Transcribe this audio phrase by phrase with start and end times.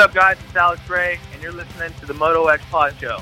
[0.00, 0.38] up, guys?
[0.46, 3.18] It's Alex Ray, and you're listening to the Moto X Pod Show.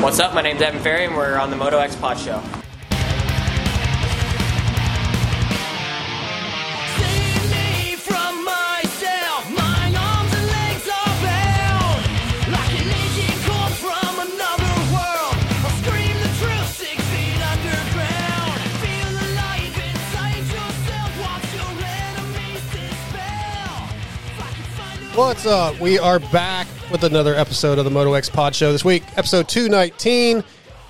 [0.00, 0.34] What's up?
[0.34, 2.40] My name's Evan Ferry, and we're on the Moto X Pod Show.
[25.14, 25.78] What's up?
[25.78, 29.46] We are back with another episode of the Moto X Pod Show this week, episode
[29.46, 30.42] 219,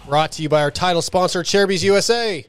[0.06, 2.46] brought to you by our title sponsor, Acerbis USA.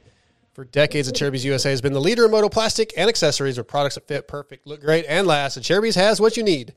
[0.54, 3.96] For decades, Acerbis USA has been the leader in moto plastic and accessories with products
[3.96, 5.58] that fit perfect, look great, and last.
[5.58, 6.76] And Acerbis has what you need.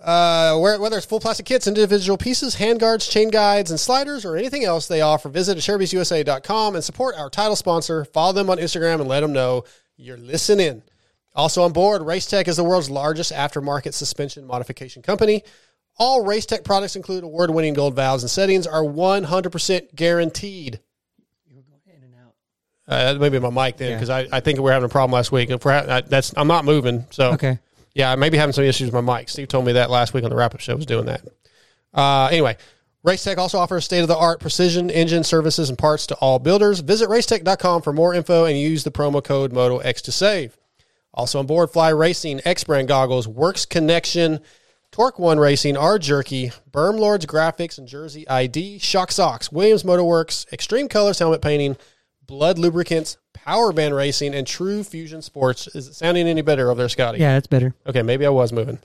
[0.00, 4.36] Uh, whether it's full plastic kits, individual pieces, hand guards, chain guides, and sliders, or
[4.36, 8.04] anything else they offer, visit AcerbisUSA.com and support our title sponsor.
[8.04, 9.64] Follow them on Instagram and let them know
[9.96, 10.82] you're listening.
[11.36, 15.44] Also on board, Racetech is the world's largest aftermarket suspension modification company.
[15.98, 20.80] All Racetech products include award-winning gold valves and settings are 100% guaranteed.
[21.46, 22.34] You were going in and out.
[22.88, 24.90] Uh, that may be my mic then because I, I think we are having a
[24.90, 25.50] problem last week.
[25.50, 27.58] If we're ha- I, that's I'm not moving, so Okay.
[27.94, 29.28] yeah, I may be having some issues with my mic.
[29.28, 30.74] Steve told me that last week on the wrap up show.
[30.76, 31.22] Was doing that.
[31.94, 32.56] Uh, anyway,
[33.06, 36.80] Racetech also offers state of the art precision engine services and parts to all builders.
[36.80, 40.56] Visit racetech.com for more info and use the promo code MotoX to save.
[41.16, 44.40] Also on board, Fly Racing, EKS Brand goggles, Works Connection,
[44.92, 50.46] Torque One Racing, R Jerky, Berm Lords Graphics and Jersey ID, Shock Socks, Williams Motorworks,
[50.50, 51.76] Xtreme Kolors Helmet Painting,
[52.26, 55.68] Blood Lubricants, Power Band Racing, and True Fusion Sports.
[55.68, 57.18] Is it sounding any better over there, Scotty?
[57.18, 57.74] Yeah, that's better.
[57.86, 58.78] Okay, maybe I was moving.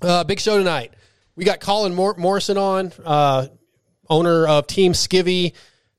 [0.00, 0.92] Uh, big show tonight.
[1.34, 3.46] We got Colin Mor- Morrison on, uh,
[4.10, 5.54] owner of Team Skivvy.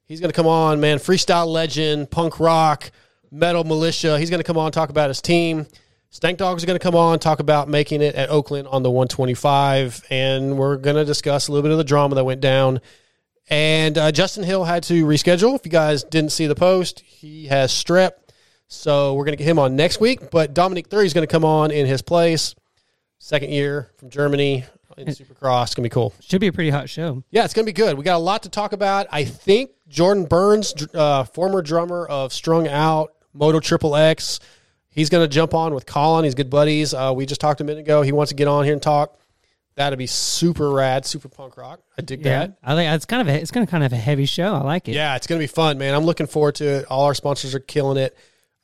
[0.05, 0.99] He's going to come on, man.
[0.99, 2.91] Freestyle legend, punk rock,
[3.33, 4.19] metal militia.
[4.19, 5.65] He's going to come on talk about his team.
[6.09, 8.91] Stank Dogs is going to come on talk about making it at Oakland on the
[8.91, 12.79] 125, and we're going to discuss a little bit of the drama that went down.
[13.49, 15.55] And uh, Justin Hill had to reschedule.
[15.55, 18.11] If you guys didn't see the post, he has strep.
[18.67, 20.29] So we're going to get him on next week.
[20.31, 22.55] But Dominique Thury is going to come on in his place.
[23.17, 24.65] Second year from Germany
[24.97, 25.63] in Supercross.
[25.63, 26.13] It's going to be cool.
[26.21, 27.23] Should be a pretty hot show.
[27.31, 27.97] Yeah, it's going to be good.
[27.97, 29.07] We got a lot to talk about.
[29.11, 34.39] I think Jordan Burns, uh, former drummer of Strung Out, Moto Triple X,
[34.89, 36.23] he's going to jump on with Colin.
[36.23, 36.93] He's good buddies.
[36.93, 38.01] Uh, we just talked a minute ago.
[38.01, 39.19] He wants to get on here and talk.
[39.75, 41.79] That'd be super rad, super punk rock.
[41.97, 42.57] I dig Yeah, that.
[42.63, 44.53] I think it's kind of a, it's going to kind of a heavy show.
[44.53, 44.93] I like it.
[44.93, 45.95] Yeah, it's going to be fun, man.
[45.95, 46.85] I'm looking forward to it.
[46.91, 48.15] All our sponsors are killing it.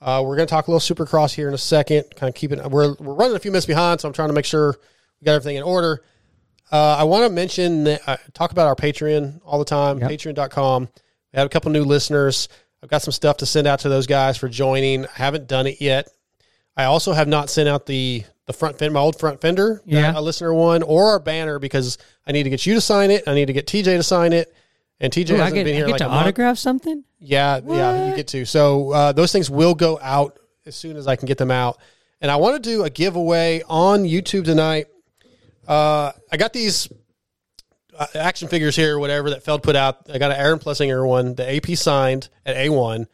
[0.02, 2.06] Uh, we're going to talk a little Supercross here in a second.
[2.16, 4.46] Kind of keeping we're we're running a few minutes behind, so I'm trying to make
[4.46, 4.75] sure
[5.19, 6.03] we got everything in order.
[6.72, 9.97] Uh, I want to mention that, uh, talk about our Patreon all the time.
[9.97, 10.12] Yep.
[10.12, 10.84] Patreon.com.
[11.34, 12.47] We have a couple new listeners.
[12.82, 15.06] I've got some stuff to send out to those guys for joining.
[15.06, 16.08] I haven't done it yet.
[16.78, 20.12] I also have not sent out the the front fender, my old front fender, Yeah.
[20.18, 23.28] a listener one, or our banner because I need to get you to sign it.
[23.28, 24.52] I need to get TJ to sign it,
[25.00, 26.22] and TJ Ooh, hasn't get, been I here get like to a month.
[26.24, 27.04] autograph something.
[27.20, 28.46] Yeah, yeah, you get to.
[28.46, 31.78] So uh, those things will go out as soon as I can get them out.
[32.22, 34.88] And I want to do a giveaway on YouTube tonight.
[35.68, 36.90] Uh, I got these
[38.16, 40.10] action figures here, or whatever that Feld put out.
[40.12, 43.08] I got an Aaron Plessinger one, the AP signed at A1.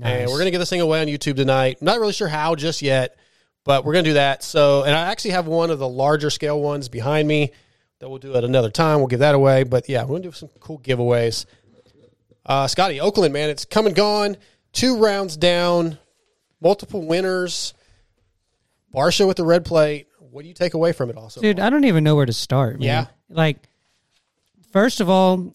[0.00, 1.78] And we're going to give this thing away on YouTube tonight.
[1.80, 3.16] I'm not really sure how just yet,
[3.64, 4.42] but we're going to do that.
[4.42, 7.52] So, and I actually have one of the larger scale ones behind me
[7.98, 8.98] that we'll do at another time.
[8.98, 9.64] We'll give that away.
[9.64, 11.44] But yeah, we're going to do some cool giveaways.
[12.44, 14.36] Uh, Scotty, Oakland, man, it's come and gone.
[14.72, 15.98] Two rounds down,
[16.60, 17.74] multiple winners.
[18.94, 20.08] Barcia with the red plate.
[20.18, 21.16] What do you take away from it?
[21.16, 22.78] Also, Dude, I don't even know where to start.
[22.78, 22.82] Man.
[22.82, 23.06] Yeah.
[23.28, 23.58] Like,
[24.72, 25.52] first of all,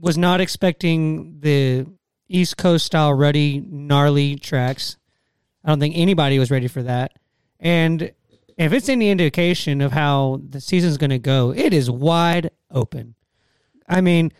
[0.00, 1.86] was not expecting the
[2.28, 4.96] East Coast style ruddy, gnarly tracks.
[5.64, 7.18] I don't think anybody was ready for that.
[7.58, 8.12] And
[8.56, 13.14] if it's any indication of how the season's going to go, it is wide open.
[13.88, 14.32] I mean,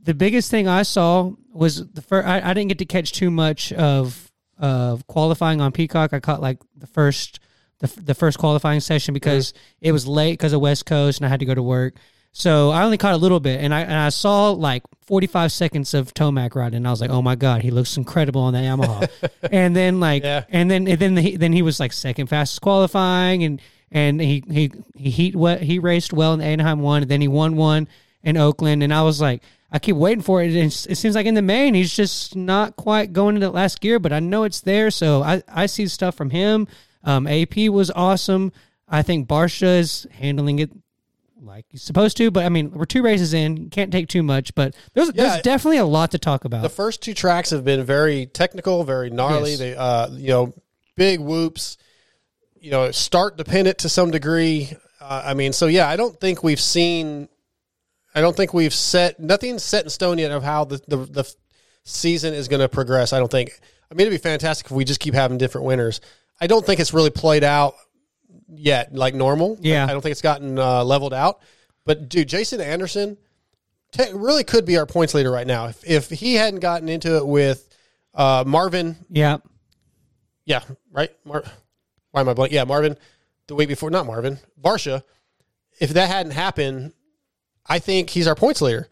[0.00, 2.26] the biggest thing I saw was the first.
[2.26, 6.12] I, I didn't get to catch too much of of qualifying on Peacock.
[6.12, 7.40] I caught like the first
[7.80, 11.28] the, the first qualifying session because it was late because of West Coast and I
[11.28, 11.96] had to go to work.
[12.38, 15.94] So I only caught a little bit, and I and I saw like 45 seconds
[15.94, 18.62] of Tomac riding, and I was like, "Oh my god, he looks incredible on that
[18.62, 19.08] Yamaha."
[19.50, 20.44] and then like, Yeah.
[20.50, 24.44] and then and then he, then he was like second fastest qualifying, and and he
[24.50, 27.56] he he heat we- he raced well in the Anaheim one, and then he won
[27.56, 27.88] one
[28.22, 29.42] in Oakland, and I was like,
[29.72, 30.48] I keep waiting for it.
[30.54, 33.80] And it seems like in the main, he's just not quite going into the last
[33.80, 36.68] gear, but I know it's there, so I I see stuff from him.
[37.02, 38.52] Um, AP was awesome.
[38.90, 40.70] I think Barcia is handling it
[41.46, 42.30] like you're supposed to.
[42.30, 44.54] But I mean, we're two races in, you can't take too much.
[44.54, 45.28] But there's Yeah.
[45.28, 46.62] there's definitely a lot to talk about.
[46.62, 49.50] The first two tracks have been very technical, very gnarly.
[49.50, 49.58] Yes.
[49.58, 50.52] They, uh, you know,
[50.96, 51.76] big whoops.
[52.60, 54.72] You know, start dependent to some degree.
[55.00, 57.28] Uh, I mean, so yeah, I don't think we've seen.
[58.14, 61.34] I don't think we've set nothing's set in stone yet of how the the, the
[61.84, 63.12] season is going to progress.
[63.12, 63.50] I don't think.
[63.90, 66.00] I mean, it'd be fantastic if we just keep having different winners.
[66.40, 67.74] I don't think it's really played out
[68.48, 69.58] yet like normal.
[69.60, 69.84] Yeah.
[69.84, 71.40] I don't think it's gotten uh, leveled out.
[71.84, 73.16] But dude, Jason Anderson
[73.92, 75.66] te- really could be our points leader right now.
[75.66, 77.68] If if he hadn't gotten into it with
[78.14, 79.38] uh, Marvin, yeah,
[80.44, 81.10] yeah, right.
[81.24, 81.44] Mar-
[82.10, 82.52] why am I blank?
[82.52, 82.96] Yeah, Marvin.
[83.46, 85.02] The week before, not Marvin, Barcia.
[85.78, 86.92] If that hadn't happened,
[87.64, 88.88] I think he's our points leader.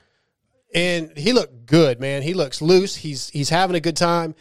[0.72, 2.22] And he looked good, man.
[2.22, 2.96] He looks loose.
[2.96, 4.34] He's he's having a good time.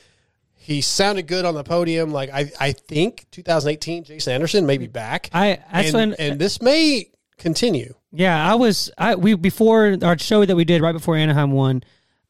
[0.63, 2.11] He sounded good on the podium.
[2.13, 5.29] Like I, I think 2018, Jason Anderson may be back.
[5.33, 7.93] I and, when and this may continue.
[8.13, 11.83] Yeah, I was I we before our show that we did right before Anaheim won.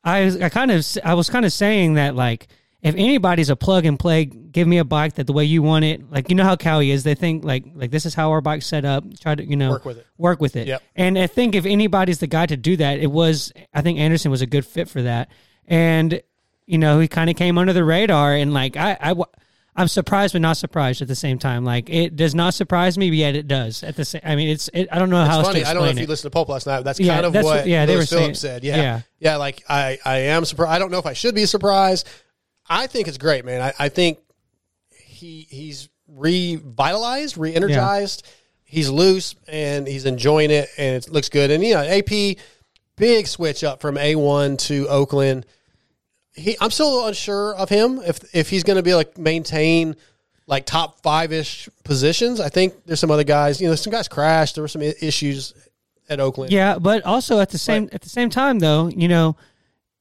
[0.03, 2.47] I was- I kind of I was kind of saying that like
[2.81, 5.85] if anybody's a plug and play, give me a bike that the way you want
[5.85, 6.11] it.
[6.11, 7.03] Like you know how Kawi is.
[7.03, 9.03] They think like like this is how our bike's set up.
[9.19, 10.07] Try to you know Work with it.
[10.17, 10.67] Work with it.
[10.67, 10.81] Yep.
[10.95, 14.31] And I think if anybody's the guy to do that, it was I think Anderson
[14.31, 15.29] was a good fit for that.
[15.67, 16.21] And
[16.65, 19.13] you know he kind of came under the radar and like I I.
[19.75, 21.65] I'm surprised, but not surprised at the same time.
[21.65, 23.81] Like it does not surprise me, but yet it does.
[23.81, 24.69] At the same, I mean, it's.
[24.71, 25.61] It, I don't know how It's funny.
[25.61, 26.83] to I don't know if you listened to Pope last night.
[26.83, 28.63] That's Yeah, kind of that's what what- yeah, they Lewis were saying- said.
[28.63, 28.75] Yeah.
[28.75, 29.01] yeah.
[29.19, 30.73] yeah, Like I, I am surprised.
[30.73, 32.07] I don't know if I should be surprised.
[32.69, 33.61] I think it's great, man.
[33.63, 34.19] I, I think
[34.95, 38.27] he he's revitalized, re-energized.
[38.63, 41.49] He's loose and he's enjoying it, and it looks good.
[41.51, 42.37] And you know, AP
[42.95, 45.45] big switch up from A one to Oakland.
[46.35, 49.95] He, I'm still unsure of him if if he's going to be like maintain
[50.47, 52.39] like top five ish positions.
[52.39, 53.61] I think there's some other guys.
[53.61, 54.55] You know, some guys crashed.
[54.55, 55.53] There were some issues
[56.09, 56.51] at Oakland.
[56.51, 59.37] Yeah, but also at the same at the same time though, you know,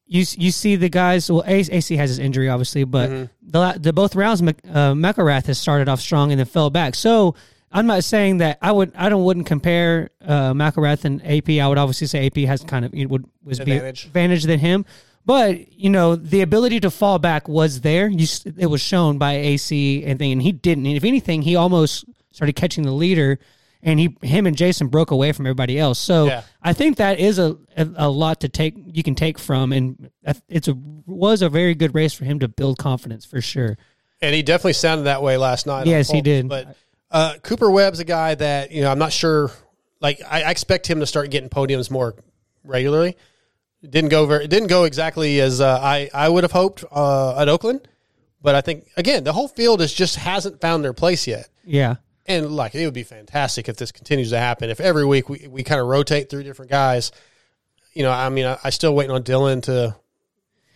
[0.07, 1.31] you you see the guys.
[1.31, 3.25] Well, AC has his injury obviously, but Mm-hmm.
[3.51, 4.47] the the both rounds, uh,
[4.95, 6.95] McElrath has started off strong and then fell back.
[6.95, 7.35] So
[7.71, 11.51] I'm not saying that I would I don't wouldn't compare uh, McElrath and AP.
[11.63, 14.03] I would obviously say AP has kind of it would was Advantage.
[14.05, 14.85] be advantage than him.
[15.25, 18.09] But you know the ability to fall back was there.
[18.09, 18.27] You,
[18.59, 20.87] it was shown by AC and thing, and he didn't.
[20.87, 23.39] And if anything, he almost started catching the leader,
[23.83, 25.99] and he, him, and Jason broke away from everybody else.
[25.99, 26.43] So Yeah.
[26.63, 28.75] I think that is a, a a lot to take.
[28.77, 30.11] You can take from, and
[30.49, 30.75] it's a
[31.07, 33.79] was a very good race for him to build confidence for sure.
[34.21, 35.87] And he definitely sounded that way last night.
[35.87, 36.49] Yes, he did.
[36.49, 36.77] But
[37.11, 39.53] uh, Cooper Webb's a guy that you know I'm not sure.
[40.01, 42.17] Like I, I expect him to start getting podiums more
[42.65, 43.17] regularly.
[43.83, 44.45] It didn't go very.
[44.45, 47.89] It didn't go exactly as uh, I I would have hoped uh, at Oakland.
[48.41, 51.49] But I think again the whole field is just hasn't found their place yet.
[51.65, 51.97] Yeah,
[52.27, 54.69] And like it would be fantastic if this continues to happen.
[54.69, 57.13] If every week we, we kind of rotate through different guys.
[57.93, 59.95] You know, I mean, I, I still waiting on Dylan to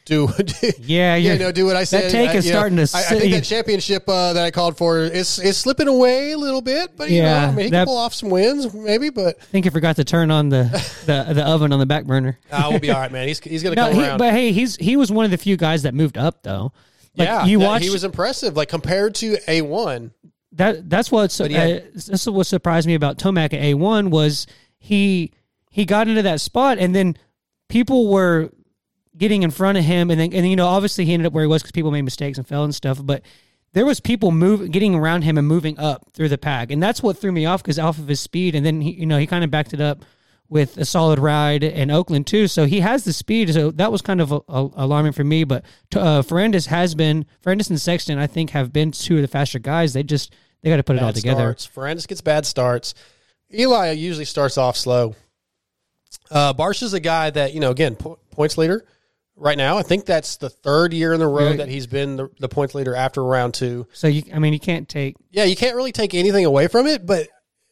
[0.47, 0.71] do.
[0.79, 2.05] Yeah, you know, do what I said.
[2.05, 4.33] that take I- is you know, starting to I, I think see- that championship uh,
[4.35, 7.49] that I called for is is slipping away a little bit, but you Yeah, know,
[7.49, 9.11] I mean, he that- can pull off some wins, maybe.
[9.11, 10.65] But I think he forgot to turn on the
[11.07, 12.39] the, the oven on the back burner.
[12.51, 13.29] uh, we'll be all right, man.
[13.29, 14.19] He's he's gonna No, come he, around.
[14.19, 16.73] but hey, he's he was one of the few guys that moved up though.
[17.17, 20.13] Like, yeah, you that- watch he was impressive, like compared to a one.
[20.53, 21.61] that that's what's But yeah.
[21.65, 24.47] uh, this is what surprised me about Tomac at A one was
[24.79, 25.33] he
[25.71, 27.17] he got into that spot and then
[27.69, 28.51] people were
[29.17, 31.45] getting in front of him and then and you know obviously he ended up where
[31.45, 33.23] he was because people made mistakes and fell and stuff but
[33.73, 37.03] there was people move getting around him and moving up through the pack and that's
[37.03, 39.27] what threw me off because off of his speed and then he you know he
[39.27, 40.05] kind of backed it up
[40.49, 44.03] with a solid ride in Oakland too so he has the speed so that was
[44.03, 48.19] kind of a, a, alarming for me but uh, Ferrandis has been Ferrandis and Sexton
[48.19, 50.97] I think have been two of the faster guys they just they got to put
[50.97, 51.69] it all together starts.
[51.69, 52.95] Ferrandis gets bad starts.
[53.55, 55.15] Eli usually starts off slow.
[56.31, 58.85] Uh, Barsh is a guy that you know again po- points leader
[59.37, 59.77] right now.
[59.79, 62.75] I think that's the third year in the row that he's been the, the points
[62.75, 63.87] leader after round two.
[63.93, 66.87] so you I mean you can't take Yeah, you can't really take anything away from
[66.87, 67.29] it, but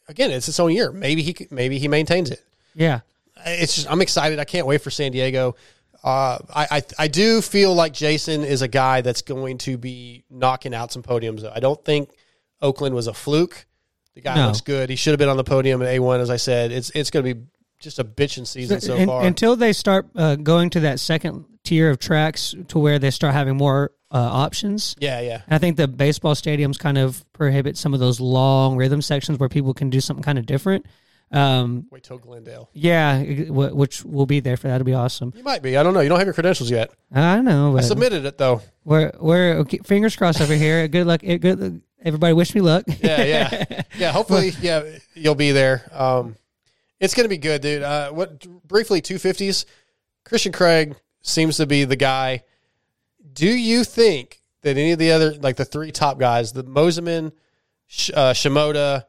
[0.08, 0.92] again, it's its own year.
[0.92, 2.42] Maybe he maybe he maintains it.
[2.74, 3.00] yeah
[3.46, 4.38] It's just I'm excited.
[4.38, 5.56] I can't wait for San Diego.
[6.02, 10.24] Uh, I, I I do feel like Jason is a guy that's going to be
[10.28, 11.50] knocking out some podiums.
[11.50, 12.10] I don't think
[12.60, 13.64] Oakland was a fluke.
[14.14, 14.46] The guy No.
[14.48, 14.90] looks good.
[14.90, 16.72] He should have been on the podium at A1, as I said.
[16.72, 17.40] It's it's going to be
[17.84, 19.24] just a bitching season so Un- far.
[19.24, 23.32] until they start uh, going to that second tier of tracks to where they start
[23.34, 24.94] having more uh, options.
[24.98, 25.42] yeah, yeah.
[25.46, 29.38] And I think the baseball stadiums kind of prohibit some of those long rhythm sections
[29.38, 30.86] where people can do something kind of different.
[31.32, 32.68] Um, Wait till Glendale.
[32.74, 34.76] yeah, which will be there for that.
[34.76, 35.32] It'll be awesome.
[35.34, 35.76] You might be.
[35.76, 36.00] I don't know.
[36.00, 36.92] You don't have your credentials yet.
[37.12, 38.60] I know, I submitted it though.
[38.84, 40.86] we're we're okay, fingers crossed over here.
[40.94, 41.22] Good luck.
[41.22, 41.82] Good.
[42.04, 42.84] Everybody, wish me luck.
[43.00, 44.12] Yeah, yeah, yeah.
[44.12, 45.88] Hopefully, yeah, you'll be there.
[45.90, 46.36] Um,
[47.04, 47.82] It's going to be good, dude.
[47.82, 49.66] Uh, what briefly two fifties?
[50.24, 52.44] Christian Craig seems to be the guy.
[53.32, 57.32] Do you think that any of the other like the three top guys, the Mosiman,
[58.14, 59.04] uh, Shimoda,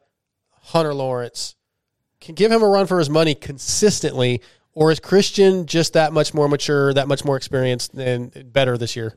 [0.64, 1.56] Hunter Lawrence,
[2.20, 4.42] can give him a run for his money consistently,
[4.74, 8.94] or is Christian just that much more mature, that much more experienced, and better this
[8.94, 9.16] year?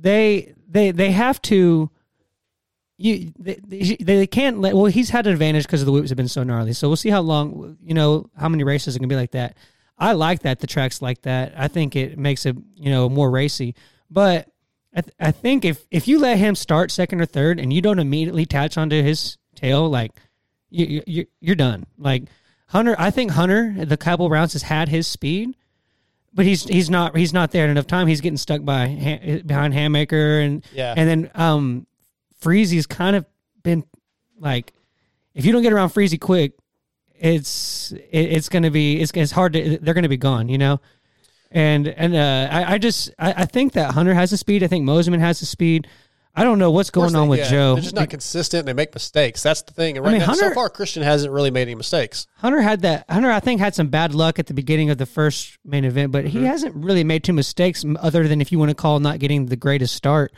[0.00, 1.90] they they they have to
[2.98, 6.16] you they, they, they can't let well he's had an advantage because the whips have
[6.16, 6.72] been so gnarly.
[6.72, 9.56] So we'll see how long you know how many races are gonna be like that.
[9.96, 11.54] I like that the tracks like that.
[11.56, 13.74] I think it makes it you know more racy.
[14.10, 14.48] But
[14.94, 17.80] i, th- I think if if you let him start second or third and you
[17.80, 20.12] don't immediately attach onto his tail like
[20.70, 21.86] you, you you're, you're done.
[21.98, 22.24] Like
[22.68, 25.56] hunter i think hunter the couple rounds has had his speed
[26.34, 28.06] but he's he's not he's not there in enough time.
[28.06, 28.86] He's getting stuck by
[29.46, 30.94] behind Handmaker and Yeah.
[30.96, 31.86] and then um
[32.40, 33.24] Friese's kind of
[33.62, 33.84] been
[34.38, 34.72] like
[35.34, 36.52] if you don't get around Friese quick,
[37.14, 40.80] it's it, it's gonna be it's it's hard to they're gonna be gone, you know.
[41.50, 44.62] And and uh, I, I just I, I think that Hunter has the speed.
[44.62, 45.88] I think Mosiman has the speed.
[46.34, 47.74] I don't know what's going on with yeah, Joe.
[47.74, 48.64] They're just not consistent.
[48.66, 49.42] They make mistakes.
[49.42, 49.96] That's the thing.
[49.96, 52.28] And right mean, now, so far, Christian hasn't really made any mistakes.
[52.36, 53.06] Hunter had that.
[53.10, 56.12] Hunter, I think, had some bad luck at the beginning of the first main event,
[56.12, 56.38] but Mm-hmm.
[56.38, 59.46] he hasn't really made two mistakes other than if you want to call not getting
[59.46, 60.32] the greatest start.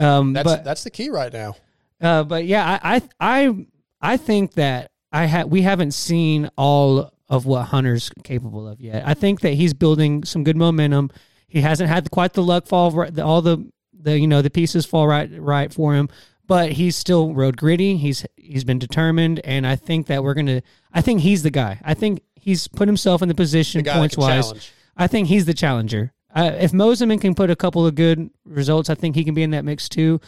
[0.00, 1.54] Um, That's but that's the key right now.
[2.00, 3.66] uh, but yeah, I, I
[4.00, 9.06] I think that I ha- we haven't seen all of what Hunter's capable of yet.
[9.06, 11.10] I think that he's building some good momentum.
[11.48, 15.06] He hasn't had quite the luck fall, all the the you know the pieces fall
[15.06, 16.08] right right for him,
[16.46, 17.96] but he's still road gritty.
[17.98, 20.62] He's he's been determined, and I think that we're gonna.
[20.94, 21.78] I think he's the guy.
[21.84, 24.46] I think he's put himself in the position The points wise.
[24.46, 24.72] challenge.
[24.96, 26.12] I think he's the challenger.
[26.34, 29.42] Uh, if Mosiman can put a couple of good results, I think he can be
[29.42, 30.20] in that mix too.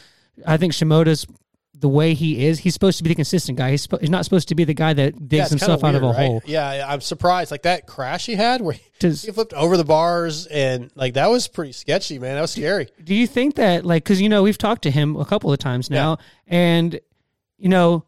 [0.46, 1.26] I think Shimoda's
[1.74, 2.60] the way he is.
[2.60, 3.72] He's supposed to be the consistent guy.
[3.72, 6.02] He's, spo- he's not supposed to be the guy that digs Yeah, himself kinda out
[6.04, 6.26] of a right?
[6.26, 6.42] hole.
[6.46, 7.50] Yeah, I'm surprised.
[7.50, 11.14] Like that crash he had where he, Does- he flipped over the bars and like
[11.14, 12.36] that was pretty sketchy, man.
[12.36, 12.88] That was scary.
[13.02, 15.58] Do you think that like because you know we've talked to him a couple of
[15.58, 17.00] times now, and
[17.58, 18.04] you know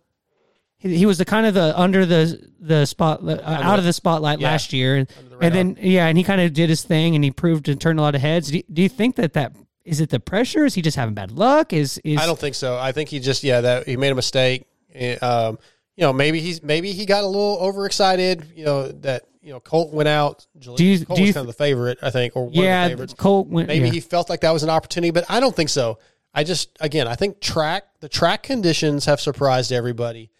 [0.85, 3.93] he, he was the kind of the under the the spot uh, out of the
[3.93, 4.51] spotlight yeah.
[4.51, 7.25] last year, and, the and then yeah, and he kind of did his thing and
[7.25, 8.51] he proved to turn a lot of heads.
[8.51, 10.65] Do you, do you think that that is it the pressure?
[10.65, 11.73] Is he just having bad luck?
[11.73, 12.79] Is is I don't think so.
[12.79, 14.67] I think he just yeah that he made a mistake.
[14.95, 15.59] Eh, Um,
[15.97, 18.53] you know, maybe he's maybe he got a little overexcited.
[18.55, 20.47] You know that you know Colt went out.
[20.59, 22.85] Do you- Colt do you was kind of the favorite, I think, or one yeah,
[22.85, 23.15] of the favorites.
[23.15, 23.93] Colt went Maybe yeah.
[23.93, 25.99] he felt like that was an opportunity, but I don't think so.
[26.35, 30.31] I just again, I think track the track conditions have surprised everybody.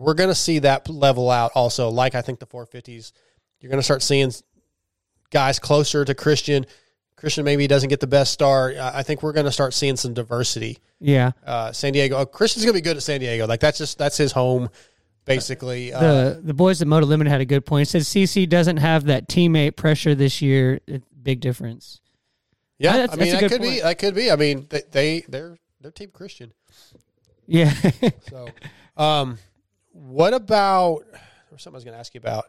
[0.00, 1.88] We're going to see that level out also.
[1.90, 3.12] Like I think the 450s,
[3.60, 4.32] you're going to start seeing
[5.30, 6.64] guys closer to Christian.
[7.16, 8.76] Christian maybe doesn't get the best start.
[8.78, 10.78] I think we're going to start seeing some diversity.
[11.00, 11.32] yeah.
[11.46, 13.46] Uh, San Diego, oh, Christian's going to be good at San Diego.
[13.46, 14.70] Like that's just that's his home,
[15.26, 15.92] basically.
[15.92, 17.86] Uh, the the boys at Moto Limited had a good point.
[17.88, 20.80] It said CC doesn't have that teammate pressure this year.
[20.86, 22.00] It- Big difference.
[22.78, 24.30] yeah, that's- I mean that could be that could be.
[24.30, 26.54] I mean they, they they're they're team Christian.
[27.46, 27.74] Yeah.
[28.30, 28.48] So,
[28.96, 29.36] um,
[30.08, 31.04] what about?
[31.12, 31.20] There
[31.52, 32.46] was something I was going to ask you about.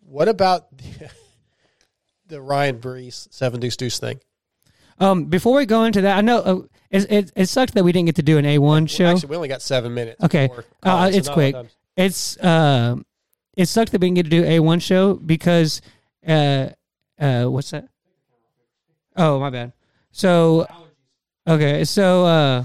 [0.00, 1.10] What about the,
[2.26, 4.20] the Ryan Breece seven deuce deuce thing?
[4.98, 5.26] um.
[5.26, 6.60] Before we go into that, I know uh,
[6.90, 9.06] it, it it sucked that we didn't get to do an A one show.
[9.06, 10.22] Actually, we only got seven minutes.
[10.22, 10.48] Okay,
[10.82, 11.54] uh, it's quick.
[11.96, 12.96] It's uh,
[13.56, 15.82] it sucked that we didn't get to do a one show because
[16.26, 16.68] uh,
[17.18, 17.88] uh, what's that?
[19.16, 19.72] Oh, my bad.
[20.12, 20.66] So,
[21.46, 22.64] okay, so uh,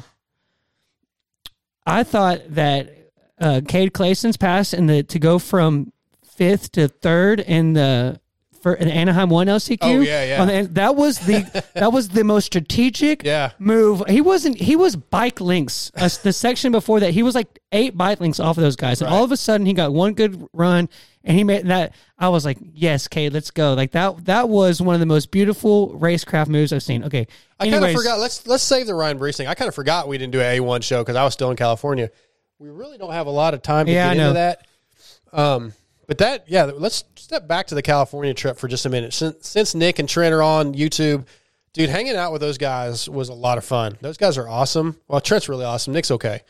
[1.85, 3.02] I thought that
[3.43, 5.91] uh, Cade Clason's pass and the to go from
[6.35, 8.19] fifth to third in the
[8.61, 9.77] for an Anaheim one LCQ.
[9.81, 10.41] Oh, yeah, yeah.
[10.41, 13.51] on the- that was the that was the most strategic Yeah.
[13.59, 14.01] move.
[14.07, 14.57] He wasn't.
[14.57, 15.91] He was bike links.
[15.95, 19.01] Uh, the section before that, he was like eight bike links off of those guys,
[19.01, 19.17] and Right.
[19.17, 20.87] all of a sudden he got one good run,
[21.25, 21.93] and he made that.
[22.17, 23.73] I was like, yes, Cade, let's go.
[23.73, 24.23] Like that.
[24.25, 27.03] That was one of the most beautiful racecraft moves I've seen.
[27.03, 27.27] Okay,
[27.59, 28.19] I kind of forgot.
[28.19, 29.47] Let's let's save the Ryan Breece thing.
[29.47, 31.51] I kind of forgot we didn't do an A one show because I was still
[31.51, 32.11] in California.
[32.63, 34.67] We really don't have a lot of time to Yeah, get into that.
[35.33, 35.73] Um,
[36.07, 39.13] but that yeah, let's step back to the California trip for just a minute.
[39.13, 41.25] Since, since Nick and Trent are on YouTube,
[41.73, 43.97] dude, hanging out with those guys was a lot of fun.
[43.99, 44.95] Those guys are awesome.
[45.09, 45.91] Well, Trent's really awesome.
[45.91, 46.41] Nick's okay,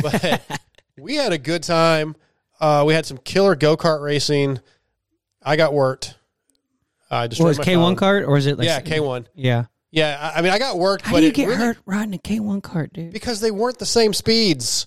[0.00, 0.40] but
[0.98, 2.14] we had a good time.
[2.60, 4.60] Uh, we had some killer go kart racing.
[5.42, 6.14] I got worked.
[7.10, 9.26] I just was K one cart or is it like yeah, K one.
[9.34, 9.64] Yeah.
[9.90, 12.12] Yeah, I I mean, I got worked, How but do you get really, hurt riding
[12.14, 13.10] a K one cart, dude?
[13.12, 14.86] because they weren't the same speeds.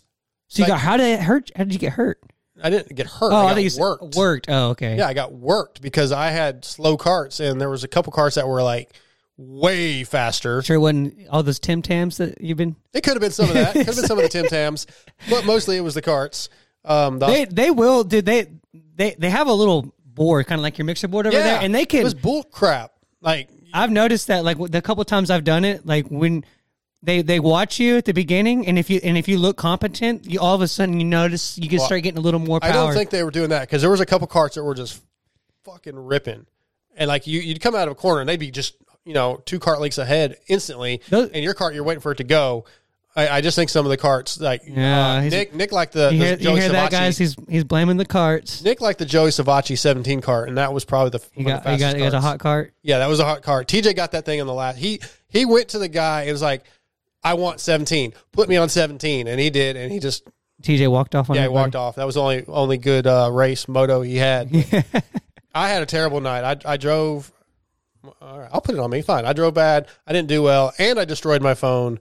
[0.51, 1.50] So you like- got how did it hurt?
[1.55, 2.20] How did you get hurt?
[2.62, 3.31] I didn't get hurt.
[3.31, 4.15] Oh, I I, got think you worked.
[4.15, 4.46] Worked.
[4.50, 4.98] Oh, okay.
[4.98, 8.36] Yeah, I got worked because I had slow carts, and there was a couple carts
[8.36, 8.91] that were like
[9.38, 10.62] way faster.
[10.62, 12.75] Sure, it wasn't all those Tim Tams that you've been.
[12.93, 13.74] It could have been some of that.
[13.74, 14.88] Could have been some of the Tim Tams,
[15.29, 16.50] but mostly it was the carts.
[16.84, 18.25] Um, the, They they will, dude.
[18.25, 18.48] They
[18.96, 21.74] they they have a little board, kind of like your mixer board over there, and
[21.74, 22.03] they it can.
[22.03, 22.91] was bull crap.
[23.22, 26.43] Like I've noticed that like the couple times I've done it, like when
[27.03, 30.25] they they watch you at the beginning, and if you and if you look competent,
[30.29, 32.60] you all of a sudden you notice you can Well, start getting a little more
[32.60, 32.70] power.
[32.70, 34.75] I don't think they were doing that because there was a couple carts that were
[34.75, 35.01] just
[35.63, 36.46] fucking ripping,
[36.96, 39.41] and like you, you'd come out of a corner and they'd be just you know
[39.46, 42.65] two cart lengths ahead instantly, Those- and your cart you're waiting for it to go.
[43.13, 45.91] I, I just think some of the carts like Yeah, uh, he's- Nick Nick like
[45.91, 47.17] the, you the hear, you Joey hear that, Savatgy- guys?
[47.17, 48.63] He's he's blaming the carts.
[48.63, 51.58] Nick liked the Joey Savatgy 17 cart, and that was probably the He one got
[51.58, 52.25] of the he got fastest he got a carts.
[52.25, 52.74] hot cart.
[52.84, 53.67] Yeah, that was a hot cart.
[53.67, 54.77] TJ got that thing in the last.
[54.77, 56.24] He he went to the guy.
[56.24, 56.63] It was like,
[57.24, 58.13] I want 17.
[58.32, 60.28] Put me on 17, and he did, and he just
[60.63, 61.36] TJ walked off on.
[61.36, 61.63] yeah, he everybody.
[61.68, 61.96] walked off.
[61.96, 64.50] That was the only only good uh, race moto he had.
[65.54, 66.44] I had a terrible night.
[66.66, 67.32] I I drove.
[68.22, 69.01] All right, I'll put it on me.
[69.04, 69.25] Fine.
[69.25, 69.88] I drove bad.
[70.08, 72.00] I didn't do well, and I destroyed my phone.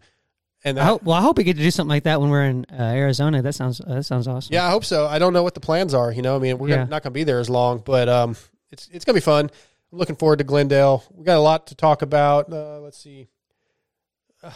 [0.64, 2.28] And I that, hope, well, I hope we get to do something like that when
[2.30, 3.40] we're in uh, Arizona.
[3.42, 4.52] That sounds uh, that sounds awesome.
[4.54, 5.06] yeah, I hope so.
[5.06, 6.12] I don't know what the plans are.
[6.12, 6.76] You know, I mean, we're Yeah.
[6.76, 8.36] gonna, not going to be there as long, but um,
[8.70, 9.50] it's it's going to be fun.
[9.92, 11.02] I'm looking forward to Glendale.
[11.14, 12.52] We got a lot to talk about.
[12.52, 13.28] Uh, let's see.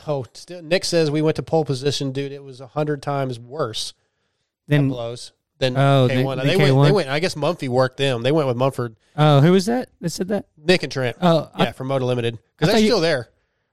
[0.06, 2.32] Oh, still, Nick says we went to pole position, dude.
[2.32, 3.92] It was a hundred times worse.
[4.66, 5.32] than blows.
[5.58, 6.36] Than Oh, K1.
[6.36, 6.72] the They went.
[6.72, 6.84] K1?
[6.86, 7.08] They went.
[7.08, 8.22] I guess Mumphy worked them.
[8.22, 10.46] They went with Mumford, oh, who was that that said that?
[10.56, 11.16] Nick and Trent.
[11.20, 13.28] Oh, yeah, I, from Moto Limited because they're you- still there.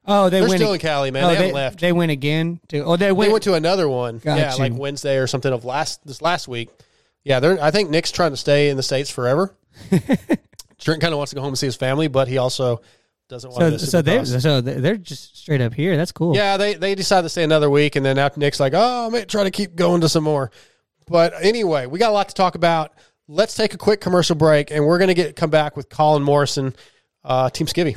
[0.06, 0.60] oh, they They're went.
[0.60, 1.24] still in Cali, man.
[1.24, 1.80] oh, they haven't left.
[1.80, 2.60] They went again.
[2.68, 3.32] To, oh, they They went.
[3.32, 4.18] went to another one.
[4.18, 4.58] Got yeah, you.
[4.60, 6.68] like Wednesday or something of last this last week.
[7.24, 7.60] Yeah, they're.
[7.62, 9.54] I think Nick's trying to stay in the states forever.
[10.78, 12.80] Trent kind of wants to go home and see his family, but he also
[13.28, 13.78] doesn't want so to.
[13.78, 15.96] so they so they- they're just straight up here.
[15.96, 16.34] That's cool.
[16.36, 19.08] Yeah, they they decided to stay another week, and then after Nick's like, oh, I
[19.10, 20.50] may try to keep going to some more.
[21.08, 22.92] But anyway, we got a lot to talk about.
[23.28, 26.74] Let's take a quick commercial break, and we're gonna get come back with Colin Morrison,
[27.24, 27.96] uh, Team Skivvy.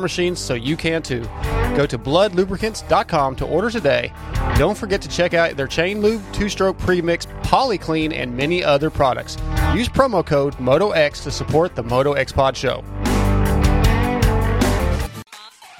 [0.00, 1.22] machines, so you can too.
[1.76, 4.12] Go to bloodlubricants.com to order today.
[4.56, 8.90] Don't forget to check out their chain lube, two stroke premix, polyclean, and many other
[8.90, 9.36] products.
[9.74, 12.84] Use promo code MotoX to support the Moto X Pod Show.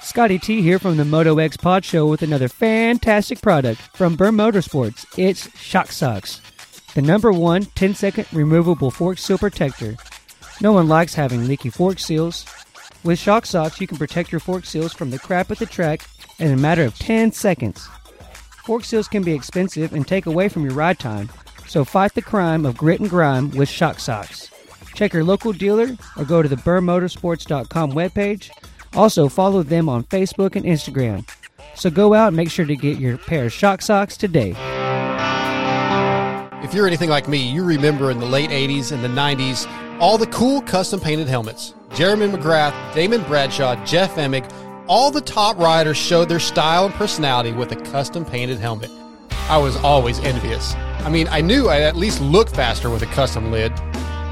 [0.01, 4.31] Scotty T here from the Moto X Pod Show with another fantastic product from Burr
[4.31, 5.05] Motorsports.
[5.17, 6.41] It's Shock Socks,
[6.93, 9.95] the number one 10 second removable fork seal protector.
[10.61, 12.45] No one likes having leaky fork seals.
[13.05, 16.01] With Shock Socks, you can protect your fork seals from the crap at the track
[16.39, 17.87] in a matter of 10 seconds.
[18.65, 21.29] Fork seals can be expensive and take away from your ride time,
[21.67, 24.49] so fight the crime of grit and grime with Shock Socks.
[24.95, 28.49] Check your local dealer or go to the burrmotorsports.com webpage.
[28.95, 31.29] Also, follow them on Facebook and Instagram.
[31.75, 34.55] So go out and make sure to get your pair of Shock Socks today.
[36.63, 40.17] If you're anything like me, you remember in the late 80s and the 90s all
[40.17, 41.75] the cool custom painted helmets.
[41.95, 44.51] Jeremy McGrath, Damon Bradshaw, Jeff Emig,
[44.85, 48.91] all the top riders showed their style and personality with a custom painted helmet.
[49.47, 50.75] I was always envious.
[50.75, 53.71] I mean, I knew I'd at least look faster with a custom lid.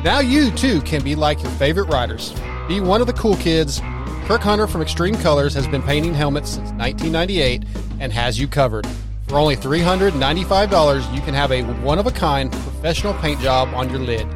[0.04, 2.34] Now you too can be like your favorite riders.
[2.68, 3.80] Be one of the cool kids.
[4.26, 7.64] Kirk Hunter from Xtreme Kolors has been painting helmets since 1998
[8.02, 8.86] and has you covered.
[9.30, 13.90] For only $395, you can have a one of a kind professional paint job on
[13.90, 14.28] your lid.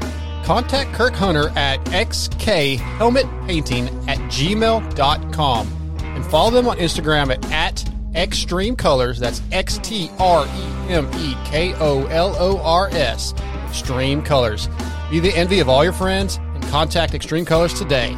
[0.48, 5.68] Contact Kirk Hunter at xkhelmetpainting at gmail.com
[6.02, 7.76] and follow them on Instagram at, at
[8.14, 9.20] Xtreme Kolors.
[9.20, 13.34] That's X T R E M E K O L O R S.
[13.34, 14.70] Xtreme Kolors.
[15.12, 18.16] Be the envy of all your friends and contact Xtreme Kolors today.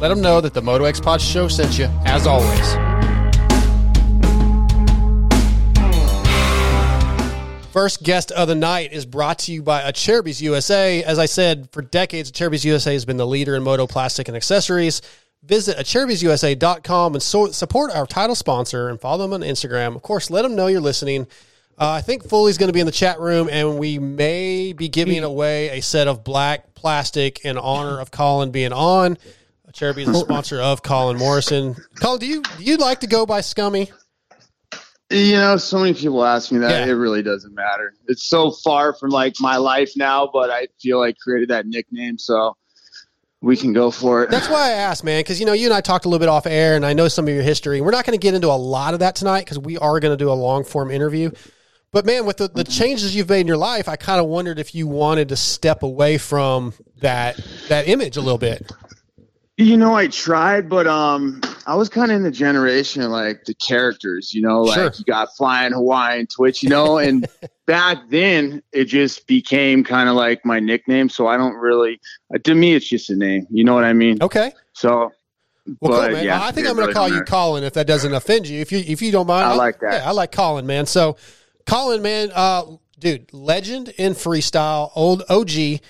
[0.00, 2.87] Let them know that the Moto X Pod Show sent you, as always.
[7.78, 11.04] First guest of the night is brought to you by Acerbis USA.
[11.04, 14.36] As I said, for decades, Acerbis USA has been the leader in moto plastic and
[14.36, 15.00] accessories.
[15.44, 19.94] Visit acerbisusa.com and so support our title sponsor and follow them on Instagram.
[19.94, 21.28] Of course, let them know you're listening.
[21.78, 24.88] Uh, I think Foley's going to be in the chat room, and we may be
[24.88, 29.16] giving away a set of black plastic in honor of Colin being on.
[29.72, 31.76] Cherby is a sponsor of Colin Morrison.
[32.00, 33.92] Colin, do you do you like to go by Scummy?
[35.10, 36.86] You know, so many people ask me that.
[36.86, 36.92] Yeah.
[36.92, 37.94] It really doesn't matter.
[38.08, 42.18] It's so far from like my life now, but I feel like created that nickname,
[42.18, 42.56] so
[43.40, 44.30] we can go for it.
[44.30, 46.28] That's why I asked, man, because you know you and I talked a little bit
[46.28, 47.80] off air, and I know some of your history.
[47.80, 50.12] We're not going to get into a lot of that tonight because we are going
[50.12, 51.30] to do a long form interview.
[51.90, 54.58] But man, with the, the changes you've made in your life, I kind of wondered
[54.58, 58.70] if you wanted to step away from that that image a little bit.
[59.56, 63.44] You know, I tried, but um, I was kind of in the generation of, like
[63.44, 64.32] the characters.
[64.32, 64.92] You know, like Sure.
[64.98, 66.62] you got Flying Hawaiian Twitch.
[66.62, 67.28] You know, and
[67.66, 71.08] back then it just became kind of like my nickname.
[71.10, 72.00] So I don't really.
[72.34, 73.46] uh, To me, it's just a name.
[73.50, 74.16] You know what I mean?
[74.22, 74.52] Okay.
[74.72, 75.12] So.
[75.80, 76.24] Well, but, cool, man.
[76.24, 77.22] yeah, I think I'm going to really call you.
[77.24, 78.58] Colin if that doesn't offend you.
[78.62, 79.92] If you if you don't mind, I like that.
[79.92, 80.86] Yeah, I like Colin, man.
[80.86, 81.18] So,
[81.66, 82.62] Colin, man, uh,
[82.98, 85.80] dude, legend in freestyle, old OG,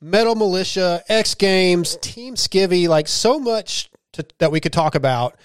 [0.00, 5.36] Metal Militia, X Games, Team Skivvy, like so much to, that we could talk about.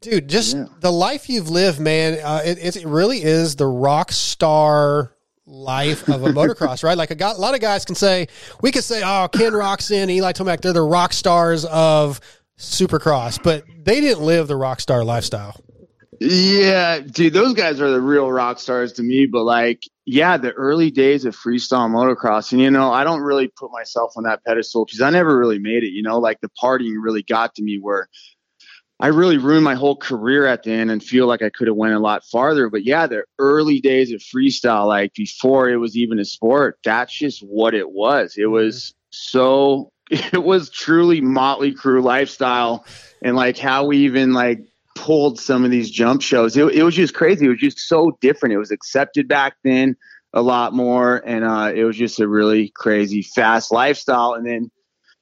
[0.00, 0.66] Dude, just Yeah.
[0.80, 2.18] the life you've lived, man.
[2.22, 5.12] Uh, it, it really is the rock star
[5.44, 6.96] life of a motocross, right?
[6.96, 8.28] Like a, guy, a lot of guys can say,
[8.60, 12.20] we could say, oh, Ken Roczen, Eli Tomac, they're the rock stars of
[12.58, 15.56] Supercross, but they didn't live the rock star lifestyle.
[16.20, 19.26] Yeah, dude, those guys are the real rock stars to me.
[19.26, 23.48] But like, yeah, the early days of freestyle motocross, and you know, I don't really
[23.48, 25.92] put myself on that pedestal because I never really made it.
[25.92, 28.08] You know, like the partying really got to me where
[29.00, 31.76] I really ruined my whole career at the end and feel like I could have
[31.76, 32.68] went a lot farther.
[32.68, 37.16] But yeah, the early days of freestyle, like before it was even a sport, that's
[37.16, 38.34] just what it was.
[38.36, 38.52] It mm-hmm.
[38.52, 42.84] was so it was truly Motley Crue lifestyle
[43.22, 44.64] and like how we even like
[44.98, 46.56] pulled some of these jump shows.
[46.56, 47.46] It, it was just crazy.
[47.46, 48.52] It was just so different.
[48.52, 49.96] It was accepted back then
[50.32, 51.22] a lot more.
[51.24, 54.34] And uh, it was just a really crazy fast lifestyle.
[54.34, 54.70] And then,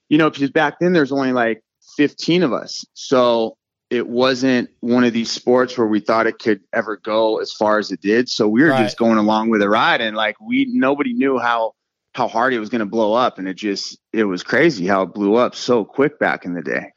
[0.09, 1.63] you know, because back then there's only like
[1.97, 2.85] 15 of us.
[2.95, 3.57] So
[3.91, 7.79] it wasn't one of these sports where we thought it could ever go as far
[7.79, 8.29] as it did.
[8.29, 8.83] So we were Right.
[8.83, 11.75] just going along with the ride and like we, nobody knew how,
[12.15, 13.39] how hard it was going to blow up.
[13.39, 16.63] And it just, it was crazy how it blew up so quick back in the
[16.63, 16.93] day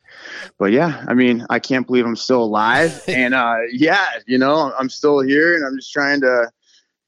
[0.58, 3.04] but yeah, I mean, I can't believe I'm still alive.
[3.08, 6.50] and uh, yeah, you know, I'm still here and I'm just trying to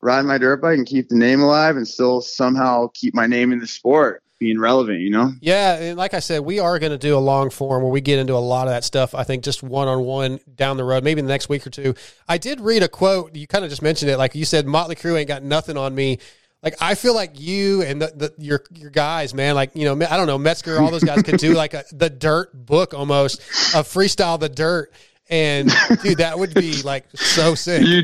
[0.02, 3.52] ride my dirt bike and keep the name alive and still somehow keep my name
[3.52, 5.32] in the sport being relevant, you know?
[5.40, 8.02] Yeah, and like I said, we are going to do a long form where we
[8.02, 9.14] get into a lot of that stuff.
[9.14, 11.70] I think just one on one down the road, maybe in the next week or
[11.70, 11.94] two.
[12.28, 13.36] I did read a quote.
[13.36, 15.94] You kind of just mentioned it, like you said, Motley Crue ain't got nothing on
[15.94, 16.18] me.
[16.64, 19.56] Like I feel like you and the, the your your guys, man.
[19.56, 22.10] Like you know, I don't know Metzger, all those guys could do like a the
[22.10, 23.40] dirt book almost
[23.74, 24.94] of freestyle the dirt,
[25.28, 25.72] and
[26.04, 27.82] dude, that would be like so sick.
[27.82, 28.04] You,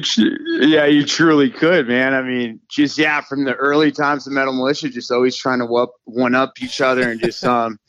[0.62, 2.16] yeah, you truly could, man.
[2.16, 5.88] I mean, just yeah, from the early times of Metal Militia, just always trying to
[6.06, 7.80] one up each other and just um.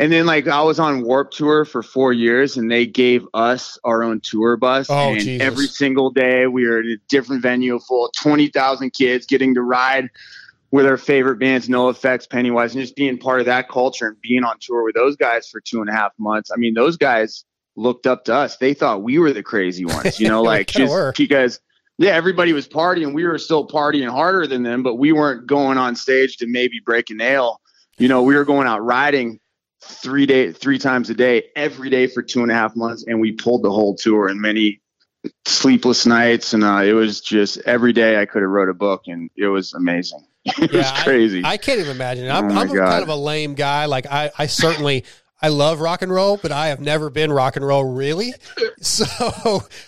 [0.00, 3.78] And then like I was on Warped Tour for four years, and they gave us
[3.84, 4.88] our own tour bus.
[4.88, 5.46] Oh, and Jesus.
[5.46, 9.54] every single day we were at a different venue full of twenty thousand kids getting
[9.56, 10.08] to ride
[10.70, 14.42] with our favorite bands, NOFX, Pennywise, and just being part of that culture and being
[14.42, 16.50] on tour with those guys for two and a half months.
[16.50, 17.44] I mean, those guys
[17.76, 18.56] looked up to us.
[18.56, 21.12] They thought we were the crazy ones, you know, like just were.
[21.14, 21.60] because
[21.98, 23.12] yeah, everybody was partying.
[23.12, 26.80] We were still partying harder than them, but we weren't going on stage to maybe
[26.82, 27.60] break a nail.
[27.98, 29.38] You know, we were going out riding
[29.82, 33.20] three day, three times a day, every day for two and a half months, and
[33.20, 34.80] we pulled the whole tour and many
[35.44, 36.52] sleepless nights.
[36.54, 39.46] And uh, it was just every day I could have wrote a book, and it
[39.46, 40.26] was amazing.
[40.44, 41.42] it was crazy.
[41.44, 42.30] I, can't even imagine.
[42.30, 43.86] I'm, Oh I'm kind of a lame guy.
[43.86, 45.04] Like I, I certainly
[45.42, 48.32] I love rock and roll, but I have never been rock and roll really.
[48.82, 49.04] So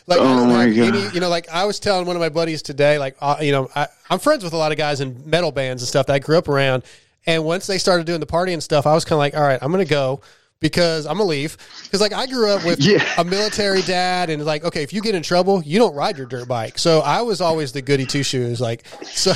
[0.07, 0.95] like Oh my God.
[0.95, 3.51] any, you know, like I was telling one of my buddies today, like uh, you
[3.51, 6.13] know, I, I'm friends with a lot of guys in metal bands and stuff that
[6.13, 6.83] I grew up around.
[7.27, 9.43] And once they started doing the party and stuff, I was kind of like, all
[9.43, 10.21] right, I'm gonna go.
[10.61, 11.57] Because I'm gonna leave.
[11.83, 13.05] Because like I grew up with Yeah.
[13.19, 16.27] a military dad, and like, okay, if you get in trouble, you don't ride your
[16.27, 16.79] dirt bike.
[16.79, 18.61] So I was always the goody two shoes.
[18.61, 19.33] Like, so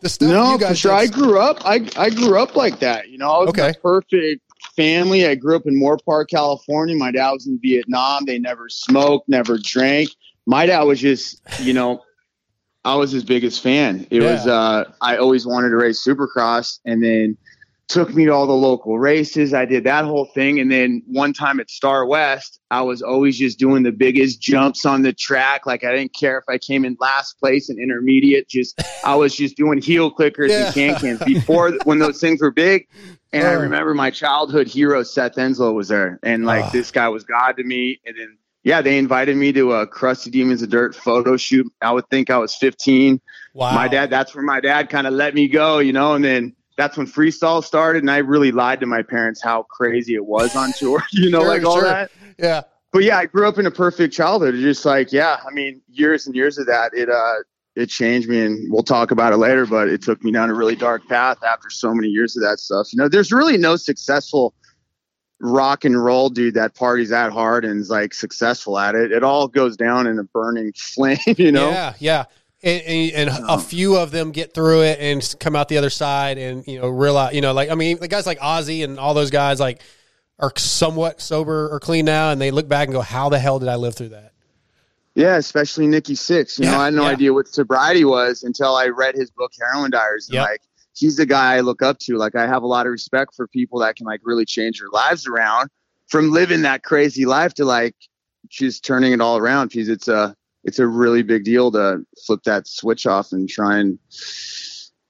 [0.00, 0.92] the stuff no, you guys for sure.
[0.92, 1.58] I grew up.
[1.64, 3.08] I I grew up like that.
[3.08, 3.72] You know, I was Okay.
[3.80, 4.42] perfect
[4.74, 5.26] family.
[5.28, 6.96] I grew up in Moorpark, California.
[6.96, 8.24] My dad was in Vietnam.
[8.26, 10.10] They never smoked, never drank.
[10.46, 12.02] My dad was just, you know,
[12.84, 14.06] I was his biggest fan.
[14.10, 17.36] It was uh I always wanted to race supercross and then
[17.88, 19.54] took me to all the local races.
[19.54, 20.60] I did that whole thing.
[20.60, 24.84] And then one time at Star West, I was always just doing the biggest jumps
[24.84, 25.64] on the track.
[25.64, 28.46] Like I didn't care if I came in last place and intermediate.
[28.48, 30.66] Just I was just doing heel clickers Yeah.
[30.66, 32.86] and can cans before when those things were big.
[33.32, 33.60] And I Oh.
[33.60, 36.70] remember my childhood hero Seth Enslow was there, and like Oh.
[36.72, 38.00] this guy was God to me.
[38.06, 38.36] And then
[38.68, 41.66] yeah, they invited me to a Crusty Demons of Dirt photo shoot.
[41.80, 43.20] I would think I was 15
[43.54, 43.74] Wow.
[43.74, 46.54] my dad that's where my dad kind of let me go you know and then
[46.76, 50.54] that's when freestyle started and i really lied to my parents how crazy it was
[50.54, 51.88] on tour you know Sure, like all sure.
[51.88, 52.60] that Yeah.
[52.92, 55.80] but yeah i grew up in a perfect childhood It's just like yeah i mean
[55.88, 57.36] years and years of that it uh
[57.74, 60.54] it changed me and we'll talk about it later but it took me down a
[60.54, 63.74] really dark path after so many years of that stuff you know there's really no
[63.76, 64.54] successful
[65.40, 69.22] rock and roll dude that parties that hard and is like successful at it it
[69.22, 72.24] all goes down in a burning flame you know Yeah, yeah.
[72.62, 75.78] and, and, and a um, few of them get through it and come out the
[75.78, 78.82] other side and you know realize you know like I mean the guys like Ozzy
[78.84, 79.80] and all those guys like
[80.40, 83.58] are somewhat sober or clean now and they look back and go how the hell
[83.60, 84.32] did I live through that
[85.14, 86.58] Yeah, especially Nikki Sixx.
[86.58, 87.08] You Yeah, know, I had no yeah.
[87.08, 90.28] idea what sobriety was until I read his book Heroin Diaries.
[90.28, 90.48] And Yep.
[90.48, 90.62] like
[90.98, 92.16] he's the guy I look up to.
[92.16, 94.88] Like I have a lot of respect for people that can like really change their
[94.90, 95.68] lives around
[96.08, 97.94] from living that crazy life to like
[98.48, 100.34] just turning it all around because it's a
[100.64, 103.98] it's a really big deal to flip that switch off and try and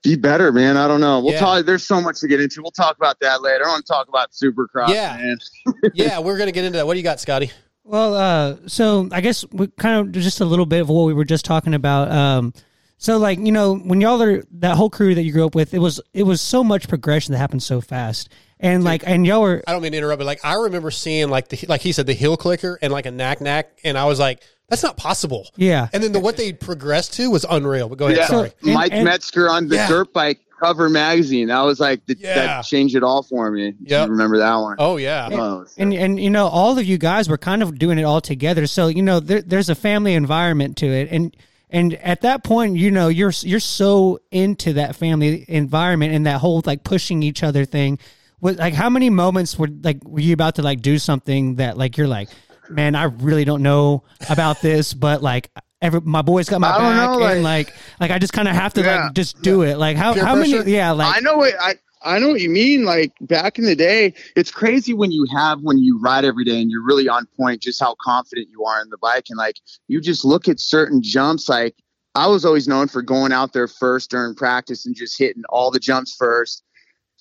[0.04, 0.76] be better, man.
[0.76, 1.20] I don't know.
[1.20, 1.40] We'll Yeah.
[1.40, 2.62] talk there's so much to get into.
[2.62, 3.64] We'll talk about that later.
[3.66, 5.16] I want to talk about Supercross, Yeah.
[5.16, 5.38] man.
[5.94, 7.50] yeah we're gonna get into that what do you got Scotty
[7.84, 11.14] Well, uh, so I guess we kind of just a little bit of what we
[11.14, 12.10] were just talking about.
[12.12, 12.52] Um,
[12.98, 15.72] so like you know when y'all are that whole crew that you grew up with,
[15.72, 18.28] it was it was so much progression that happened so fast,
[18.60, 21.28] and like and y'all were I don't mean to interrupt, but like I remember seeing
[21.30, 24.04] like the like he said the heel clicker and like a nac nac, and I
[24.04, 25.48] was like, that's not possible.
[25.56, 27.88] yeah And then the what they progressed to was unreal.
[27.88, 28.52] But go ahead, Yeah, sorry.
[28.62, 29.88] And- Mike and- Metzger on the Yeah.
[29.88, 31.46] dirt bike cover magazine.
[31.48, 32.34] That was like the, Yeah.
[32.34, 33.68] that changed it all for me.
[33.68, 34.06] If Yep.
[34.08, 34.74] You remember that one?
[34.80, 37.96] Oh yeah, Oh, and and you know all of you guys were kind of doing
[37.96, 41.34] it all together so you know there, there's a family environment to it and
[41.70, 46.40] and at that point you know you're you're so into that family environment and that
[46.40, 47.98] whole like pushing each other thing.
[48.40, 51.76] What like how many moments were like were you about to like do something that
[51.76, 52.28] like you're like
[52.70, 55.50] man i really don't know about this but like
[55.80, 58.74] every my boys got my back know, and like like i just kind of have
[58.74, 59.04] to Yeah.
[59.06, 59.76] like just do it.
[59.78, 62.50] Like how Peer how many yeah like I know what I I know what you
[62.50, 62.84] mean.
[62.84, 66.60] Like back in the day, it's crazy when you have when you ride every day
[66.60, 69.56] and you're really on point, just how confident you are in the bike, and like
[69.88, 71.48] you just look at certain jumps.
[71.48, 71.74] Like
[72.14, 75.70] I was always known for going out there first during practice and just hitting all
[75.70, 76.62] the jumps first,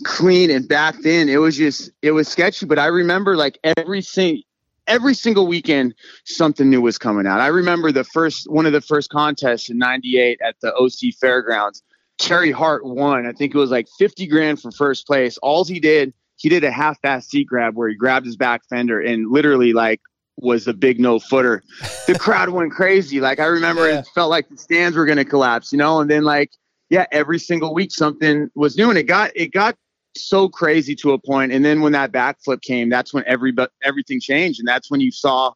[0.04, 0.50] clean.
[0.50, 2.66] And back then, it was just it was sketchy.
[2.66, 4.44] But I remember like everything.
[4.86, 7.42] Every single weekend, something new was coming out.
[7.42, 11.84] I remember the first one of the first contests in '98 at the OC Fairgrounds.
[12.18, 13.26] Terry Hart won.
[13.28, 15.38] I think it was like 50 grand for first place.
[15.40, 19.00] All he did, he did a half-fast seat grab where he grabbed his back fender
[19.00, 20.02] and literally like
[20.38, 21.64] was a big no footer.
[22.06, 23.20] The crowd went crazy.
[23.20, 24.00] Like I remember Yeah.
[24.00, 26.52] it felt like the stands were going to collapse, you know, and then like,
[26.90, 29.76] yeah, every single week something was new and it got, it got
[30.16, 31.52] so crazy to a point.
[31.52, 33.54] And then when that backflip came, that's when every,
[33.84, 34.60] everything changed.
[34.60, 35.54] And that's when you saw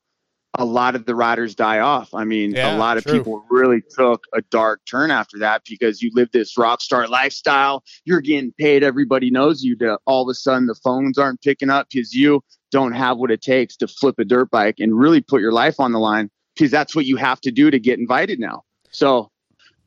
[0.58, 2.14] a lot of the riders die off.
[2.14, 3.20] I mean, Yeah, a lot of true.
[3.20, 7.84] people really took a dark turn after that because you live this rock star lifestyle.
[8.04, 8.84] You're getting paid.
[8.84, 9.78] Everybody knows you.
[9.78, 13.32] To all of a sudden, the phones aren't picking up because you don't have what
[13.32, 16.30] it takes to flip a dirt bike and really put your life on the line
[16.56, 18.64] because that's what you have to do to get invited now.
[18.92, 19.32] So,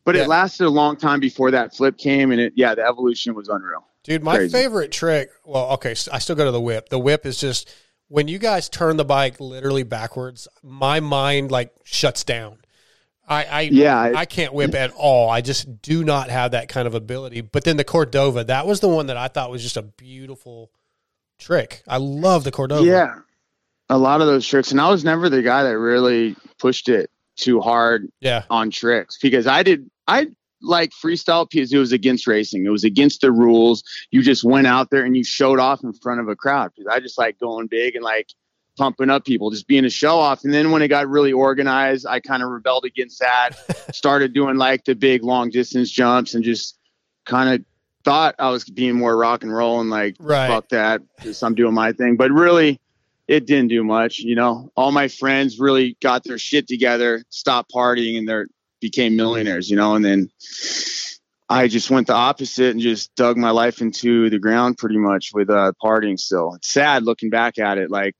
[0.06, 0.22] but Yeah.
[0.22, 3.48] it lasted a long time before that flip came, and it yeah, the evolution was
[3.48, 3.86] unreal.
[4.02, 4.52] Dude, my Crazy.
[4.52, 5.30] favorite trick.
[5.46, 6.88] Well, okay, I still go to the whip.
[6.90, 7.70] The whip is just
[8.08, 10.48] when you guys turn the bike literally backwards.
[10.62, 12.58] My mind like shuts down.
[13.26, 15.30] I, I Yeah, I- I can't whip at all.
[15.30, 17.40] I just do not have that kind of ability.
[17.40, 20.70] But then the Cordova, that was the one that I thought was just a beautiful
[21.38, 21.82] trick.
[21.88, 22.84] I love the Cordova.
[22.84, 23.14] Yeah,
[23.88, 27.10] a lot of those tricks, and I was never the guy that really pushed it
[27.36, 30.28] too hard yeah, on tricks because I did I
[30.64, 32.64] like freestyle because it was against racing.
[32.64, 33.82] It was against the rules.
[34.10, 36.92] You just went out there and you showed off in front of a crowd because
[36.92, 38.28] I just like going big and like
[38.76, 40.42] pumping up people, just being a show off.
[40.44, 43.50] And then when it got really organized, I kind of rebelled against that.
[43.92, 46.76] Started doing like the big long distance jumps and just
[47.26, 47.64] kind of
[48.04, 50.48] thought I was being more rock and roll and like Right.
[50.48, 52.16] fuck that, just I'm doing my thing.
[52.16, 52.80] But really,
[53.28, 54.18] it didn't do much.
[54.18, 58.42] You know, all my friends really got their shit together, stopped partying, and they
[58.84, 59.68] became millionaires.
[59.70, 60.30] You know, and then
[61.48, 65.30] I just went the opposite and just dug my life into the ground pretty much
[65.34, 66.18] with uh, partying.
[66.18, 67.90] Still, it's sad looking back at it.
[67.90, 68.14] Like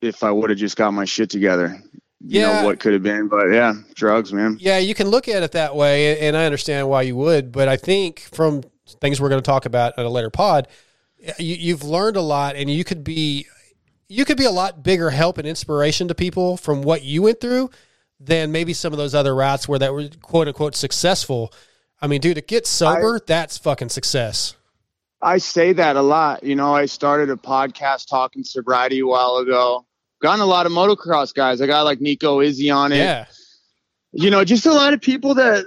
[0.00, 1.82] if I would have just got my shit together,
[2.20, 2.60] you Yeah.
[2.60, 3.28] know what could have been.
[3.28, 4.56] But yeah, drugs, man.
[4.60, 7.52] Yeah, you can look at it that way, and I understand why you would.
[7.52, 8.62] But I think from
[9.00, 10.68] things we're going to talk about at a later pod,
[11.38, 13.46] you, you've learned a lot, and you could be
[14.08, 17.40] you could be a lot bigger help and inspiration to people from what you went
[17.40, 17.70] through
[18.24, 21.52] than maybe some of those other routes where that were quote unquote successful.
[22.00, 24.56] I mean, dude, to get sober, that's fucking success.
[25.20, 26.42] I say that a lot.
[26.42, 29.86] You know, I started a podcast talking sobriety a while ago.
[30.20, 31.60] Gotten a lot of motocross guys.
[31.60, 32.98] I got like Nico Izzi on it.
[32.98, 33.26] Yeah,
[34.12, 35.66] You know, just a lot of people that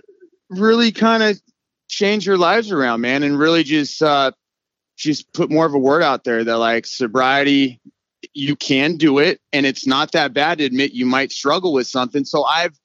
[0.50, 1.42] really kind of
[1.88, 4.32] change your lives around, man, and really just uh
[4.98, 7.82] just put more of a word out there that like sobriety
[8.34, 11.88] you can do it and it's not that bad to admit you might struggle with
[11.88, 12.26] something.
[12.26, 12.78] So I've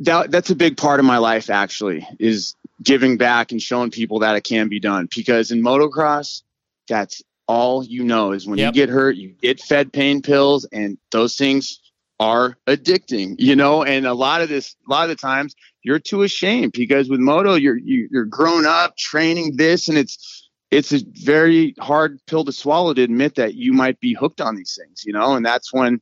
[0.00, 4.20] that that's a big part of my life actually is giving back and showing people
[4.20, 6.42] that it can be done because in motocross
[6.88, 8.74] that's all you know is when Yep.
[8.74, 11.80] you get hurt you get fed pain pills and those things
[12.18, 15.98] are addicting you know and a lot of this a lot of the times you're
[16.00, 20.43] too ashamed because with moto you're you, you're grown up training this and it's
[20.74, 24.56] it's a very hard pill to swallow to admit that you might be hooked on
[24.56, 26.00] these things you know and that's when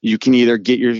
[0.00, 0.94] you can either get your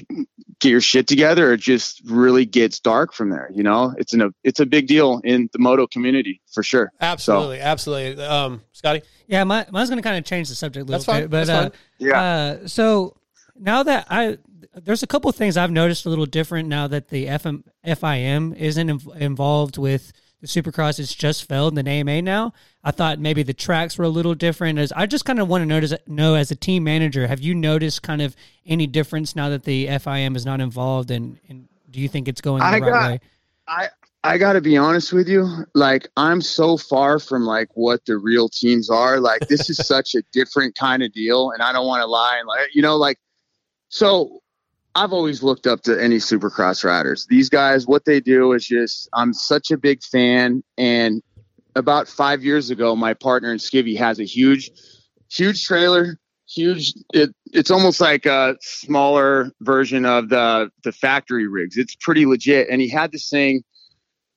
[0.60, 4.12] get your shit together or it just really gets dark from there you know it's
[4.12, 8.24] an it's a big deal in the moto community for sure Absolutely, absolutely.
[8.24, 11.04] Um, Scotty, Yeah, my, mine's going to kind of change the subject a little That's
[11.04, 11.72] fine, bit, but that's uh, fine.
[11.98, 12.22] Yeah.
[12.22, 13.16] Uh, so
[13.56, 14.38] now that I
[14.74, 18.56] there's a couple of things I've noticed a little different now that the FM, FIM
[18.56, 20.98] isn't inv- involved with the Supercross.
[20.98, 22.52] It's just Feld and the AMA now.
[22.84, 24.78] I thought maybe the tracks were a little different.
[24.78, 27.54] As I just kind of want to notice know as a team manager, have you
[27.54, 32.00] noticed kind of any difference now that the FIM is not involved, and, and do
[32.00, 33.20] you think it's going the I right got- way?
[33.68, 33.88] I
[34.24, 35.48] I got to be honest with you.
[35.74, 39.20] Like I'm so far from like what the real teams are.
[39.20, 42.36] Like this is such a different kind of deal, and I don't want to lie
[42.38, 43.18] and like you know like
[43.88, 44.41] so.
[44.94, 47.26] I've always looked up to any Supercross riders.
[47.28, 50.62] These guys, what they do is just I'm such a big fan.
[50.76, 51.22] And
[51.74, 54.70] about five years ago, my partner in Skivvy has a huge,
[55.30, 56.18] huge trailer.
[56.46, 56.92] Huge.
[57.14, 61.78] It, it's almost like a smaller version of the the factory rigs.
[61.78, 62.68] It's pretty legit.
[62.68, 63.62] And he had this thing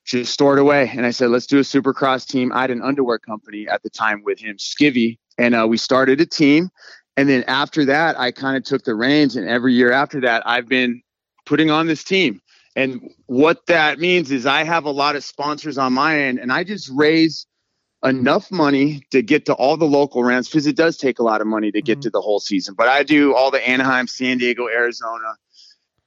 [0.06, 0.90] just stored away.
[0.96, 2.54] And I said, let's do a supercross team.
[2.54, 6.22] I had an underwear company at the time with him, Skivvy, and uh, we started
[6.22, 6.70] a team.
[7.18, 9.36] And then after that, I kind of took the reins.
[9.36, 11.02] And every year after that, I've been
[11.46, 12.42] putting on this team.
[12.76, 16.52] And what that means is I have a lot of sponsors on my end, and
[16.52, 17.48] I just raise
[18.04, 21.40] enough money to get to all the local rounds because it does take a lot
[21.42, 22.02] of money to get Mhm.
[22.02, 22.76] to the whole season.
[22.78, 25.36] But I do all the Anaheim, San Diego, Arizona,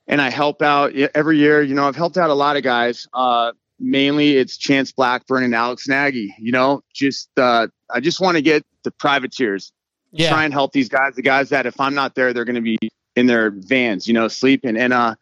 [0.07, 1.62] and I help out every year.
[1.62, 3.07] You know, I've helped out a lot of guys.
[3.14, 6.35] Uh, mainly, it's Chance Blackburn and Alex Nagy.
[6.38, 9.73] You know, just uh, I just want to get the privateers
[10.11, 12.57] yeah, try and help these guys, the guys that if I'm not there, they're going
[12.57, 12.79] to be
[13.16, 14.77] in their vans, you know, sleeping.
[14.77, 15.14] And uh,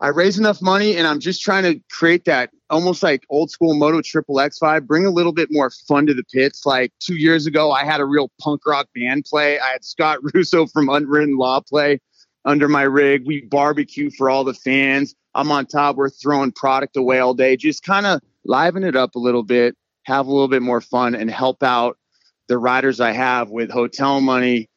[0.00, 3.74] I raise enough money and I'm just trying to create that almost like old school
[3.74, 6.66] Moto Triple X vibe, bring a little bit more fun to the pits.
[6.66, 9.58] Like two years ago, I had a real punk rock band play.
[9.58, 12.00] I had Scott Russo from Unwritten Law play
[12.44, 13.26] under my rig.
[13.26, 15.14] We barbecue for all the fans.
[15.34, 15.96] I'm on top.
[15.96, 17.56] We're throwing product away all day.
[17.56, 21.14] Just kind of liven it up a little bit, have a little bit more fun,
[21.14, 21.98] and help out
[22.48, 24.68] the riders I have with hotel money.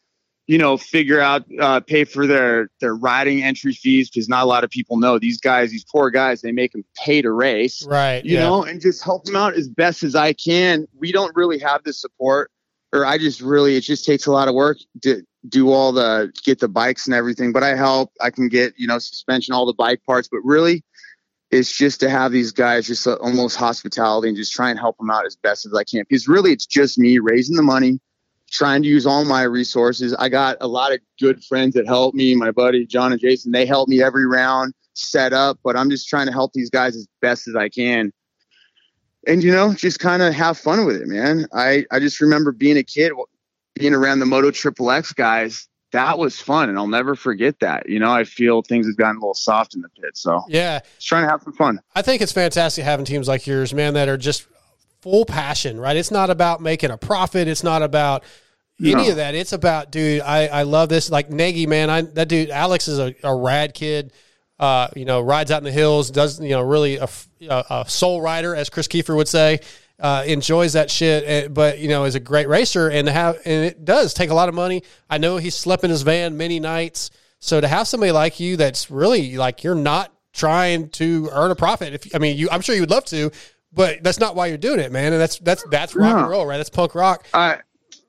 [0.47, 4.47] You know, figure out, uh, pay for their their riding entry fees because not a
[4.47, 7.85] lot of people know these guys, these poor guys, they make them pay to race
[7.87, 8.25] right.
[8.25, 8.41] you yeah.
[8.41, 10.87] know, and just help them out as best as I can.
[10.97, 12.51] We don't really have the support,
[12.91, 16.33] or I just really, it just takes a lot of work to do all the,
[16.43, 17.53] get the bikes and everything.
[17.53, 20.27] But I help, I can get, you know, suspension, all the bike parts.
[20.29, 20.83] But really,
[21.51, 24.97] it's just to have these guys just uh, almost hospitality and just try and help
[24.97, 26.03] them out as best as I can.
[26.07, 27.99] Because really, it's just me raising the money,
[28.49, 30.15] trying to use all my resources.
[30.17, 32.35] I got a lot of good friends that help me.
[32.35, 36.07] My buddy John and Jason, they help me every round set up, but I'm just
[36.07, 38.13] trying to help these guys as best as I can.
[39.27, 41.47] And you know, just kind of have fun with it, man.
[41.53, 43.11] I I just remember being a kid,
[43.75, 45.67] being around the Moto Triple X guys.
[45.91, 47.89] That was fun, and I'll never forget that.
[47.89, 50.79] You know, I feel things have gotten a little soft in the pit, so yeah.
[50.95, 51.79] just trying to have some fun.
[51.95, 54.47] I think it's fantastic having teams like yours, man, that are just
[55.01, 55.97] full passion, right?
[55.97, 57.47] It's not about making a profit.
[57.47, 58.23] It's not about
[58.79, 59.09] any No.
[59.09, 59.35] of that.
[59.35, 61.11] It's about, dude, I, I love this.
[61.11, 64.13] Like Nagy, man, I that dude Alex is a, a rad kid.
[64.59, 67.09] Uh, you know, rides out in the hills, does you know really a
[67.49, 69.59] a soul rider, as Kris Keefer would say.
[70.01, 73.35] Uh, enjoys that shit, eh, but you know is a great racer, and to have
[73.45, 74.81] and it does take a lot of money.
[75.07, 78.57] I know he slept in his van many nights, so to have somebody like you
[78.57, 81.93] that's really like you're not trying to earn a profit.
[81.93, 83.29] If I mean, you, I'm sure you would love to,
[83.71, 85.13] but that's not why you're doing it, man.
[85.13, 86.57] And that's that's that's rock and roll, right?
[86.57, 87.27] That's punk rock.
[87.33, 87.59] I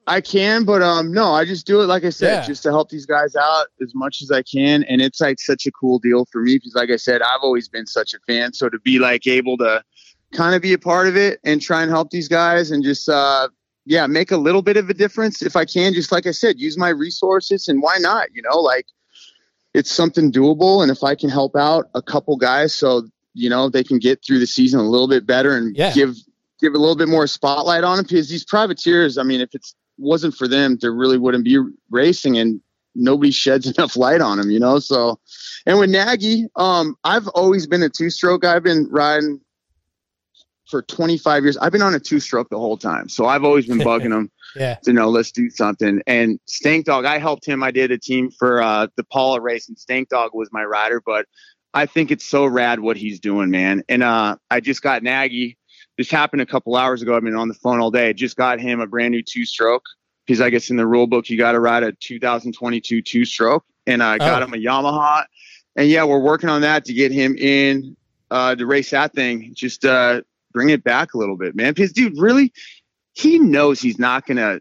[0.07, 2.47] I can, but um, no, I just do it like I said, Yeah.
[2.47, 5.67] just to help these guys out as much as I can, and it's like such
[5.67, 8.53] a cool deal for me because, like I said, I've always been such a fan.
[8.53, 9.85] So to be like able to
[10.33, 13.09] kind of be a part of it and try and help these guys and just
[13.09, 13.49] uh,
[13.85, 15.93] yeah, make a little bit of a difference if I can.
[15.95, 18.29] Just like I said, use my resources and why not?
[18.35, 18.87] You know, like
[19.75, 23.69] it's something doable, and if I can help out a couple guys, so you know
[23.69, 25.93] they can get through the season a little bit better and Yeah.
[25.93, 26.17] give
[26.61, 29.67] give a little bit more spotlight on them because these privateers, I mean, if it
[29.99, 31.59] wasn't for them, there really wouldn't be
[31.91, 32.61] racing and
[32.95, 34.79] nobody sheds enough light on them, you know?
[34.79, 35.19] So,
[35.67, 38.45] and with Nagy, um, I've always been a two stroke.
[38.45, 39.41] I've been riding
[40.73, 41.57] for 25 years.
[41.59, 43.09] I've been on a two stroke the whole time.
[43.09, 46.03] So I've always been bugging him Yeah, to know, let's do something.
[46.09, 47.63] And Stank Dog, I helped him.
[47.63, 51.01] I did a team for uh, the Paula race, and Stank Dog was my rider.
[51.05, 51.27] But
[51.75, 53.85] I think it's so rad what he's doing, man.
[53.89, 55.57] And uh, I just got Nagy.
[55.99, 57.15] This happened a couple hours ago.
[57.15, 58.13] I've been on the phone all day.
[58.15, 59.85] Just got him a brand new two stroke
[60.27, 63.65] because I guess in the rule book you got to ride a 2022 two stroke,
[63.87, 64.47] and I got Oh.
[64.47, 65.25] him a Yamaha.
[65.77, 67.97] And yeah, we're working on that to get him in
[68.31, 69.53] uh, to race that thing.
[69.55, 71.73] Just uh, bring it back a little bit, man.
[71.73, 72.53] Because dude, really,
[73.15, 74.61] he knows he's not gonna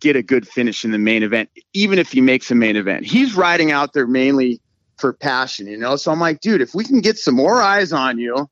[0.00, 3.06] get a good finish in the main event, even if he makes a main event.
[3.06, 4.60] He's riding out there mainly
[4.98, 5.96] for passion, you know.
[5.96, 8.48] So I'm like, dude, if we can get some more eyes on you.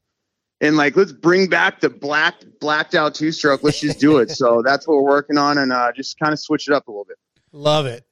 [0.62, 3.62] And like, let's bring back the black blacked out two stroke.
[3.62, 4.30] Let's just do it.
[4.40, 6.90] So that's what we're working on, and uh, just kind of switch it up a
[6.90, 7.16] little bit.
[7.52, 8.04] Love it.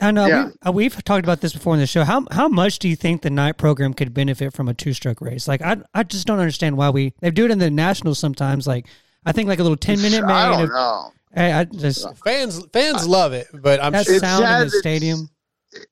[0.00, 0.44] I know Yeah.
[0.46, 2.04] we, uh, we've talked about this before in the show.
[2.04, 5.20] How how much do you think the night program could benefit from a two stroke
[5.20, 5.46] race?
[5.48, 8.66] Like I I just don't understand why we they do it in the nationals sometimes.
[8.66, 8.86] Like
[9.26, 11.12] I think like a little ten minute I don't of- know.
[11.34, 14.66] Hey, I just Fans fans love it, but I'm that sure It's sound sad in
[14.66, 15.28] the that- stadium.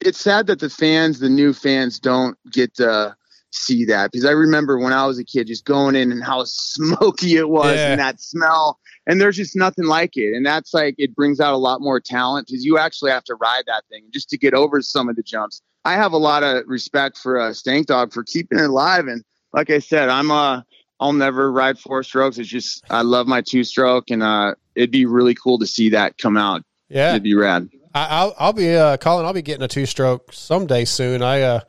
[0.00, 3.14] it's sad that the fans, the new fans, don't get to
[3.50, 6.44] see that because I remember when I was a kid, just going in and how
[6.46, 7.90] smoky it was Yeah.
[7.92, 10.34] and that smell, and there's just nothing like it.
[10.36, 13.34] And that's like it brings out a lot more talent because you actually have to
[13.36, 15.62] ride that thing just to get over some of the jumps.
[15.84, 19.24] I have a lot of respect for uh, Stank Dog for keeping it alive, and
[19.52, 20.62] like I said, I'm uh
[21.00, 22.38] I'll never ride four strokes.
[22.38, 25.90] It's just I love my two stroke, and uh, it'd be really cool to see
[25.90, 26.62] that come out.
[26.88, 27.10] yeah.
[27.10, 27.68] It'd be rad.
[27.94, 29.24] I, I'll I'll be uh, Colin.
[29.24, 31.22] I'll be getting a two stroke someday soon.
[31.22, 31.60] I uh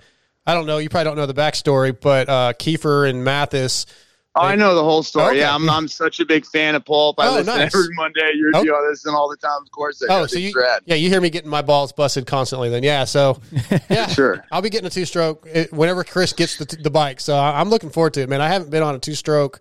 [0.49, 0.79] I don't know.
[0.79, 3.85] You probably don't know the backstory, but uh, Keefer and Matthes.
[4.35, 5.27] Oh, I know the whole story.
[5.31, 5.39] Okay.
[5.39, 7.19] Yeah, I'm, I'm such a big fan of Pulp.
[7.19, 7.75] I Oh, listen nice.
[7.75, 8.31] every Monday.
[8.35, 8.61] You're Oh.
[8.63, 10.01] know, listen all the time, of course.
[10.09, 10.81] Oh, so you rad.
[10.85, 12.69] yeah you hear me getting my balls busted constantly.
[12.69, 13.41] Then yeah, so
[13.89, 14.43] yeah, Sure.
[14.51, 17.19] I'll be getting a two stroke whenever Chris gets the, the bike.
[17.19, 18.39] So I'm looking forward to it, man.
[18.41, 19.59] I haven't been on a two stroke.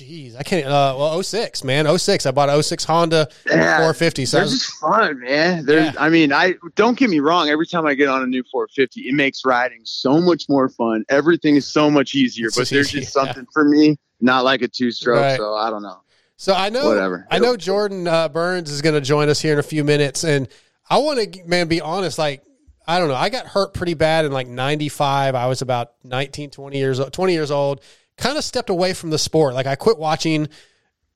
[0.00, 0.66] Jeez, I can't.
[0.66, 2.24] Uh, well, 06, man, 06.
[2.24, 4.24] I bought a 06 Honda Yeah, 450.
[4.24, 5.66] So They're was- just fun, man.
[5.66, 5.92] They're, Yeah.
[5.98, 7.50] I mean, I don't get me wrong.
[7.50, 11.04] Every time I get on a new 450, it makes riding so much more fun.
[11.10, 12.46] Everything is so much easier.
[12.46, 15.20] It's but just there's just something for me, not like a two stroke.
[15.20, 15.36] Right.
[15.36, 16.00] So I don't know.
[16.36, 17.26] So I know, Whatever.
[17.30, 20.24] I know Jordan uh, Burns is going to join us here in a few minutes,
[20.24, 20.48] and
[20.88, 22.18] I want to, man, be honest.
[22.18, 22.42] Like,
[22.86, 25.34] I don't know, I got hurt pretty bad in like '95.
[25.34, 27.82] I was about 19, 20 years, old, 20 years old.
[28.20, 29.54] Kind of stepped away from the sport.
[29.54, 30.48] Like, I quit watching,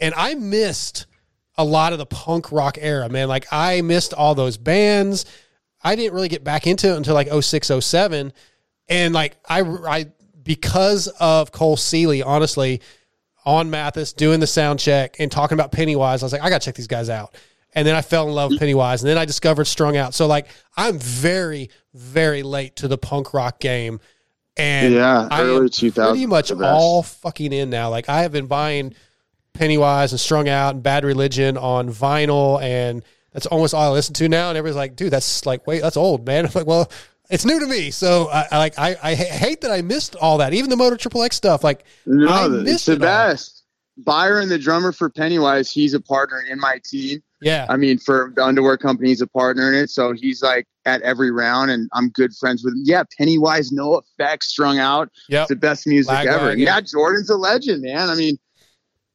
[0.00, 1.06] and I missed
[1.56, 3.28] a lot of the punk rock era, man.
[3.28, 5.24] Like, I missed all those bands.
[5.82, 8.32] I didn't really get back into it until like 06, 07.
[8.88, 10.06] and like I, I
[10.42, 12.80] because of Cole Seeley, honestly
[13.44, 16.22] on Matthes doing the sound check and talking about Pennywise.
[16.22, 17.34] I was like, I got to check these guys out.
[17.74, 19.02] And then I fell in love with Pennywise.
[19.02, 20.14] And then I discovered Strung Out.
[20.14, 20.46] So, like,
[20.76, 24.00] I'm very, very late to the punk rock game.
[24.56, 27.90] And Yeah, I early am 2000s, pretty much all fucking in now.
[27.90, 28.94] Like, I have been buying
[29.52, 32.60] Pennywise and Strung Out and Bad Religion on vinyl.
[32.62, 33.02] And
[33.32, 34.48] that's almost all I listen to now.
[34.50, 36.46] And everybody's like, dude, that's like, wait, that's old, man.
[36.46, 36.90] I'm like, well,
[37.30, 37.90] it's new to me.
[37.90, 40.52] So, I, I like, I, I hate that I missed all that.
[40.54, 41.64] Even the Motor Triple X stuff.
[41.64, 41.84] Like,
[42.26, 43.28] I No, missed it's the it all.
[43.28, 43.53] best.
[43.96, 47.22] Byron, the drummer for Pennywise, he's a partner in my team.
[47.40, 47.66] yeah.
[47.68, 49.90] I mean, for the underwear company, he's a partner in it.
[49.90, 52.82] So he's like at every round, and I'm good friends with him.
[52.84, 55.10] Yeah, Pennywise, NOFX, strung out.
[55.28, 55.42] Yeah.
[55.42, 56.56] It's the best music ever.
[56.56, 58.10] Yeah, Jordan's a legend, man.
[58.10, 58.38] I mean,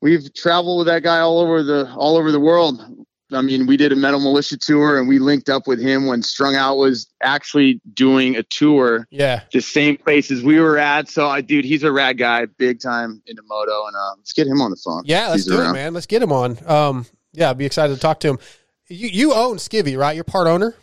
[0.02, 2.99] we've traveled with that guy all over the all over the world.
[3.32, 6.24] I mean, we did a Metal Militia tour, and we linked up with him when
[6.24, 9.42] Strung Out was actually doing a tour, Yeah.
[9.54, 11.10] the same places we were at.
[11.10, 14.48] So, I, dude, he's a rad guy, big time into moto, and uh, let's get
[14.48, 15.04] him on the phone.
[15.06, 15.76] Yeah, let's He's do around.
[15.76, 15.94] it, man.
[15.94, 16.58] Let's get him on.
[16.66, 18.40] Um, yeah, I'd be excited to talk to him.
[18.88, 20.16] You you own Skivvy, right?
[20.16, 20.74] You're part owner.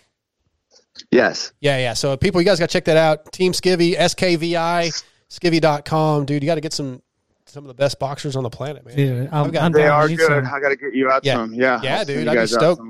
[1.10, 1.52] Yes.
[1.60, 1.94] Yeah, yeah.
[1.94, 3.32] So people, you guys got to check that out.
[3.32, 6.24] Team Skivvy, SKVI, Skivvy.com.
[6.24, 7.02] Dude, you got to get some
[7.48, 8.96] some of the best boxers on the planet, man.
[8.96, 10.20] Dude, I'm, I've got- I'm They are good.
[10.20, 10.44] some.
[10.46, 11.34] I got to get you out Yeah.
[11.34, 11.54] some.
[11.54, 11.80] Yeah.
[11.82, 12.82] Yeah, I'll dude, I'd be stoked.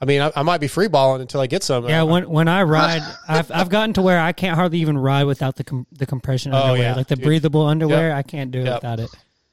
[0.00, 1.88] I mean, I, I might be free balling until I get some.
[1.88, 4.98] Yeah, Uh, when when I ride, I've I've gotten to where I can't hardly even
[4.98, 7.24] ride without the com- the compression Oh, underwear, yeah, like the dude.
[7.24, 8.12] breathable underwear.
[8.14, 8.74] I can't do it Yep.
[8.82, 9.10] without it.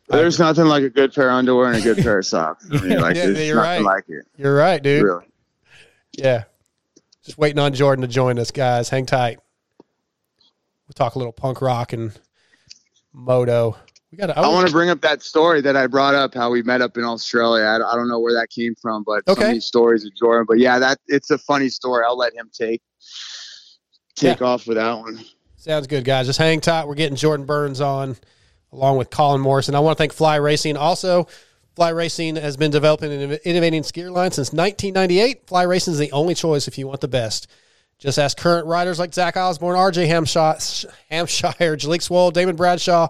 [0.09, 2.67] There's nothing like a good pair of underwear and a good pair of socks.
[2.71, 3.95] I mean, like, Yeah, there's you're nothing right.
[3.95, 4.25] like it.
[4.37, 5.03] you're right, dude.
[5.03, 5.25] Really.
[6.13, 6.45] Yeah.
[7.23, 8.89] Just waiting on Jordan to join us, guys.
[8.89, 9.37] Hang tight.
[9.79, 12.11] We'll talk a little punk rock and
[13.13, 13.77] moto.
[14.11, 14.35] We got.
[14.35, 16.97] I want to bring up that story that I brought up, how we met up
[16.97, 17.63] in Australia.
[17.63, 19.41] I, I don't know where that came from, but Okay.
[19.41, 20.45] so many stories of Jordan.
[20.47, 22.03] But yeah, that it's a funny story.
[22.07, 22.81] I'll let him take
[24.15, 25.23] take off with that one.
[25.57, 26.25] Sounds good, guys.
[26.25, 26.87] Just hang tight.
[26.87, 28.15] We're getting Jordan Burns on
[28.71, 29.75] along with Colin Morrison.
[29.75, 30.77] I want to thank Fly Racing.
[30.77, 31.27] Also,
[31.75, 35.47] Fly Racing has been developing an innovating skier line since 1998.
[35.47, 37.47] Fly Racing is the only choice if you want the best.
[37.97, 40.55] Just ask current riders like Zach Osborne, RJ Hampshire,
[41.09, 43.09] Hampshire Jalek Swoll, Damon Bradshaw,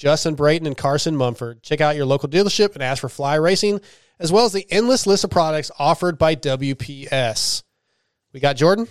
[0.00, 1.62] Justin Brayton, and Carson Mumford.
[1.62, 3.82] Check out your local dealership and ask for Fly Racing,
[4.18, 7.62] as well as the endless list of products offered by WPS.
[8.32, 8.88] We got Jordan.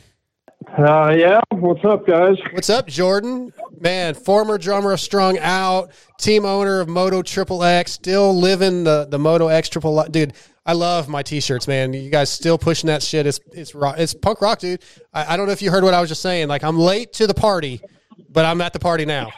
[0.78, 1.42] Uh, yeah.
[1.50, 2.38] What's up, guys?
[2.52, 3.52] What's up, Jordan?
[3.80, 5.90] Man, former drummer of Strung Out,
[6.20, 10.04] team owner of Moto Triple X, still living the, the Moto X Triple.
[10.12, 10.34] Dude,
[10.64, 11.92] I love my t-shirts, man.
[11.92, 13.26] You guys still pushing that shit.
[13.26, 13.96] It's it's rock.
[13.98, 14.84] It's punk rock, dude.
[15.12, 16.50] I, I don't know if you heard what I was just saying.
[16.50, 17.82] Like I'm late to the party,
[18.30, 19.32] but I'm at the party now.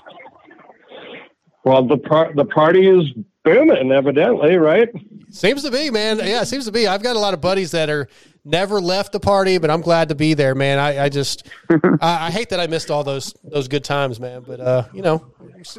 [1.63, 3.11] Well, the par- the party is
[3.43, 4.89] booming, evidently, right?
[5.29, 6.19] Seems to be, man.
[6.19, 6.87] Yeah, seems to be.
[6.87, 8.07] I've got a lot of buddies that are
[8.43, 10.79] never left the party, but I'm glad to be there, man.
[10.79, 11.47] I, I just,
[12.01, 14.43] I, I hate that I missed all those those good times, man.
[14.45, 15.25] But uh, you know,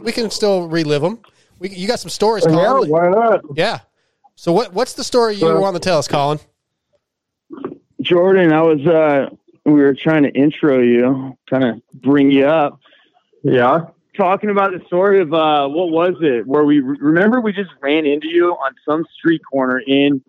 [0.01, 1.19] we can still relive them.
[1.59, 2.89] We, you got some stories, Colin.
[2.89, 3.41] Yeah, why not?
[3.57, 3.81] Yeah.
[4.37, 6.39] So what what's the story you Uh, want to tell us, Colin?
[8.01, 9.29] Jordan, I was uh
[9.65, 12.81] we were trying to intro you, kind of bring you up.
[13.45, 13.87] Yeah.
[14.17, 16.47] Talking about the story of uh what was it?
[16.47, 20.23] Where we remember we just ran into you on some street corner in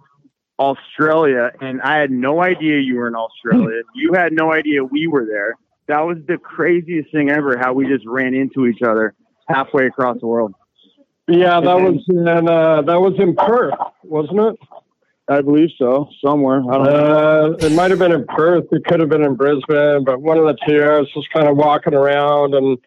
[0.57, 3.81] Australia and I had no idea you were in Australia.
[3.95, 5.55] you had no idea we were there.
[5.87, 9.13] That was the craziest thing ever how we just ran into each other
[9.49, 10.53] halfway across the world.
[11.27, 14.59] Yeah, that was in uh, that was in Perth, wasn't it?
[15.29, 16.61] I believe so, somewhere.
[16.69, 16.91] I don't know.
[16.91, 18.65] Uh, it might have been in Perth.
[18.73, 20.83] It could have been in Brisbane, but one of the two.
[20.83, 22.77] I was just kind of walking around, and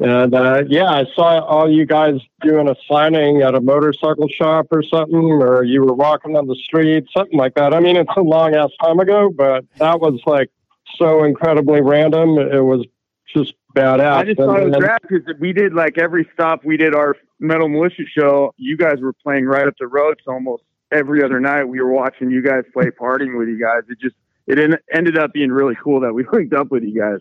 [0.00, 4.66] and uh, yeah, I saw all you guys doing a signing at a motorcycle shop
[4.70, 7.74] or something, or you were walking on the street, something like that.
[7.74, 10.50] I mean, it's a long ass time ago, but that was like
[10.96, 12.38] so incredibly random.
[12.38, 12.86] It was
[13.34, 14.16] just badass.
[14.16, 16.94] I just thought it was And- rad because we did like every stop we did
[16.94, 18.54] our Metal Militia show.
[18.56, 21.90] You guys were playing right up the road, so almost every other night we were
[21.92, 23.82] watching you guys play, partying with you guys.
[23.88, 24.16] It just
[24.46, 27.20] it en- ended up being really cool that we linked up with you guys.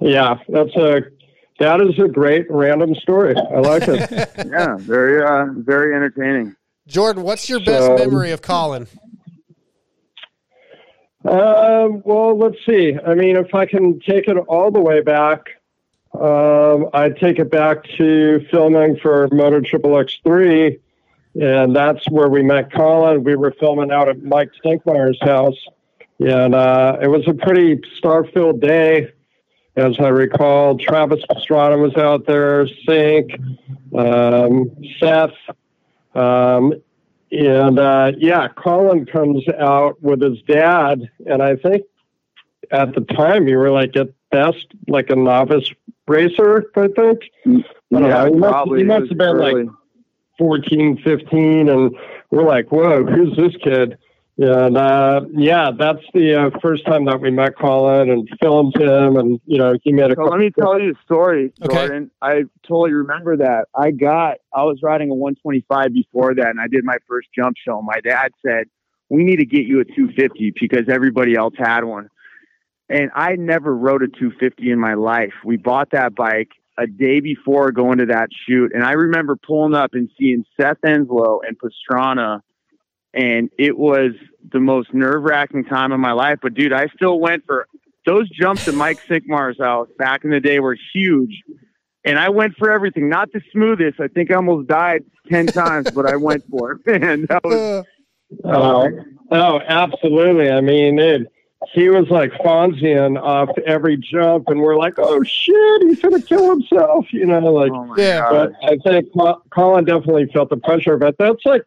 [0.00, 1.02] Yeah, that's a
[1.58, 3.34] that is a great random story.
[3.36, 4.30] I like it.
[4.46, 6.54] Yeah, very uh, very entertaining.
[6.86, 8.86] Jordan, what's your best So- memory of Colin?
[11.24, 12.96] Um, well, let's see.
[13.06, 15.48] I mean, if I can take it all the way back,
[16.12, 20.78] um, I'd take it back to filming for Motor Triple X3,
[21.40, 23.24] and that's where we met Colin.
[23.24, 25.56] We were filming out at Mike Stinkmeyer's house,
[26.20, 29.10] and uh, it was a pretty star-filled day.
[29.76, 33.32] As I recall, Travis Pastrana was out there, Sink,
[33.92, 34.70] um,
[35.00, 35.34] Seth,
[36.14, 36.74] um,
[37.32, 41.82] and uh, yeah, Colin comes out with his dad, and I think
[42.70, 45.68] at the time you were like at best like a novice
[46.06, 46.70] racer.
[46.76, 48.34] I think I don't.
[48.34, 49.64] He must, he must have been early.
[49.64, 49.74] like
[50.38, 51.96] 14, 15, and
[52.30, 53.98] we're like, "Whoa, who's this kid?"
[54.36, 59.16] And uh, yeah, that's the uh, first time that we met Colin and filmed him,
[59.16, 60.16] and you know he made a.
[60.16, 61.72] So let me tell you a story, Okay.
[61.72, 62.10] Jordan.
[62.20, 63.66] I totally remember that.
[63.76, 67.56] I got, I was riding a 125 before that, and I did my first jump
[67.64, 67.80] show.
[67.80, 68.64] My dad said,
[69.08, 72.08] "We need to get you a 250 because everybody else had one."
[72.88, 75.32] And I never rode a 250 in my life.
[75.44, 79.74] We bought that bike a day before going to that shoot, and I remember pulling
[79.74, 82.40] up and seeing Seth Enslow and Pastrana,
[83.14, 84.12] and it was
[84.52, 86.38] the most nerve wracking time of my life.
[86.42, 87.66] But dude, I still went for
[88.06, 91.42] those jumps at Mike Sinkmar's house back in the day were huge.
[92.04, 93.98] And I went for everything, not the smoothest.
[93.98, 96.86] I think I almost died 10 times, but I went for it.
[97.00, 97.86] Man, that was,
[98.44, 98.90] Oh,
[99.30, 100.50] oh, absolutely.
[100.50, 101.30] I mean, it,
[101.72, 106.50] he was like Fonzian off every jump, and we're like, "Oh shit, he's gonna kill
[106.50, 107.72] himself," you know, like.
[107.72, 109.08] oh Yeah, But I think
[109.50, 110.96] Colin definitely felt the pressure.
[110.96, 111.62] But that's like,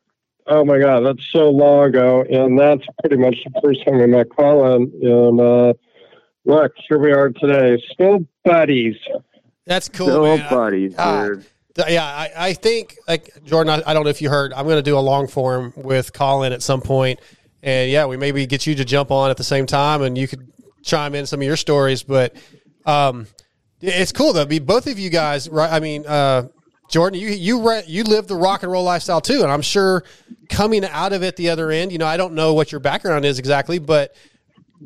[0.47, 4.07] oh my god, that's so long ago, and that's pretty much the first time we
[4.07, 4.91] met Colin.
[5.01, 5.73] And uh,
[6.45, 8.95] look, here we are today, still buddies.
[9.65, 10.49] That's cool, Still man.
[10.49, 11.45] Buddies, dude.
[11.75, 13.81] Th- Yeah, I, I think like Jordan.
[13.85, 14.53] I, I don't know if you heard.
[14.53, 17.19] I'm going to do a long form with Colin at some point,
[17.61, 20.27] and yeah, we maybe get you to jump on at the same time, and you
[20.27, 20.51] could
[20.83, 22.03] chime in some of your stories.
[22.03, 22.35] But
[22.85, 23.27] um,
[23.81, 24.45] it's cool though.
[24.45, 25.71] Be both of you guys, right?
[25.71, 26.47] I mean, uh,
[26.89, 30.03] Jordan, you you re- you live the rock and roll lifestyle too, and I'm sure
[30.49, 31.91] coming out of it the other end.
[31.91, 34.15] You know, I don't know what your background is exactly, but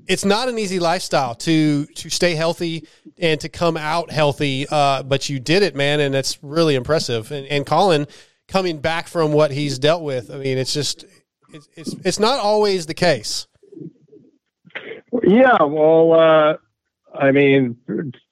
[0.08, 2.88] it's not an easy lifestyle to to stay healthy
[3.20, 4.66] and to come out healthy.
[4.70, 7.32] Uh, but you did it, man, and it's really impressive.
[7.32, 8.08] And, and Colin
[8.47, 11.06] coming back from what he's dealt with, I mean, it's just
[11.54, 13.47] it's it's, it's not always the case.
[15.24, 16.58] Yeah, well, uh,
[17.14, 17.76] I mean,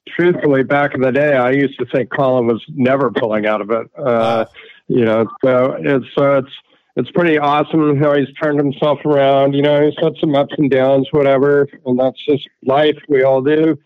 [0.08, 3.70] truthfully, back in the day, I used to think Colin was never pulling out of
[3.70, 3.86] it.
[3.96, 4.46] Uh,
[4.88, 6.52] you know, so it's so it's
[6.96, 9.54] it's pretty awesome how he's turned himself around.
[9.54, 12.96] You know, he's had some ups and downs, whatever, and that's just life.
[13.08, 13.78] We all do.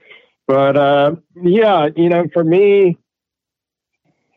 [0.46, 2.98] But uh, yeah, you know, for me,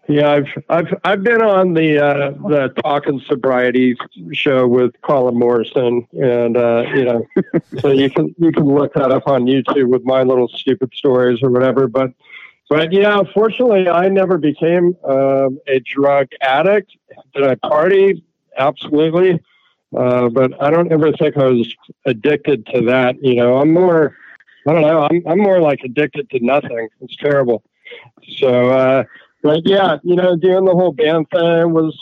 [0.07, 3.95] yeah, I've I've I've been on the uh, the Talking Sobriety
[4.31, 7.27] show with Colin Morrison, and uh, you know,
[7.79, 11.39] so you can you can look that up on YouTube with my little stupid stories
[11.43, 11.87] or whatever.
[11.87, 12.11] But
[12.69, 16.95] but yeah, fortunately, I never became um, a drug addict.
[17.33, 18.23] Did I party?
[18.57, 19.41] Absolutely.
[19.95, 21.73] Uh, but I don't ever think I was
[22.05, 23.21] addicted to that.
[23.23, 24.15] You know, I'm more,
[24.67, 26.89] I don't know, I'm, I'm more like addicted to nothing.
[27.01, 27.63] It's terrible.
[28.37, 29.03] So, uh,
[29.47, 31.97] but yeah, you know, doing the whole band thing was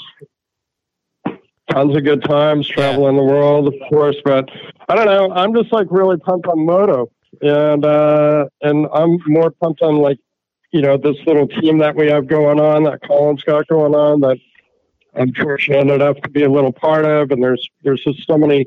[1.69, 4.15] tons of good times, traveling the world, of course.
[4.25, 4.49] But
[4.89, 7.11] I don't know, I'm just like really pumped on moto,
[7.43, 10.17] and uh, and I'm more pumped on like
[10.71, 14.21] you know this little team that we have going on, that Colin's got going on,
[14.21, 14.37] that
[15.13, 18.65] I'm fortunate enough to be a little part of, and there's there's just so many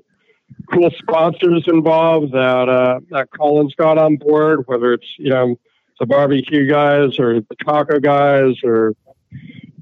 [0.72, 5.58] cool sponsors involved that uh, that Colin's got on board, whether it's you know
[5.98, 8.94] the barbecue guys or the taco guys or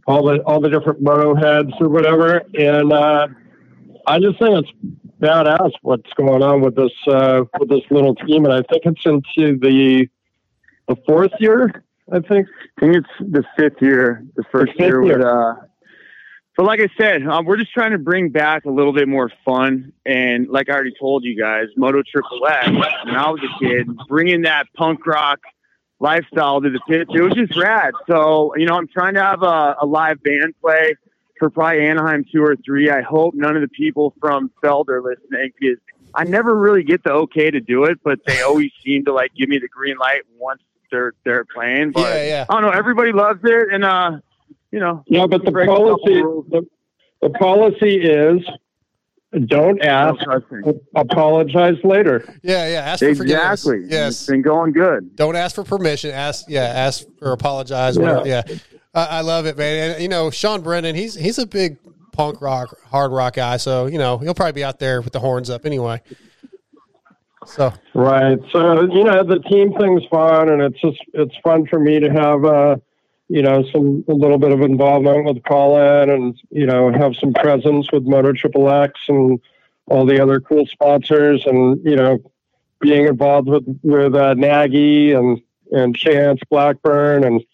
[0.06, 2.42] all the all the different moto heads or whatever.
[2.54, 3.28] And uh,
[4.06, 4.70] I just think it's
[5.20, 9.04] badass what's going on with this uh, with this little team, and I think it's
[9.04, 10.08] into the
[10.88, 11.84] the fourth year.
[12.12, 12.46] I think.
[12.78, 15.18] I think it's the fifth year, the first fifth year year.
[15.18, 15.54] with uh
[16.56, 19.30] but like I said, um, we're just trying to bring back a little bit more
[19.44, 19.92] fun.
[20.06, 23.86] And like I already told you guys, Moto Triple X, when I was a kid,
[24.08, 25.40] bringing that punk rock
[25.98, 27.92] lifestyle to the pits, it was just rad.
[28.06, 30.94] So, you know, I'm trying to have a, a live band play
[31.38, 32.90] for probably Anaheim two or three.
[32.90, 35.78] I hope none of the people from Feld are listening because
[36.14, 39.34] I never really get the okay to do it, but they always seem to like
[39.34, 41.92] give me the green light once they're they're playing.
[41.92, 42.44] But Yeah, yeah.
[42.48, 44.18] I don't know, everybody loves it and uh
[44.70, 46.66] you know, Yeah, but the break a couple policy the,
[47.22, 48.40] the policy is
[49.46, 50.18] don't ask,
[50.94, 52.24] apologize later.
[52.42, 52.80] Yeah, yeah.
[52.80, 53.60] Ask for forgiveness.
[53.64, 53.84] Exactly.
[53.84, 54.26] It's Yes.
[54.26, 55.14] been going good.
[55.16, 56.10] Don't ask for permission.
[56.12, 57.98] Ask, yeah, ask or apologize.
[57.98, 58.26] whatever.
[58.26, 58.42] Yeah,
[58.94, 59.92] I, I love it, man.
[59.92, 61.76] And you know, Sean Brennan, he's he's a big
[62.12, 63.56] punk rock, hard rock guy.
[63.58, 66.00] So you know, he'll probably be out there with the horns up anyway.
[67.46, 68.38] So Right.
[68.52, 72.08] So, you know, the team thing's fun and it's just it's fun for me to
[72.10, 72.76] have uh
[73.28, 77.32] you know, some a little bit of involvement with Colin and, you know, have some
[77.32, 79.40] presence with Moto Triple X and
[79.86, 82.18] all the other cool sponsors and, you know,
[82.80, 85.40] being involved with with uh, Nagy and
[85.72, 87.44] and Chance Blackburn and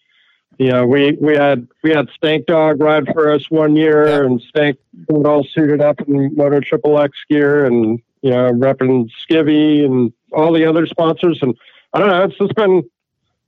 [0.59, 4.25] you know, we we had we had Stank Dog ride for us one year, Yeah.
[4.25, 4.77] and Stank
[5.09, 10.13] was all suited up in Moto Triple X gear, and you know, repping Skivvy and
[10.31, 11.39] all the other sponsors.
[11.41, 11.55] And
[11.93, 12.83] I don't know, it's just been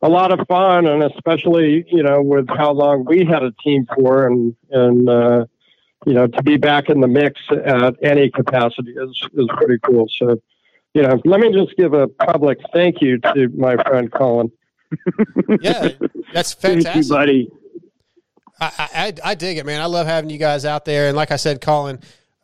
[0.06, 3.86] a lot of fun, and especially you know with how long we had a team
[3.96, 5.46] for, and and uh,
[6.06, 10.08] you know to be back in the mix at any capacity is is pretty cool.
[10.20, 10.42] So.
[10.94, 14.50] You know, let me just give a public thank you to my friend Colin.
[15.62, 15.90] yeah,
[16.34, 17.10] that's Thank you, fantastic.
[17.10, 17.52] buddy.
[18.62, 19.82] I, I I dig it, man.
[19.82, 21.10] I love having you guys out there.
[21.10, 22.00] And like I said, Colin,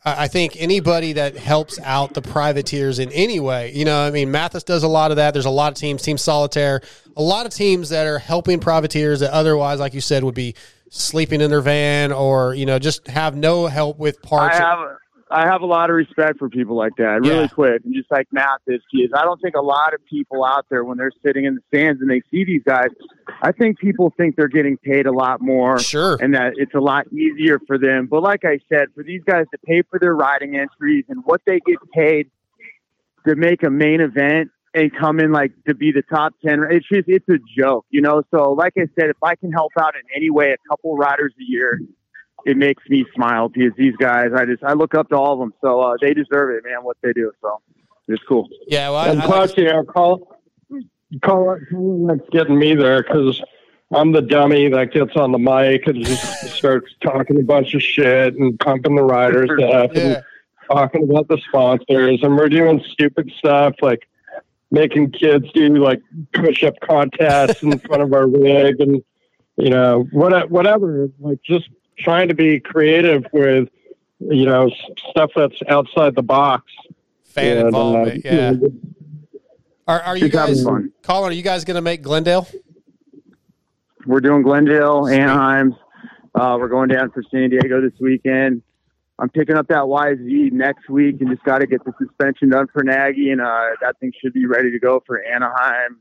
[0.06, 4.12] I I think anybody that helps out the privateers in any way, you know, I
[4.12, 5.34] mean, Matthes does a lot of that.
[5.34, 6.82] There's a lot of teams, Team Solitaire,
[7.16, 10.56] a lot of teams that are helping privateers that otherwise, like you said, would be
[10.90, 14.58] sleeping in their van or you know just have no help with I parts.
[14.58, 14.80] have
[15.32, 17.48] I have a lot of respect for people like that, really Yeah.
[17.48, 17.82] quick.
[17.86, 20.98] And just like Matthes, is I don't think a lot of people out there when
[20.98, 22.88] they're sitting in the stands and they see these guys,
[23.42, 26.18] I think people think they're getting paid a lot more Sure.
[26.22, 28.08] and that it's a lot easier for them.
[28.08, 31.42] But like I said, for these guys to pay for their riding entries and what
[31.46, 32.30] they get paid
[33.28, 36.88] to make a main event and come in like to be the top 10, it's
[36.88, 38.24] just, it's a joke, you know?
[38.32, 41.34] So like I said, if I can help out in any way, a couple riders
[41.40, 41.80] a year,
[42.46, 45.40] it makes me smile because these guys, I just, I look up to all of
[45.40, 45.54] them.
[45.62, 47.32] So uh, they deserve it, man, what they do.
[47.42, 47.62] So
[48.08, 48.50] it's cool.
[48.68, 50.38] yeah, well, And I plus, you know, call,
[51.24, 51.58] call,
[52.08, 53.42] that's getting me there because
[53.94, 57.84] I'm the dummy that gets on the mic and just starts talking a bunch of
[57.84, 60.24] shit and pumping the riders up yeah, and
[60.70, 62.24] talking about the sponsors.
[62.24, 64.08] And we're doing stupid stuff like
[64.72, 66.02] making kids do like
[66.34, 69.04] push up contests in front of our rig and,
[69.58, 71.10] you know, what, whatever.
[71.20, 71.70] Like just
[72.04, 73.70] trying to be creative with,
[74.20, 74.70] you know,
[75.10, 76.72] stuff that's outside the box.
[77.24, 78.16] fan And, uh, involvement.
[78.26, 78.54] you Yeah.
[79.88, 80.92] Are, are you Just guys, fun.
[81.02, 81.32] Colin?
[81.32, 82.48] Are you guys going to make Glendale?
[84.06, 85.76] We're doing Glendale, Anaheim.
[86.34, 88.62] Uh, we're going down for San Diego this weekend.
[89.20, 92.68] I'm picking up that YZ next week and just got to get the suspension done
[92.72, 96.00] for Nagy, and uh, that thing should be ready to go for Anaheim.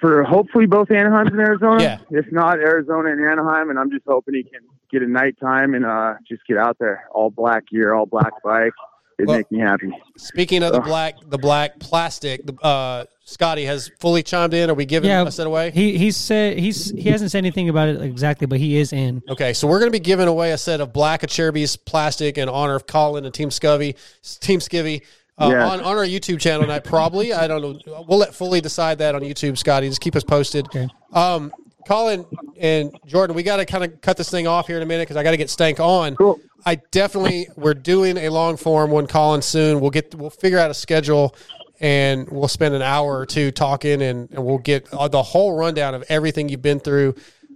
[0.00, 1.82] For hopefully both Anaheim and Arizona.
[1.82, 1.98] Yeah.
[2.10, 4.60] If not, Arizona and Anaheim, and I'm just hoping he can
[4.92, 7.04] get a nighttime and uh, just get out there.
[7.12, 8.72] All black gear, all black bike.
[9.18, 9.90] It'd Well- make me happy.
[10.16, 14.70] Speaking of the black, the black plastic, the, uh, Scotty has fully chimed in.
[14.70, 15.70] Are we giving Yeah, a set away?
[15.70, 19.22] He he said he's he hasn't said anything about it exactly, but he is in.
[19.28, 22.48] Okay, so we're going to be giving away a set of black Acerbis plastic in
[22.48, 23.96] honor of Colin and Team Scovey,
[24.40, 25.02] Team Skivvy.
[25.38, 25.70] Uh, Yes.
[25.72, 27.32] on, on our YouTube channel tonight, probably.
[27.32, 28.04] I don't know.
[28.08, 29.88] We'll let fully decide that on YouTube, Scotty.
[29.88, 30.66] Just keep us posted.
[30.66, 30.88] Okay.
[31.12, 31.52] Um,
[31.86, 32.26] Colin
[32.58, 35.02] and Jordan, we got to kind of cut this thing off here in a minute
[35.04, 36.16] because I got to get Stank on.
[36.16, 36.38] Cool.
[36.66, 39.80] I definitely we're doing a long form one Colin soon.
[39.80, 41.34] We'll get we'll figure out a schedule
[41.80, 45.56] and we'll spend an hour or two talking and, and we'll get uh, the whole
[45.56, 47.14] rundown of everything you've been through.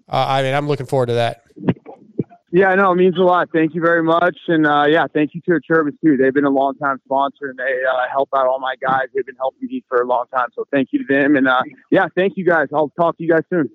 [0.08, 1.42] uh, I mean, I'm looking forward to that.
[2.54, 3.48] Yeah, no, it means a lot.
[3.50, 6.18] Thank you very much, and uh, yeah, thank you to Acerbis too.
[6.18, 9.06] They've been a long time sponsor, and they uh, help out all my guys.
[9.14, 11.36] They've been helping me for a long time, so thank you to them.
[11.36, 12.68] And uh, yeah, thank you guys.
[12.74, 13.70] I'll talk to you guys soon.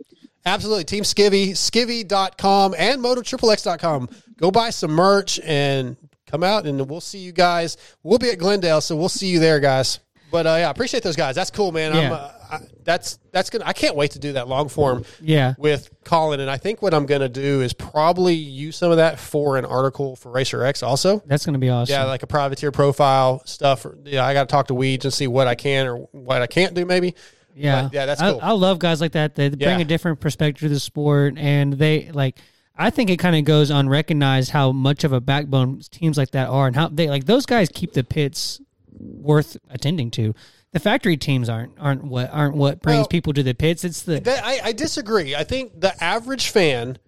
[0.45, 0.83] Absolutely.
[0.85, 4.09] Team Skivvy, skivvy.com and motoxxx.com.
[4.37, 5.97] Go buy some merch and
[6.27, 7.77] come out and we'll see you guys.
[8.03, 9.99] We'll be at Glendale, so we'll see you there, guys.
[10.31, 11.35] But uh, yeah, I appreciate those guys.
[11.35, 11.93] That's cool, man.
[11.93, 12.31] I'm, Yeah.
[12.49, 13.61] I, that's that's good.
[13.65, 15.53] I can't wait to do that long form Yeah.
[15.57, 16.39] with Colin.
[16.39, 19.57] And I think what I'm going to do is probably use some of that for
[19.57, 21.21] an article for Racer X also.
[21.25, 21.93] That's going to be awesome.
[21.93, 23.85] Yeah, like a privateer profile stuff.
[24.05, 26.47] Yeah, I got to talk to Weege and see what I can or what I
[26.47, 27.15] can't do, maybe.
[27.55, 28.39] Yeah, But, yeah, that's I, cool.
[28.43, 29.35] I love guys like that.
[29.35, 29.79] They bring Yeah.
[29.79, 32.37] a different perspective to the sport, and they like.
[32.79, 36.47] I think it kind of goes unrecognized how much of a backbone teams like that
[36.49, 38.61] are, and how they like those guys keep the pits
[38.99, 40.33] worth attending to.
[40.77, 43.83] The factory teams aren't aren't what aren't what brings Well, people to the pits.
[43.83, 45.35] It's the That, I, I disagree.
[45.35, 46.99] I think the average fan,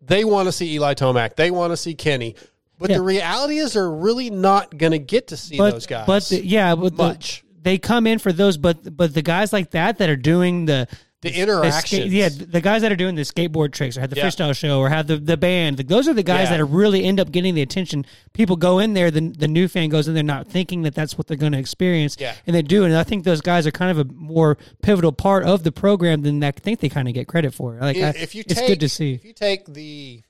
[0.00, 1.34] they want to see Eli Tomac.
[1.34, 2.36] They want to see Kenny.
[2.78, 2.98] But Yeah.
[2.98, 6.06] the reality is they're really not going to get to see but those guys.
[6.06, 7.42] but the, yeah, but the- much.
[7.60, 10.86] they come in for those, but but the guys like that that are doing the
[11.20, 12.02] the the interactions.
[12.02, 14.26] skate- yeah, the guys that are doing the skateboard tricks or have the Yeah.
[14.28, 16.50] freestyle show or have the, the band, like, those are the guys Yeah.
[16.50, 18.06] that are really end up getting the attention.
[18.34, 21.18] People go in there, the, the new fan goes in there not thinking that that's
[21.18, 22.34] what they're going to experience, Yeah.
[22.46, 22.84] and they do.
[22.84, 26.22] And I think those guys are kind of a more pivotal part of the program
[26.22, 27.78] than I think they kind of get credit for.
[27.80, 29.14] Like, I, if you it's take, good to see.
[29.14, 30.22] If you take the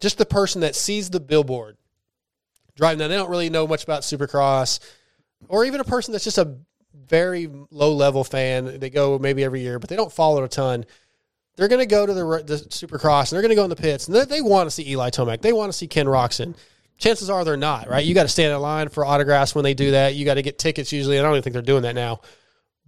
[0.00, 1.76] just the person that sees the billboard
[2.76, 4.80] driving, now they don't really know much about Supercross,
[5.48, 6.56] or even a person that's just a
[7.08, 8.78] very low level fan.
[8.78, 10.84] They go maybe every year, but they don't follow it a ton.
[11.56, 13.76] They're going to go to the, the Supercross and they're going to go in the
[13.76, 15.40] pits and they, they want to see Eli Tomac.
[15.40, 16.56] They want to see Ken Roczen.
[16.98, 18.04] Chances are they're not, right?
[18.04, 20.14] You got to stand in line for autographs when they do that.
[20.14, 21.18] You got to get tickets usually.
[21.18, 22.20] I don't even think they're doing that now.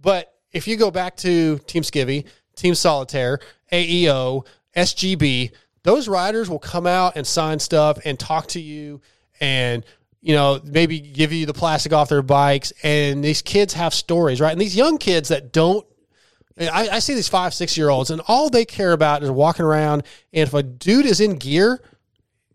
[0.01, 3.39] But if you go back to Team Skivvy, Team Solitaire,
[3.71, 4.45] AEO,
[4.75, 5.51] SGB,
[5.83, 9.01] those riders will come out and sign stuff and talk to you
[9.39, 9.85] and
[10.27, 12.73] you know maybe give you the plastic off their bikes.
[12.83, 14.51] And these kids have stories right?
[14.51, 15.85] And these young kids that don't
[16.59, 19.63] I, I see these five six year olds and all they care about is walking
[19.65, 20.03] around.
[20.33, 21.81] And if a dude is in gear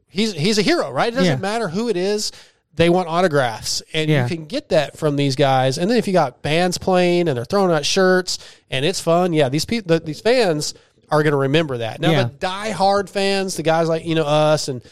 [0.09, 1.13] he's he's a hero right?
[1.13, 1.41] It doesn't Yeah.
[1.41, 2.31] matter who it is.
[2.75, 3.83] They want autographs.
[3.95, 4.23] And Yeah.
[4.29, 5.79] you can get that from these guys.
[5.79, 8.39] And then if you got bands playing and they're throwing out shirts
[8.71, 10.75] and it's fun yeah these people these fans
[11.11, 12.01] are going to remember that.
[12.01, 12.25] Now Yeah.
[12.25, 14.83] the die hard fans the guys like you know us and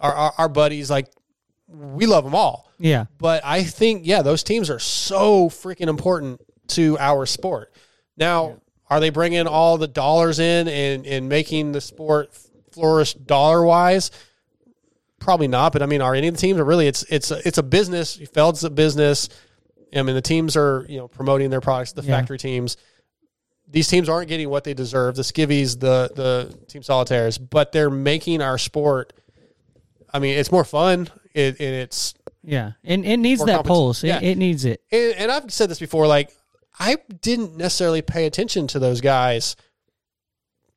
[0.00, 1.08] our, our, our buddies like
[1.72, 6.40] we love them all Yeah, but I think yeah, those teams are so freaking important
[6.68, 7.72] to our sport.
[8.16, 12.36] Now, are they bringing all the dollars in and and making the sport
[12.72, 14.10] flourish dollar wise?
[15.18, 15.72] Probably not.
[15.72, 16.86] But I mean, are any of the teams are really?
[16.86, 18.16] It's it's a, it's a business.
[18.32, 19.28] Feld's a business.
[19.94, 21.92] I mean, the teams are you know promoting their products.
[21.92, 22.16] The Yeah.
[22.18, 22.76] factory teams.
[23.68, 25.14] These teams aren't getting what they deserve.
[25.14, 29.12] The skivvies, the the team solitaires, but they're making our sport.
[30.12, 31.08] I mean, it's more fun.
[31.34, 34.02] It, and it's yeah, and it needs that pulse.
[34.02, 34.18] Yeah.
[34.18, 34.82] It, it needs it.
[34.90, 36.34] and, and I've said this before, like
[36.78, 39.56] I didn't necessarily pay attention to those guys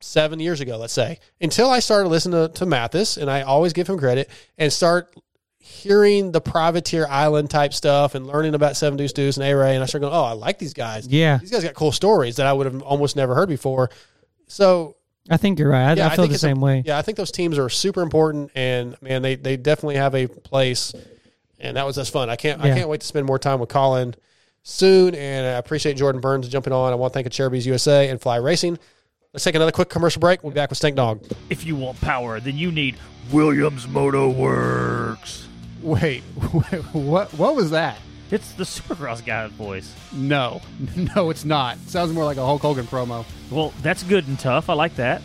[0.00, 3.72] seven years ago, let's say, until I started listening to, to Matthes, and I always
[3.72, 5.14] give him credit, and start
[5.58, 9.74] hearing the privateer island type stuff and learning about Seven Deuce Deuce and A Ray,
[9.74, 11.06] and I started going, oh, I like these guys.
[11.06, 13.90] Yeah, These guys got cool stories that I would have almost never heard before.
[14.46, 14.96] So
[15.30, 15.90] I think you're right.
[15.90, 16.82] I, yeah, I feel think the it's a- same way.
[16.84, 20.26] Yeah, I think those teams are super important, and man, they they definitely have a
[20.26, 20.92] place,
[21.58, 22.28] and that was just fun.
[22.30, 24.14] I can't I can't wait to spend more time with Colin
[24.62, 26.92] soon, and I appreciate Jordan Burns jumping on.
[26.92, 28.78] I want to thank Acerbis USA and Fly Racing.
[29.32, 30.42] Let's take another quick commercial break.
[30.44, 31.24] We'll be back with Stink Dog.
[31.50, 32.96] If you want power, then you need
[33.32, 35.48] Williams Moto Works.
[35.82, 36.20] Wait,
[36.92, 37.32] what?
[37.34, 37.98] What was that?
[38.34, 39.94] It's the Supercross guy's voice.
[40.12, 40.60] No,
[41.14, 41.78] no, it's not.
[41.86, 43.24] Sounds more like a Hulk Hogan promo.
[43.48, 44.68] Well, that's good and tough.
[44.68, 45.22] I like that.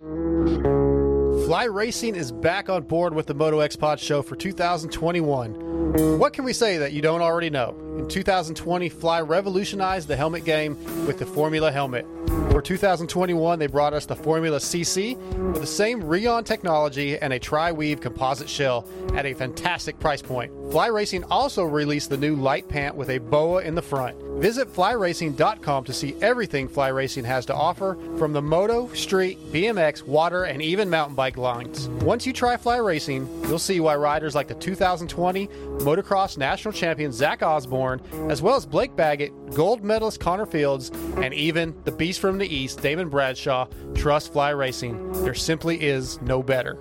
[1.55, 6.19] Fly Racing is back on board with the Moto X Pod show for 2021.
[6.19, 7.77] What can we say that you don't already know?
[7.97, 10.77] In 2020, Fly revolutionized the helmet game
[11.07, 12.07] with the Formula helmet.
[12.51, 15.17] For 2021, they brought us the Formula CC
[15.53, 20.53] with the same Rheon technology and a tri-weave composite shell at a fantastic price point.
[20.71, 24.17] Fly Racing also released the new light pant with a boa in the front.
[24.41, 30.03] Visit flyracing.com to see everything Fly Racing has to offer from the moto, street, BMX,
[30.03, 31.89] water, and even mountain bike lines.
[31.89, 37.13] Once you try Fly Racing, you'll see why riders like the 2020 motocross national champion
[37.13, 42.21] Zach Osborne, as well as Blake Baggett, gold medalist Connor Fields, and even the beast
[42.25, 45.13] from the East, Damon Bradshaw, trust Fly Racing.
[45.25, 46.77] There simply is no better.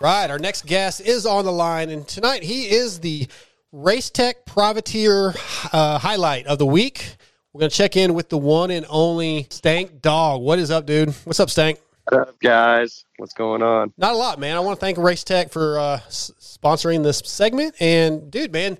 [0.00, 3.28] Right, our next guest is on the line, and tonight he is the
[3.70, 5.34] Race Tech Privateer
[5.72, 7.16] uh, highlight of the week.
[7.52, 10.40] We're going to check in with the one and only Stank Dog.
[10.40, 11.10] What is up, dude?
[11.24, 11.78] What's up, Stank?
[12.08, 13.04] What up, guys?
[13.18, 13.92] What's going on?
[13.98, 14.56] Not a lot, man.
[14.56, 17.74] I want to thank Race Tech for uh, s- sponsoring this segment.
[17.78, 18.78] And, dude, man,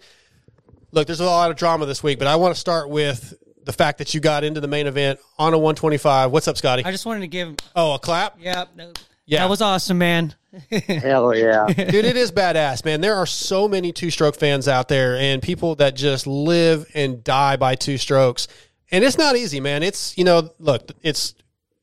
[0.91, 3.75] look, there's a lot of drama this week, but I want to start with the
[3.75, 6.31] fact that you got into the main event on a 125.
[6.31, 6.83] What's up, Scotty?
[6.85, 7.57] I just wanted to give.
[7.77, 8.37] Oh, a clap?
[8.41, 8.65] Yeah.
[8.75, 8.93] no-
[9.27, 9.41] Yeah.
[9.41, 10.35] That was awesome, man.
[10.71, 11.67] Hell yeah.
[11.67, 13.01] Dude, it is badass, man.
[13.01, 17.23] There are so many two stroke fans out there and people that just live and
[17.25, 18.49] die by two strokes.
[18.91, 19.83] And it's not easy, man.
[19.83, 21.35] It's, you know, look, it's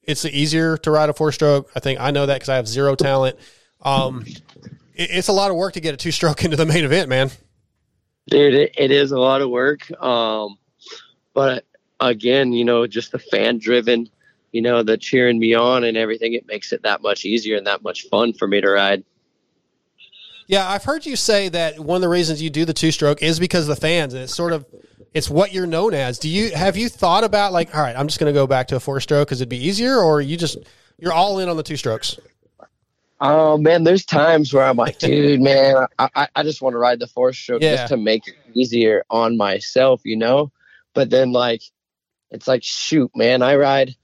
[0.04, 1.70] it's easier to ride a four stroke.
[1.76, 3.38] I think I know that because I have zero talent.
[3.82, 6.84] Um, it- it's a lot of work to get a two stroke into the main
[6.84, 7.32] event, man.
[8.30, 9.90] Dude, it, it is a lot of work.
[10.02, 10.58] Um,
[11.34, 11.66] but
[12.00, 14.10] again, you know, just the fan driven,
[14.52, 17.68] you know, the cheering me on and everything, it makes it that much easier and
[17.68, 19.04] that much fun for me to ride.
[20.47, 23.22] Yeah, I've heard you say that one of the reasons you do the two stroke
[23.22, 24.16] is because of the fans.
[24.16, 24.66] And it's sort of
[25.14, 26.18] it's what you're known as.
[26.18, 28.68] Do you have you thought about like, all right, I'm just going to go back
[28.70, 30.58] to a four stroke because it'd be easier, or you just
[30.97, 32.18] you're all in on the two strokes?
[33.22, 36.78] Oh man, there's times where I'm like, dude, man, I, I, I just want to
[36.78, 37.76] ride the four stroke Yeah.
[37.76, 40.52] just to make it easier on myself, you know.
[40.93, 41.62] But then like,
[42.32, 43.95] it's like, shoot, man, I ride,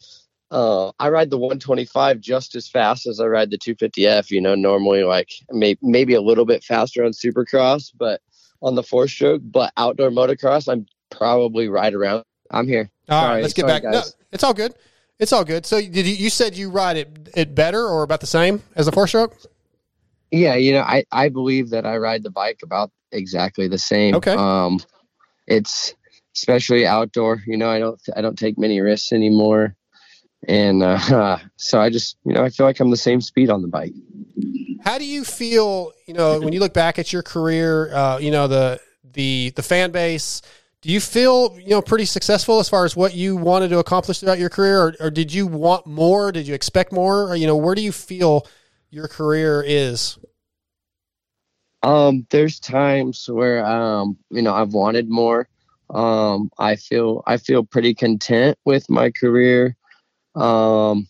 [0.51, 4.31] uh, I ride the 125 just as fast as I ride the 250F.
[4.31, 8.21] You know, normally like may, maybe a little bit faster on Supercross, but
[8.61, 9.41] on the four stroke.
[9.43, 12.23] But outdoor motocross, I'm probably right around.
[12.51, 12.89] I'm here.
[13.09, 13.91] All right, Sorry, let's get sorry, back.
[13.91, 14.75] No, it's all good.
[15.19, 15.65] It's all good.
[15.65, 18.85] So did you, you said you ride it it better or about the same as
[18.85, 19.35] the four stroke?
[20.31, 24.15] Yeah, you know, I, I believe that I ride the bike about exactly the same.
[24.15, 24.33] Okay.
[24.33, 24.79] Um,
[25.47, 25.93] it's
[26.35, 27.41] especially outdoor.
[27.47, 29.75] You know, I don't I don't take many risks anymore,
[30.47, 33.61] and uh, so I just you know I feel like I'm the same speed on
[33.61, 33.93] the bike.
[34.83, 35.91] How do you feel?
[36.05, 38.79] You know, when you look back at your career, uh, you know the
[39.13, 40.41] the the fan base.
[40.81, 44.19] Do you feel you know pretty successful as far as what you wanted to accomplish
[44.19, 46.31] throughout your career, or, or did you want more?
[46.31, 47.31] Did you expect more?
[47.31, 48.45] Or, you know, where do you feel
[48.91, 50.19] your career is?
[51.81, 55.47] Um, there's times where um, you know I've wanted more.
[55.89, 59.75] Um, I feel I feel pretty content with my career.
[60.35, 61.07] Um,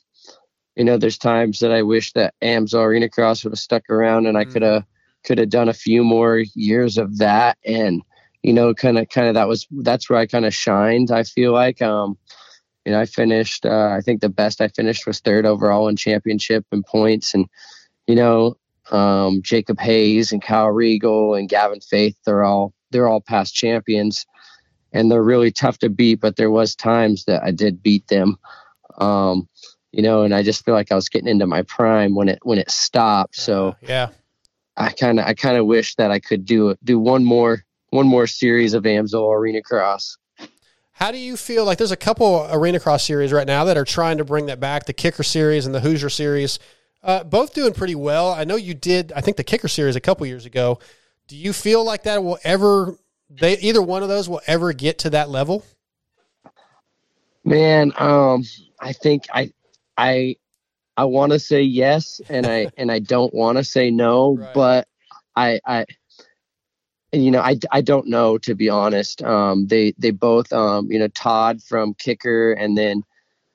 [0.76, 4.28] you know, there's times that I wish that AMSOIL Arena Cross would have stuck around
[4.28, 4.84] and I could have
[5.24, 8.04] could have done a few more years of that and
[8.44, 11.24] you know kind of kind of that was that's where I kind of shined I
[11.24, 11.82] feel like.
[11.82, 12.18] Um
[12.86, 15.96] you know I finished uh, I think the best I finished was third overall in
[15.96, 17.48] championship and points and
[18.08, 18.56] you know
[18.92, 24.26] um, Jacob Hayes and Kyle Regal and Gavin Faith they're all they're all past champions
[24.94, 28.38] and they're really tough to beat but there was times that I did beat them
[28.98, 29.48] um,
[29.92, 32.40] you know and I just feel like I was getting into my prime when it
[32.44, 34.10] when it stopped so Yeah.
[34.78, 38.08] I kind of I kind of wish that I could do do one more one
[38.08, 40.18] more series of AMSOIL Arena Cross.
[40.92, 43.84] How do you feel like there's a couple arena cross series right now that are
[43.84, 46.58] trying to bring that back, the Kicker series and the Hoosier series,
[47.04, 48.32] uh, both doing pretty well.
[48.32, 50.80] I know you did, I think the Kicker series a couple years ago.
[51.28, 52.98] Do you feel like that will ever,
[53.30, 55.66] they either one of those will ever get to that level?
[57.44, 58.46] Man, um,
[58.80, 59.52] I think I
[59.98, 60.38] I
[60.98, 64.88] I want to say yes, and I and I don't want to say no, but
[65.36, 65.86] I I
[67.16, 69.22] you know, I, I don't know to be honest.
[69.24, 73.04] Um, they they both um, you know Todd from Kicker and then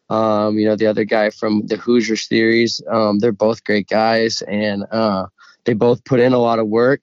[0.09, 2.81] um, you know the other guy from the Hoosiers series.
[2.91, 5.27] Um, they're both great guys and uh,
[5.65, 7.03] they both put in a lot of work.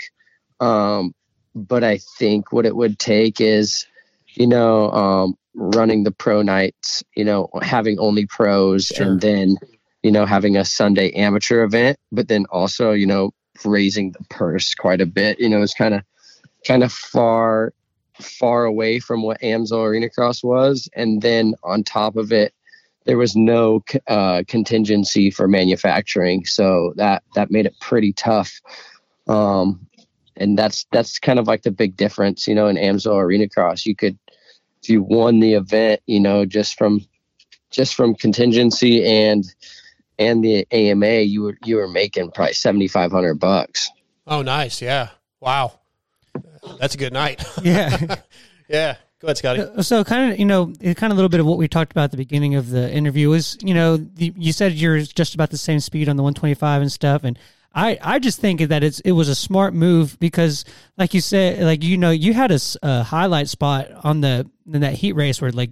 [0.60, 1.14] Um,
[1.54, 3.86] but I think what it would take is
[4.34, 7.04] you know um, running the pro nights.
[7.16, 9.06] You know, having only pros Sure.
[9.06, 9.58] and then
[10.04, 13.32] you know having a Sunday amateur event, but then also you know
[13.66, 15.40] raising the purse quite a bit.
[15.40, 16.04] You know, it's kind of
[16.66, 17.74] kind of far
[18.20, 22.54] far away from what Amsoil Arena Cross was, and then on top of it,
[23.06, 28.62] there was no uh, contingency for manufacturing, so that that made it pretty tough.
[29.28, 29.88] Um,
[30.36, 33.86] and that's that's kind of like the big difference, you know, in Amsoil Arena Cross.
[33.86, 34.18] You could,
[34.82, 37.06] if you won the event, you know, just from
[37.72, 39.46] just from contingency and
[40.20, 43.90] and the AMA, you were you were making probably seventy five hundred bucks.
[44.26, 44.82] Oh, nice.
[44.82, 45.10] Yeah.
[45.40, 45.80] Wow.
[46.80, 47.44] That's a good night.
[47.64, 48.16] Yeah.
[48.68, 48.96] yeah.
[49.20, 49.84] Go ahead, Scotty.
[49.84, 52.06] So kind of, you know, kind of a little bit of what we talked about
[52.06, 55.50] at the beginning of the interview is, you know, the, you said you're just about
[55.50, 57.24] the same speed on the 125 and stuff.
[57.24, 57.40] And
[57.78, 60.66] I, I just think that it's, it was a smart move because
[60.98, 62.52] like you said, like, you know, you had
[62.82, 65.70] a highlight spot on the, in that heat race where like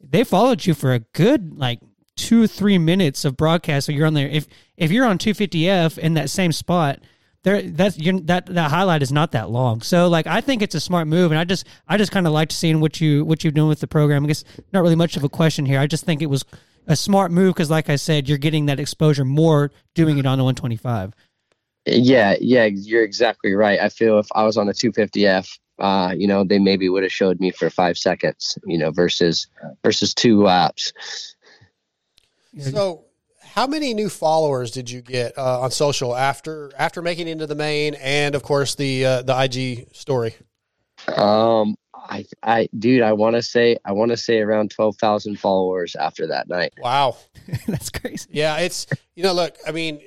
[0.00, 1.80] they followed you for a good, like
[2.14, 3.86] two three minutes of broadcast.
[3.86, 4.28] So you're on there.
[4.28, 4.46] If,
[4.76, 7.00] if you're on 250F in that same spot,
[7.42, 9.80] there that's you're, that that highlight is not that long.
[9.80, 12.32] So like I think it's a smart move, and I just I just kind of
[12.32, 14.24] liked seeing what you what you've done with the program.
[14.24, 14.42] I guess
[14.72, 15.78] not really much of a question here.
[15.78, 16.44] I just think it was
[16.88, 20.38] a smart move because, like I said, you're getting that exposure more doing it on
[20.38, 21.12] the 125.
[21.86, 23.78] Yeah, yeah, you're exactly right.
[23.80, 27.12] I feel if I was on a 250F, uh, you know, they maybe would have
[27.12, 29.46] showed me for five seconds, you know, versus
[29.84, 30.92] versus two laps.
[32.58, 33.04] So,
[33.42, 37.46] how many new followers did you get uh, on social after after making it into
[37.46, 40.34] the main, and of course the uh, the IG story?
[41.16, 45.38] Um, I, I, dude, I want to say, I want to say around twelve thousand
[45.38, 46.72] followers after that night.
[46.78, 47.18] Wow,
[47.68, 48.28] that's crazy.
[48.32, 50.00] Yeah, it's you know, look, I mean,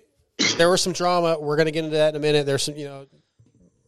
[0.57, 1.37] there was some drama.
[1.39, 2.45] We're gonna get into that in a minute.
[2.45, 3.05] There's some, you know,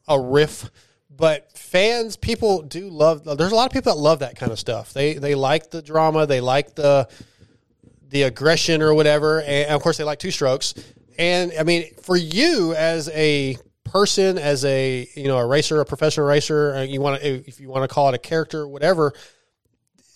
[0.08, 0.70] a riff,
[1.10, 3.24] but fans, people do love.
[3.24, 4.94] There's a lot of people that love that kind of stuff.
[4.94, 6.26] They they like the drama.
[6.26, 7.08] They like the
[8.10, 10.74] the aggression or whatever, and of course they like two strokes.
[11.18, 15.86] And I mean, for you as a person, as a you know a racer, a
[15.86, 19.14] professional racer, uh, you want to if you want to call it a character, whatever.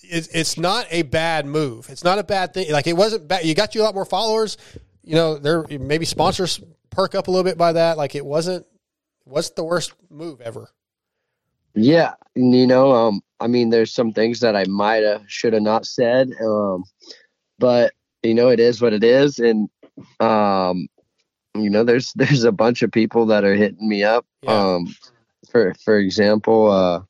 [0.08, 1.90] It's, it's not a bad move.
[1.90, 2.72] It's not a bad thing.
[2.72, 3.44] Like it wasn't bad.
[3.44, 4.58] You got you a lot more followers.
[5.06, 7.98] You know, there maybe sponsors perk up a little bit by that.
[7.98, 8.66] Like it wasn't
[9.26, 10.70] wasn't the worst move ever.
[11.76, 15.62] Yeah, you know, um, I mean, there's some things that I might have, should have
[15.62, 16.86] not said, um,
[17.60, 17.94] but
[18.24, 19.70] you know, it is what it is, and
[20.20, 20.88] um,
[21.56, 24.26] you know, there's there's a bunch of people that are hitting me up.
[24.48, 24.94] Um,
[25.52, 27.02] for for example, uh,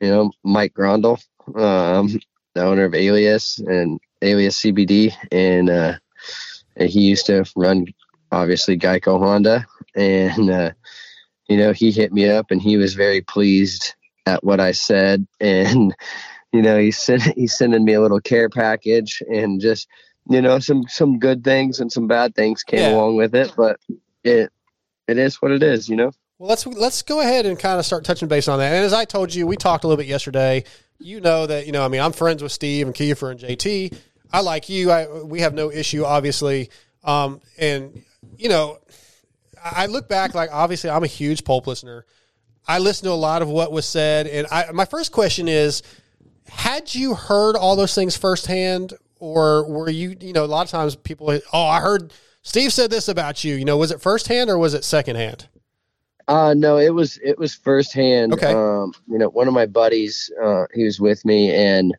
[0.00, 1.22] you know, Mike Grondel,
[1.54, 2.18] um,
[2.54, 6.00] the owner of Alias and Alias CBD, and uh, and
[6.78, 7.86] he used to run
[8.30, 10.72] obviously Geico Honda, and uh,
[11.48, 13.94] you know, he hit me up and he was very pleased
[14.26, 15.26] at what I said.
[15.40, 15.94] And,
[16.52, 19.86] you know, he sent, he's sending me a little care package and just,
[20.30, 22.94] you know, some, some good things and some bad things came Yeah.
[22.94, 23.78] along with it, but
[24.24, 24.50] it,
[25.06, 26.10] it is what it is, you know?
[26.38, 28.72] Well, let's let's go ahead and kind of start touching base on that.
[28.72, 30.64] And as I told you, we talked a little bit yesterday.
[31.00, 31.84] You know that you know.
[31.84, 33.96] I mean, I'm friends with Steve and Keefer and JT.
[34.32, 34.90] I like you.
[34.90, 36.70] I we have no issue, obviously.
[37.04, 38.02] Um, and
[38.36, 38.78] you know,
[39.62, 42.04] I look back like obviously I'm a huge pulp listener.
[42.66, 45.82] I listen to a lot of what was said, and I, my first question is:
[46.48, 50.16] Had you heard all those things firsthand, or were you?
[50.20, 52.12] You know, a lot of times people, oh, I heard
[52.42, 53.54] Steve said this about you.
[53.54, 55.48] You know, was it firsthand or was it secondhand?
[56.28, 58.34] Uh, no, it was it was firsthand.
[58.34, 58.52] Okay.
[58.52, 61.96] Um, you know, one of my buddies, uh, he was with me, and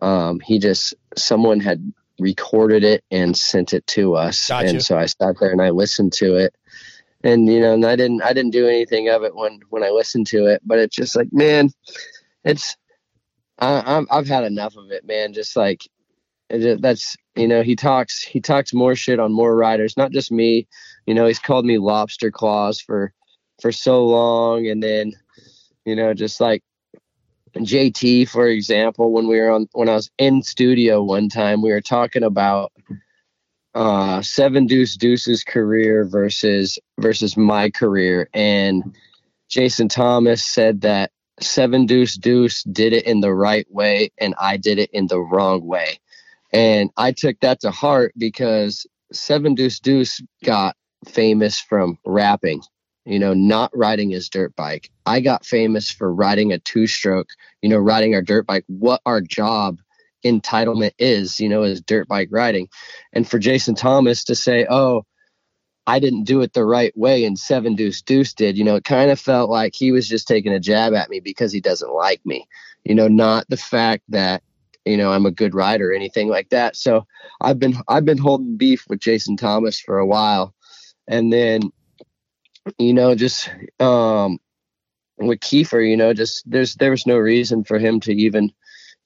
[0.00, 4.68] um, he just someone had recorded it and sent it to us, Gotcha.
[4.68, 6.54] and so I sat there and I listened to it,
[7.22, 9.90] and you know, and I didn't I didn't do anything of it when when I
[9.90, 11.70] listened to it, but it's just like, man,
[12.44, 12.76] it's
[13.58, 15.32] I, I'm I've had enough of it, man.
[15.32, 15.86] Just like
[16.48, 20.32] it that's you know he talks he talks more shit on more riders, not just
[20.32, 20.66] me.
[21.06, 23.12] You know, he's called me lobster claws for
[23.60, 25.12] for so long and then
[25.84, 26.62] you know just like
[27.54, 31.70] JT for example when we were on when I was in studio one time we
[31.70, 32.72] were talking about
[33.74, 38.28] uh seven deuce deuce's career versus versus my career.
[38.34, 38.96] And
[39.48, 44.56] Jason Thomas said that seven deuce deuce did it in the right way and I
[44.56, 45.98] did it in the wrong way.
[46.52, 50.76] And I took that to heart because seven deuce deuce got
[51.08, 52.62] famous from rapping
[53.04, 54.90] you know, not riding his dirt bike.
[55.06, 57.30] I got famous for riding a two stroke,
[57.62, 59.80] you know, riding our dirt bike, what our job
[60.24, 62.68] entitlement is, you know, is dirt bike riding.
[63.12, 65.06] And for Jason Thomas to say, oh,
[65.86, 68.84] I didn't do it the right way and Seven Deuce Deuce did, you know, it
[68.84, 71.92] kind of felt like he was just taking a jab at me because he doesn't
[71.92, 72.46] like me,
[72.84, 74.42] you know, not the fact that,
[74.84, 76.76] you know, I'm a good rider or anything like that.
[76.76, 77.06] So
[77.40, 80.54] I've been, I've been holding beef with Jason Thomas for a while.
[81.08, 81.72] And then,
[82.78, 84.38] you know, just, um,
[85.18, 88.52] with Keefer, you know, just there's, there was no reason for him to even,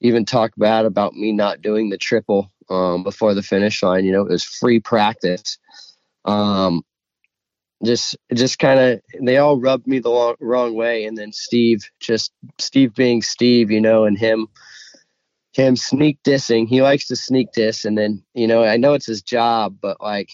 [0.01, 4.11] even talk bad about me not doing the triple, um, before the finish line, you
[4.11, 5.57] know, it was free practice.
[6.25, 6.83] Um,
[7.83, 11.89] just just kind of they all rubbed me the long, wrong way and then steve
[11.99, 14.47] just steve being steve you know and him
[15.53, 16.67] him sneak dissing.
[16.67, 20.01] He likes to sneak diss and then you know i know it's his job but
[20.01, 20.29] like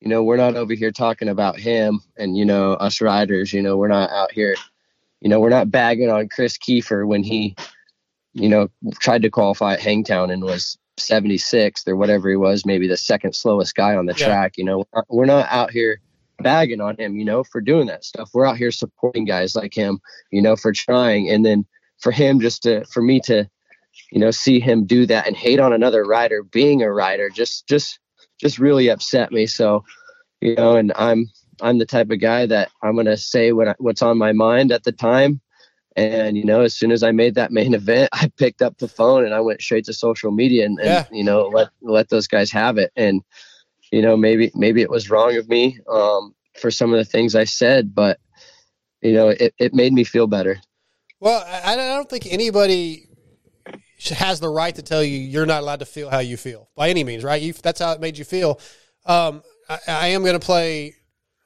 [0.00, 3.62] you know we're not over here talking about him and you know us riders you
[3.62, 4.54] know we're not out here
[5.20, 7.56] you know we're not bagging on chris keefer when he
[8.34, 8.68] you know
[9.00, 13.32] tried to qualify at hangtown and was 76th or whatever he was, maybe the second
[13.32, 14.26] slowest guy on the Yeah.
[14.26, 14.58] track.
[14.58, 16.00] You know, we're not out here
[16.40, 18.30] bagging on him, you know, for doing that stuff.
[18.34, 21.30] We're out here supporting guys like him, you know, for trying.
[21.30, 21.64] And then
[21.98, 23.48] for him just to, for me to,
[24.10, 27.66] you know, see him do that and hate on another rider being a rider just,
[27.68, 27.98] just,
[28.38, 29.46] just really upset me.
[29.46, 29.84] So,
[30.40, 31.26] you know, and I'm,
[31.60, 34.32] I'm the type of guy that I'm going to say what I, what's on my
[34.32, 35.40] mind at the time.
[35.96, 38.88] And you know, as soon as I made that main event, I picked up the
[38.88, 41.04] phone and I went straight to social media and, and Yeah.
[41.10, 42.92] you know let let those guys have it.
[42.94, 43.22] And
[43.90, 47.34] you know, maybe maybe it was wrong of me um, for some of the things
[47.34, 48.20] I said, but
[49.02, 50.60] you know, it, it made me feel better.
[51.20, 53.07] Well, I, I don't think anybody
[53.98, 56.88] has the right to tell you you're not allowed to feel how you feel by
[56.88, 57.40] any means, right?
[57.40, 58.60] You, that's how it made you feel.
[59.04, 60.94] Um, I, I am going to play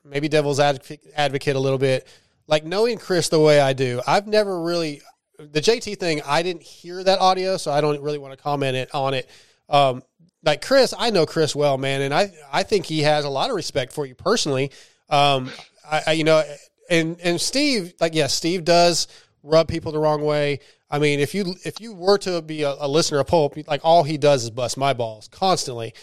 [0.04, 2.06] maybe devil's advocate, a little bit.
[2.46, 5.00] Like knowing Chris the way I do, I've never really
[5.38, 6.20] the JT thing.
[6.26, 9.28] I didn't hear that audio, so I don't really want to comment it on it.
[9.68, 10.02] Um,
[10.44, 13.48] like Chris, I know Chris well, man, and I I think he has a lot
[13.48, 14.72] of respect for you personally.
[15.08, 15.50] Um,
[15.88, 16.42] I, I you know,
[16.90, 19.06] and and Steve, like yes, Steve does
[19.42, 20.60] rub people the wrong way.
[20.92, 23.80] I mean, if you if you were to be a, a listener of Pulp, like
[23.82, 25.94] all he does is bust my balls constantly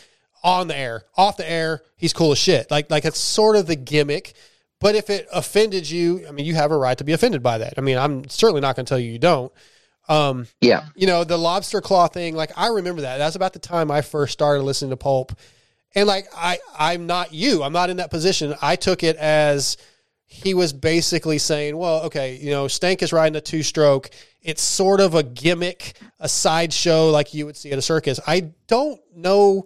[0.44, 1.84] on the air, off the air.
[1.96, 2.70] He's cool as shit.
[2.72, 4.34] Like like it's sort of the gimmick.
[4.82, 7.58] But if it offended you, I mean, you have a right to be offended by
[7.60, 7.74] that.
[7.78, 9.52] I mean, I'm certainly not going to tell you you don't.
[10.08, 10.86] Um, Yeah.
[10.96, 13.18] you know, the lobster claw thing, like I remember that.
[13.18, 15.38] That's about the time I first started listening to Pulp.
[15.96, 17.62] And like I I'm not you.
[17.62, 18.56] I'm not in that position.
[18.62, 19.78] I took it as
[20.32, 24.12] he was basically saying, well, okay, you know, Stank is riding a two stroke.
[24.44, 28.20] It's sort of a gimmick, a sideshow like you would see at a circus.
[28.28, 29.66] I don't know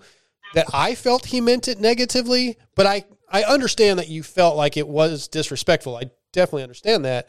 [0.53, 4.77] that I felt he meant it negatively, but I, I understand that you felt like
[4.77, 5.97] it was disrespectful.
[5.97, 7.27] I definitely understand that.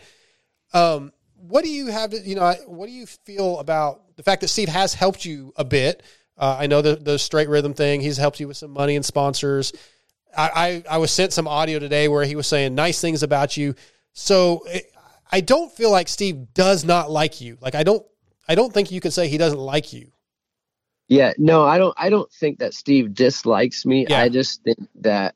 [0.73, 4.43] Um, what do you have to, you know, what do you feel about the fact
[4.43, 6.05] that Steve has helped you a bit?
[6.39, 9.05] Uh, I know the, the straight rhythm thing, he's helped you with some money and
[9.05, 9.73] sponsors.
[10.37, 13.57] I, I, I was sent some audio today where he was saying nice things about
[13.57, 13.75] you.
[14.13, 14.91] So it,
[15.31, 17.59] I don't feel like Steve does not like you.
[17.61, 18.05] Like I don't,
[18.49, 20.13] I don't think you can say he doesn't like you.
[21.09, 24.07] Yeah, no, I don't I don't think that Steve dislikes me.
[24.09, 24.21] Yeah.
[24.21, 25.35] I just think that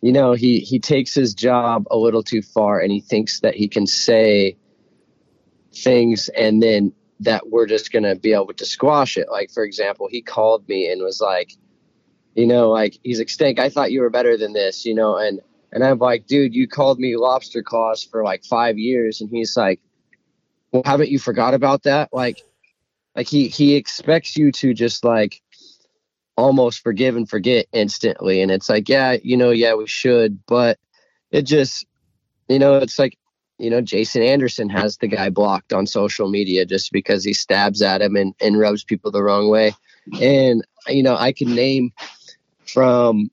[0.00, 3.54] you know, he he takes his job a little too far and he thinks that
[3.54, 4.56] he can say
[5.74, 9.28] things and then that we're just going to be able to squash it.
[9.30, 11.52] Like for example, he called me and was like,
[12.36, 15.16] you know, like he's like, "Stank, I thought you were better than this," you know,
[15.16, 15.40] and
[15.72, 19.56] and I'm like, "Dude, you called me lobster claws for like 5 years." And he's
[19.56, 19.80] like,
[20.70, 22.42] "Well, haven't you forgot about that?" Like
[23.16, 25.40] like he he expects you to just like
[26.36, 30.78] almost forgive and forget instantly and it's like yeah you know yeah we should but
[31.30, 31.86] it just
[32.46, 33.16] you know it's like
[33.58, 37.80] you know jason anderson has the guy blocked on social media just because he stabs
[37.80, 39.74] at him and, and rubs people the wrong way
[40.20, 41.90] and you know i can name
[42.68, 43.30] from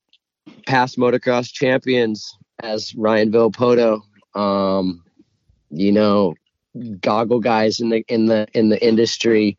[0.66, 4.02] past motocross champions as ryan Villopoto,
[4.36, 5.04] um
[5.70, 6.34] you know
[7.00, 9.58] goggle guys in the in the in the industry.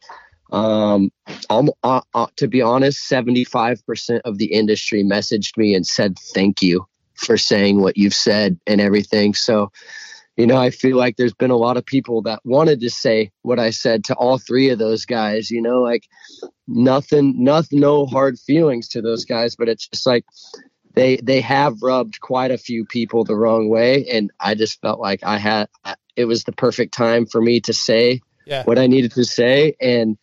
[0.52, 1.10] Um
[1.50, 6.62] um, uh, uh, to be honest 75% of the industry messaged me and said thank
[6.62, 9.34] you for saying what you've said and everything.
[9.34, 9.72] So
[10.36, 13.30] you know i feel like there's been a lot of people that wanted to say
[13.42, 16.06] what i said to all three of those guys you know like
[16.66, 20.24] nothing nothing no hard feelings to those guys but it's just like
[20.94, 25.00] they they have rubbed quite a few people the wrong way and i just felt
[25.00, 25.68] like i had
[26.16, 28.64] it was the perfect time for me to say Yeah.
[28.64, 30.16] what i needed to say and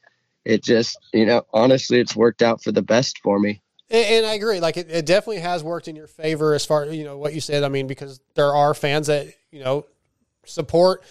[0.44, 3.62] it just you know honestly it's worked out for the best for me
[3.92, 4.62] And, I agree.
[4.62, 7.42] Like it, it definitely has worked in your favor as far you know what you
[7.42, 7.64] said.
[7.64, 9.86] I mean, because there are fans that you know
[10.46, 11.04] support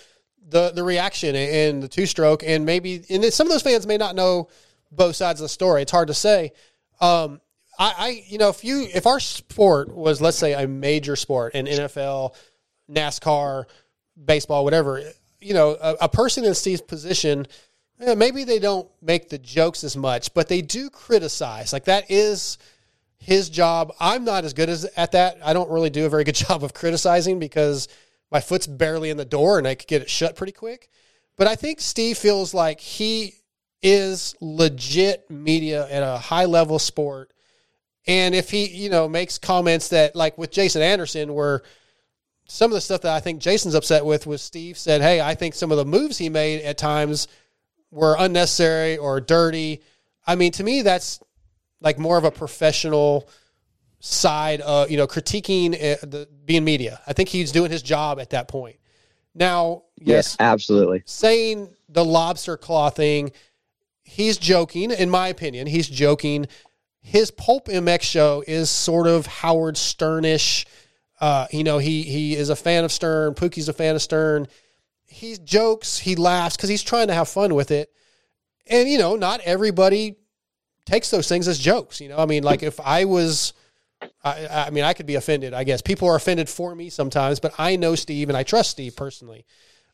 [0.49, 3.97] the the reaction and the two stroke, and maybe and some of those fans may
[3.97, 4.49] not know
[4.91, 5.83] both sides of the story.
[5.83, 6.53] It's hard to say.
[7.01, 7.41] Um,
[7.79, 11.55] I, I you know if you if our sport was let's say a major sport
[11.55, 12.35] in NFL,
[12.91, 13.65] NASCAR,
[14.23, 15.03] baseball, whatever,
[15.41, 17.47] you know, a, a person in Steve's position.
[18.01, 21.73] eh, Maybe they don't make the jokes as much, but they do criticize.
[21.73, 22.59] Like that is
[23.19, 23.93] his job.
[24.01, 25.39] I'm not as good as at that.
[25.45, 27.89] I don't really do a very good job of criticizing because
[28.31, 30.89] my foot's barely in the door and I could get it shut pretty quick.
[31.37, 33.35] But I think Steve feels like he
[33.83, 37.33] is legit media at a high level sport.
[38.07, 41.63] And if he, you know, makes comments that like with Jason Anderson where
[42.47, 45.35] some of the stuff that I think Jason's upset with was Steve said, Hey, I
[45.35, 47.29] think some of the moves he made at times
[47.91, 49.83] were unnecessary or dirty.
[50.27, 51.21] I mean, to me, that's
[51.81, 53.29] like more of a professional
[54.01, 57.01] side of, you know, critiquing uh, the being media.
[57.07, 58.77] I think he's doing his job at that point.
[59.35, 61.03] Now, yes, absolutely.
[61.07, 63.31] saying the lobster claw thing,
[64.03, 65.67] he's joking, in my opinion.
[65.67, 66.47] He's joking.
[67.01, 70.67] His Pulp MX show is sort of Howard Sternish.
[71.21, 73.35] Uh, you know, he he is a fan of Stern.
[73.35, 74.49] Pookie's a fan of Stern.
[75.07, 77.91] He jokes, he laughs because he's trying to have fun with it.
[78.67, 80.17] And you know, not everybody
[80.87, 82.01] takes those things as jokes.
[82.01, 83.53] You know, I mean, like if I was,
[84.23, 85.55] I, I mean, I could be offended.
[85.55, 88.71] I guess people are offended for me sometimes, but I know Steve and I trust
[88.71, 89.45] Steve personally.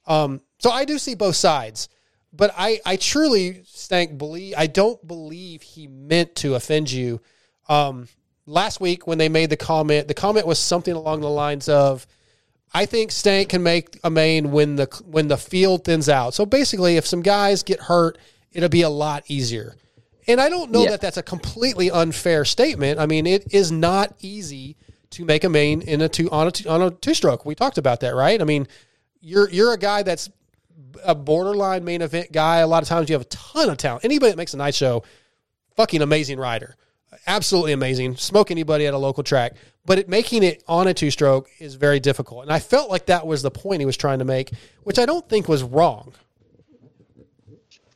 [0.06, 1.88] Um, so I do see both sides,
[2.32, 7.20] but I, I truly stank believe I don't believe he meant to offend you.
[7.68, 8.08] Um,
[8.46, 12.06] last week when they made the comment, the comment was something along the lines of,
[12.72, 16.46] "I think Stank can make a main when the when the field thins out." So
[16.46, 18.18] basically, if some guys get hurt,
[18.52, 19.76] it'll be a lot easier.
[20.28, 20.90] And I don't know Yeah.
[20.90, 22.98] that that's a completely unfair statement.
[22.98, 24.76] I mean, it is not easy
[25.10, 27.44] to make a main in a two on a two, on a two stroke.
[27.46, 28.40] We talked about that, right?
[28.40, 28.66] I mean,
[29.20, 30.28] you're you're a guy that's
[31.04, 32.58] a borderline main event guy.
[32.58, 34.04] A lot of times you have a ton of talent.
[34.04, 35.04] Anybody that makes a night show,
[35.76, 36.74] fucking amazing rider,
[37.26, 38.16] absolutely amazing.
[38.16, 39.54] Smoke anybody at a local track,
[39.84, 42.42] but it, making it on a two stroke is very difficult.
[42.42, 44.50] And I felt like that was the point he was trying to make,
[44.82, 46.12] which I don't think was wrong.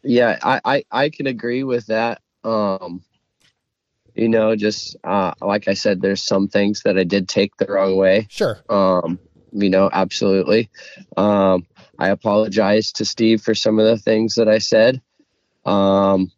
[0.02, 2.20] Yeah, I, I, I can agree with that.
[2.44, 3.02] Um,
[4.14, 7.66] you know, just uh, like I said, there's some things that I did take the
[7.66, 8.27] wrong way.
[8.31, 8.59] Sure.
[8.68, 9.18] Um,
[9.52, 10.70] you know, absolutely.
[11.16, 11.66] Um,
[11.98, 15.01] I apologize to Steve for some of the things that I said.
[15.64, 16.31] Um,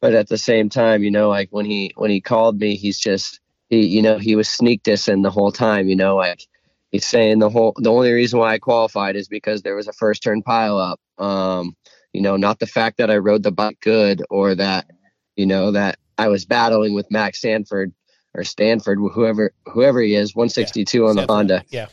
[0.00, 2.98] but at the same time, you know, like when he when he called me, he's
[2.98, 5.88] just he, you know, he was sneak dissing the whole time.
[5.88, 6.46] You know, like
[6.92, 9.92] he's saying the whole the only reason why I qualified is because there was a
[9.92, 11.00] first turn pile up.
[11.18, 11.76] Um,
[12.12, 14.90] you know, not the fact that I rode the bike good or that,
[15.36, 17.92] you know, that I was battling with Max Stanford
[18.34, 21.64] or Stanford, whoever whoever he is, 162 on the Honda.
[21.70, 21.86] Yeah.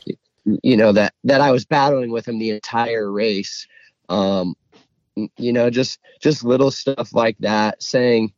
[0.62, 3.68] You know that that I was battling with him the entire race.
[4.10, 4.56] Um,
[5.16, 8.32] you know, just just little stuff like that, saying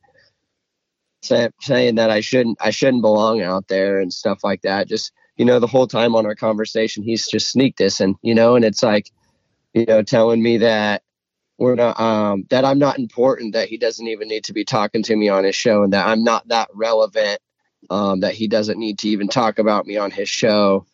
[1.22, 4.88] say, saying that I shouldn't I shouldn't belong out there and stuff like that.
[4.88, 8.34] Just you know, the whole time on our conversation, he's just sneaked this, and you
[8.34, 9.12] know, and it's like,
[9.74, 11.04] you know, telling me that
[11.58, 15.04] we're not um that I'm not important, that he doesn't even need to be talking
[15.04, 17.40] to me on his show, and that I'm not that relevant,
[17.90, 20.86] um, that he doesn't need to even talk about me on his show.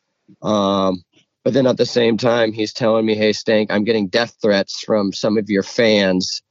[0.41, 1.03] Um,
[1.44, 4.81] but then at the same time, he's telling me, "Hey, Stank, I'm getting death threats
[4.84, 6.41] from some of your fans."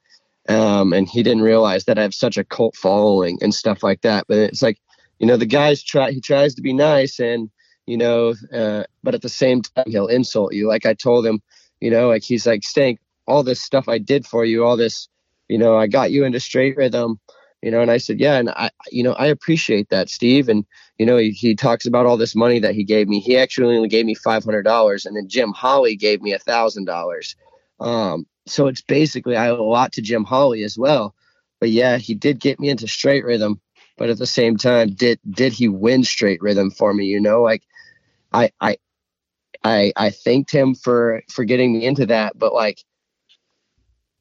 [0.48, 4.00] Um, and he didn't realize that I have such a cult following and stuff like
[4.02, 4.24] that.
[4.28, 4.78] But it's like,
[5.20, 7.50] you know, the guy's try he tries to be nice and
[7.86, 10.68] you know, uh, but at the same time he'll insult you.
[10.68, 11.40] Like I told him,
[11.80, 15.08] you know, like he's like, Stank, all this stuff I did for you, all this,
[15.48, 17.20] you know, I got you into straight rhythm,
[17.62, 20.48] you know, and I said, yeah, and I, you know, I appreciate that, Steve.
[20.48, 20.64] And
[20.98, 23.20] you know, he, he talks about all this money that he gave me.
[23.20, 26.38] He actually only gave me five hundred dollars, and then Jim Holly gave me a
[26.38, 27.36] thousand dollars.
[27.80, 31.14] Um, so it's basically I owe a lot to Jim Holly as well.
[31.60, 33.60] But yeah, he did get me into straight rhythm.
[33.96, 37.06] But at the same time, did did he win straight rhythm for me?
[37.06, 37.62] You know, like
[38.32, 38.76] I I
[39.62, 42.38] I I thanked him for for getting me into that.
[42.38, 42.82] But like,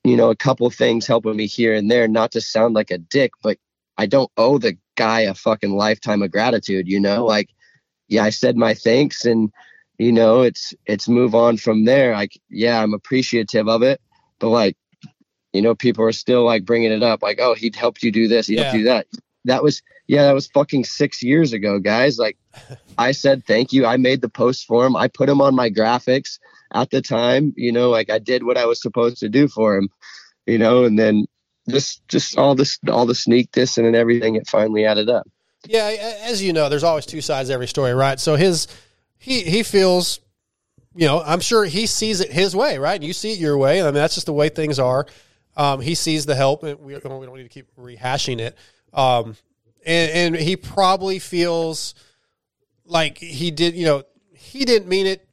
[0.03, 2.97] you know, a couple things helping me here and there, not to sound like a
[2.97, 3.57] dick, but
[3.97, 6.87] I don't owe the guy a fucking lifetime of gratitude.
[6.87, 7.49] You know, like
[8.07, 9.51] yeah, I said my thanks and
[9.97, 12.13] you know, it's it's move on from there.
[12.13, 14.01] Like, yeah, I'm appreciative of it,
[14.39, 14.75] but like,
[15.53, 18.27] you know, people are still like bringing it up, like, oh, he'd helped you do
[18.27, 18.79] this, he helped Yeah.
[18.79, 19.07] you that.
[19.45, 22.17] That was yeah, that was fucking six years ago, guys.
[22.17, 22.37] Like,
[22.97, 23.85] I said thank you.
[23.85, 24.95] I made the post for him.
[24.95, 26.39] I put him on my graphics
[26.73, 27.53] at the time.
[27.56, 29.89] You know, like I did what I was supposed to do for him.
[30.45, 31.26] You know, and then
[31.69, 35.27] just just all this all the sneak this and everything, it finally added up.
[35.68, 38.19] Yeah, as you know, there's always two sides every story, right?
[38.19, 38.68] So his
[39.18, 40.19] he he feels,
[40.95, 42.95] you know, I'm sure he sees it his way, right?
[42.95, 43.81] And you see it your way.
[43.81, 45.06] I mean, that's just the way things are.
[45.56, 48.57] Um, he sees the help, and we, we don't need to keep rehashing it.
[48.93, 49.35] Um,
[49.85, 51.93] and, and he probably feels
[52.85, 54.03] like he did, you know,
[54.34, 55.27] he didn't mean it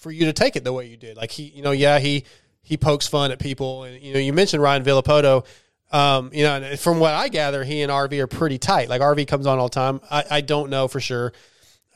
[0.00, 1.16] for you to take it the way you did.
[1.16, 2.24] Like he, you know, yeah, he
[2.62, 5.46] he pokes fun at people, and you know, you mentioned Ryan Villopoto.
[5.92, 8.88] Um, you know, and from what I gather, he and RV are pretty tight.
[8.88, 10.00] Like RV comes on all the time.
[10.10, 11.32] I, I don't know for sure,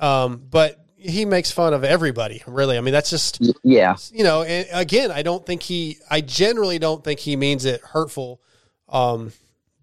[0.01, 2.43] um, but he makes fun of everybody.
[2.47, 3.97] Really, I mean, that's just Yeah.
[4.13, 4.43] you know.
[4.43, 5.99] And again, I don't think he.
[6.11, 8.41] I generally don't think he means it hurtful.
[8.89, 9.33] Um,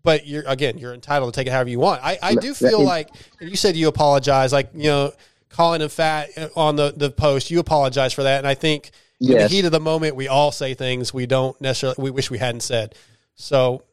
[0.03, 2.03] but you're again, you're entitled to take it however you want.
[2.03, 5.11] I, I do feel like and you said you apologize, like you know,
[5.51, 7.51] calling him fat on the the post.
[7.51, 10.51] You apologize for that, and I think in the heat of the moment, we all
[10.51, 12.95] say things we don't necessarily we wish we hadn't said.
[13.35, 13.83] So,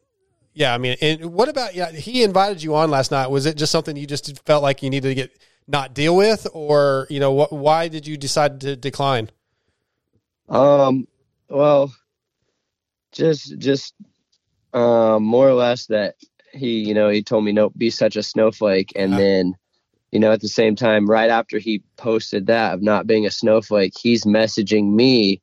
[0.53, 1.91] yeah, I mean, and what about yeah?
[1.91, 3.27] He invited you on last night.
[3.29, 5.31] Was it just something you just felt like you needed to get
[5.67, 7.51] not deal with, or you know, what?
[7.51, 9.29] Why did you decide to decline?
[10.47, 11.07] Um,
[11.47, 11.93] well,
[13.11, 13.93] just just
[14.73, 16.15] um, more or less that
[16.53, 19.55] he, you know, he told me don't be such a snowflake, and then,
[20.11, 23.31] you know, at the same time, right after he posted that of not being a
[23.31, 25.41] snowflake, he's messaging me,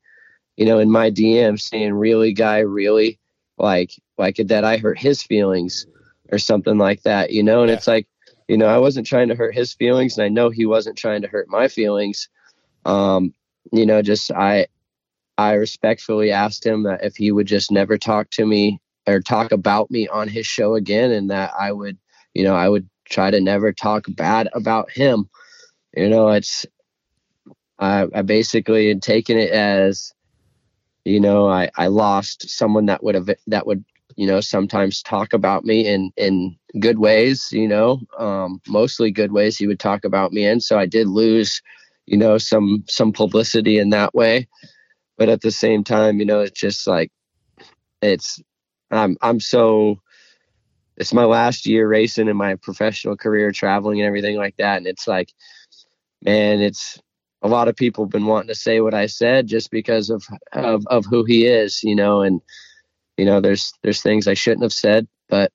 [0.56, 3.18] you know, in my DM saying, "Really, guy, really,
[3.58, 5.86] like, like that I hurt his feelings
[6.32, 8.08] or something like that," you know, and it's like,
[8.48, 11.22] you know, I wasn't trying to hurt his feelings, and I know he wasn't trying
[11.22, 12.28] to hurt my feelings.
[12.84, 13.34] Um,
[13.72, 14.66] you know, just I
[15.38, 19.52] I respectfully asked him that if he would just never talk to me or talk
[19.52, 21.98] about me on his show again, and that I would,
[22.34, 25.28] you know, I would try to never talk bad about him.
[25.96, 26.66] You know, it's
[27.78, 30.12] I, I basically had taken it as,
[31.04, 33.84] you know, I, I lost someone that would have that would,
[34.16, 37.48] you know, sometimes talk about me in in good ways.
[37.52, 39.56] You know, um, mostly good ways.
[39.56, 41.62] He would talk about me, and so I did lose,
[42.06, 44.48] you know, some some publicity in that way
[45.18, 47.10] but at the same time, you know, it's just like
[48.02, 48.40] it's
[48.90, 50.00] I'm I'm so
[50.96, 54.86] it's my last year racing in my professional career, traveling and everything like that, and
[54.86, 55.32] it's like,
[56.22, 57.00] man, it's
[57.42, 60.24] a lot of people have been wanting to say what I said just because of
[60.52, 62.40] of of who he is, you know, and
[63.16, 65.52] you know, there's there's things I shouldn't have said, but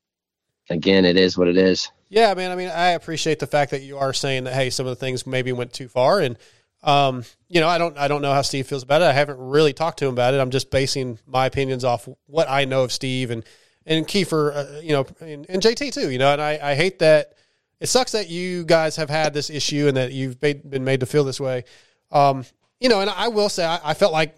[0.69, 1.91] again, it is what it is.
[2.09, 2.51] Yeah, man.
[2.51, 4.53] I mean, I appreciate the fact that you are saying that.
[4.53, 6.37] Hey, some of the things maybe went too far, and
[6.83, 9.05] um, you know, I don't, I don't know how Steve feels about it.
[9.05, 10.39] I haven't really talked to him about it.
[10.39, 13.45] I'm just basing my opinions off what I know of Steve and
[13.85, 16.09] and Keefer, uh, you know, and, and JT too.
[16.09, 17.33] You know, and I, I hate that.
[17.79, 20.99] It sucks that you guys have had this issue and that you've made, been made
[20.99, 21.63] to feel this way.
[22.11, 22.45] Um,
[22.79, 24.35] you know, and I will say I, I felt like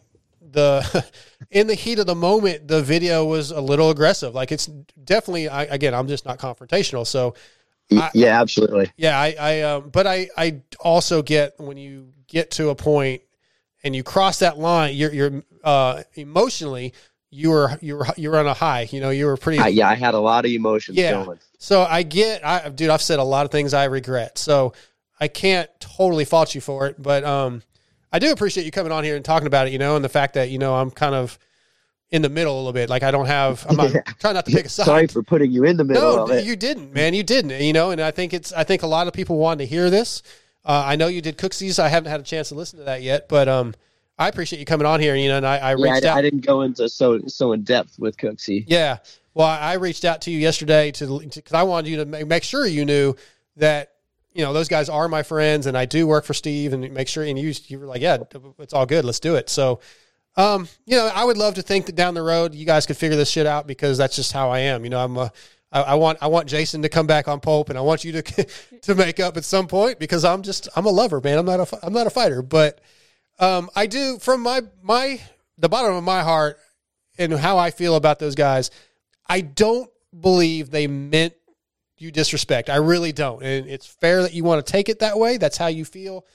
[0.52, 1.06] the
[1.52, 4.34] in the heat of the moment, the video was a little aggressive.
[4.34, 7.36] Like it's definitely, I, again, I'm just not confrontational, so.
[7.92, 8.92] I- yeah, absolutely.
[8.96, 13.22] yeah, I, I um, but I, I also get when you get to a point
[13.84, 16.94] and you cross that line, you're, you're, uh, emotionally,
[17.34, 18.88] you were, you were, you were on a high.
[18.92, 19.60] You know, you were pretty.
[19.60, 21.24] I, yeah, I had a lot of emotions Yeah.
[21.24, 21.40] going.
[21.58, 24.38] So I get, I, dude, I've said a lot of things I regret.
[24.38, 24.74] So
[25.20, 27.64] I can't totally fault you for it, but um,
[28.12, 29.74] I do appreciate you coming on here and talking about it.
[29.74, 31.40] You know, and the fact that you know I'm kind of
[32.12, 32.90] in the middle a little bit.
[32.90, 34.86] Like I don't have, I'm not trying not to pick a side.
[34.86, 36.46] Sorry for putting you in the middle No, of it.
[36.46, 37.14] you didn't, man.
[37.16, 37.60] You didn't.
[37.60, 38.54] You know, and I think it's.
[38.54, 40.22] I think a lot of people wanted to hear this.
[40.66, 41.80] Uh, I know you did Cooksies.
[41.80, 43.74] I haven't had a chance to listen to that yet, but um,
[44.18, 45.16] I appreciate you coming on here.
[45.16, 46.18] You know, and I, I yeah, reached I, out.
[46.18, 48.66] I didn't go into so so in depth with Cooksey.
[48.68, 48.98] Yeah.
[49.34, 52.44] Well, I reached out to you yesterday to because I wanted you to make, make
[52.44, 53.16] sure you knew
[53.58, 53.94] that
[54.34, 57.08] you know those guys are my friends and I do work for Steve and make
[57.08, 58.18] sure and you you were like yeah
[58.60, 59.80] it's all good let's do it so
[60.36, 62.98] um you know I would love to think that down the road you guys could
[62.98, 65.32] figure this shit out because that's just how I am you know I'm a
[65.72, 68.22] I, I want I want Jason to come back on Pulp and I want you
[68.22, 68.22] to
[68.82, 71.60] to make up at some point because I'm just I'm a lover man I'm not
[71.60, 72.82] a I'm not a fighter but
[73.44, 75.20] um I do from my my
[75.58, 76.58] the bottom of my heart
[77.18, 78.72] and how I feel about those guys
[79.28, 79.90] I don't
[80.20, 81.34] believe they meant
[81.98, 82.70] you disrespect.
[82.70, 83.42] I really don't.
[83.42, 85.38] And it's fair that you want to take it that way.
[85.38, 86.26] That's how you feel.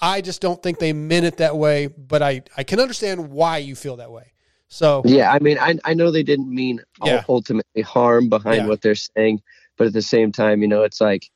[0.00, 3.58] I just don't think they meant it that way, but I, I can understand why
[3.58, 4.32] you feel that way.
[4.68, 7.24] So Yeah, I mean, I I know they didn't mean Yeah.
[7.28, 8.66] ultimately harm behind Yeah.
[8.68, 9.42] what they're saying,
[9.76, 11.28] but at the same time, you know, it's like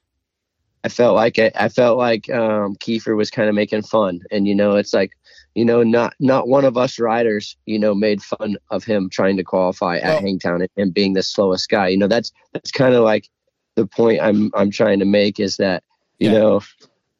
[0.84, 4.46] I felt like I, I felt like um, Keefer was kind of making fun, and
[4.46, 5.12] you know, it's like
[5.54, 9.36] you know, not not one of us riders, you know, made fun of him trying
[9.38, 11.88] to qualify at Well- Hangtown and, and being the slowest guy.
[11.88, 13.28] You know, that's that's kind of like
[13.76, 15.82] the point I'm I'm trying to make is that
[16.18, 16.38] you Yeah.
[16.38, 16.60] know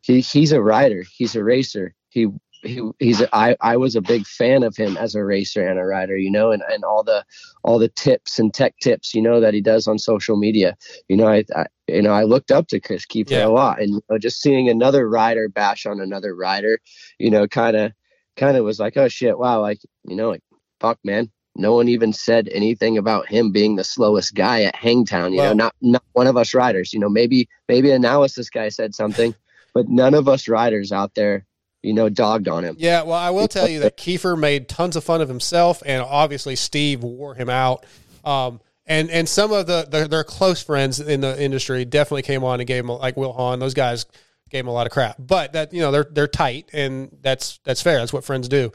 [0.03, 1.95] he he's a rider, he's a racer.
[2.11, 2.29] He
[2.65, 5.85] he, he's I, I was a big fan of him as a racer and a
[5.85, 7.25] rider, you know, and, and all the
[7.63, 10.77] all the tips and tech tips, you know, that he does on social media.
[11.09, 13.47] You know, I, I you know I looked up to Chris Keefer Yeah.
[13.47, 16.79] a lot, and you know, just seeing another rider bash on another rider,
[17.19, 17.93] you know, kind of
[18.37, 20.43] kind of was like, oh shit, wow, like you know, like
[20.81, 21.31] fuck, man.
[21.57, 25.33] No one even said anything about him being the slowest guy at Hangtown.
[25.33, 26.93] You know, not not one of us riders.
[26.93, 29.33] You know, maybe maybe analysis guy said something,
[29.73, 31.47] but none of us riders out there,
[31.85, 32.77] you know, dogged on him.
[32.79, 36.03] Yeah, well, I will tell you that Keefer made tons of fun of himself, and
[36.03, 37.85] obviously Steve wore him out.
[38.25, 42.43] Um, and and some of the, the their close friends in the industry definitely came
[42.45, 43.59] on and gave him like Will Hahn.
[43.59, 44.07] Those guys
[44.51, 47.61] gave him a lot of crap, but that you know they're they're tight, and that's
[47.65, 47.99] that's fair.
[47.99, 48.73] That's what friends do.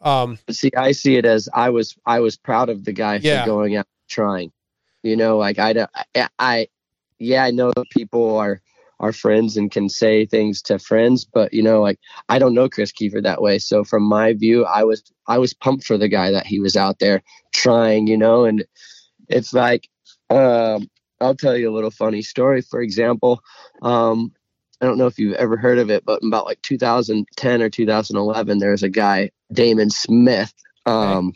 [0.00, 3.42] Um, See, I see it as I was I was proud of the guy Yeah.
[3.42, 4.50] for going out trying.
[5.02, 6.68] You know, like I don't I, I
[7.18, 8.60] yeah, I know that people are
[9.00, 11.98] are friends and can say things to friends, but you know, like
[12.28, 13.58] I don't know Chris Keefer that way.
[13.58, 16.76] So from my view, I was I was pumped for the guy that he was
[16.76, 17.22] out there
[17.52, 18.64] trying, you know, and
[19.28, 19.88] it's like
[20.28, 20.88] um
[21.20, 22.60] I'll tell you a little funny story.
[22.60, 23.40] For example,
[23.82, 24.32] um
[24.80, 28.58] I don't know if you've ever heard of it, but about like 2010 or 2011,
[28.58, 30.54] there's a guy, Damon Smith.
[30.86, 31.34] Um,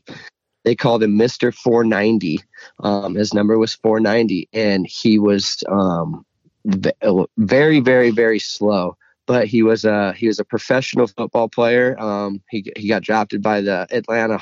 [0.65, 1.55] They called him Mr.
[1.55, 2.41] 490.
[2.81, 6.25] Um, his number was 490, and he was um,
[6.65, 8.97] very, very, very slow.
[9.27, 11.99] But he was a he was a professional football player.
[11.99, 14.41] Um, he he got drafted by the Atlanta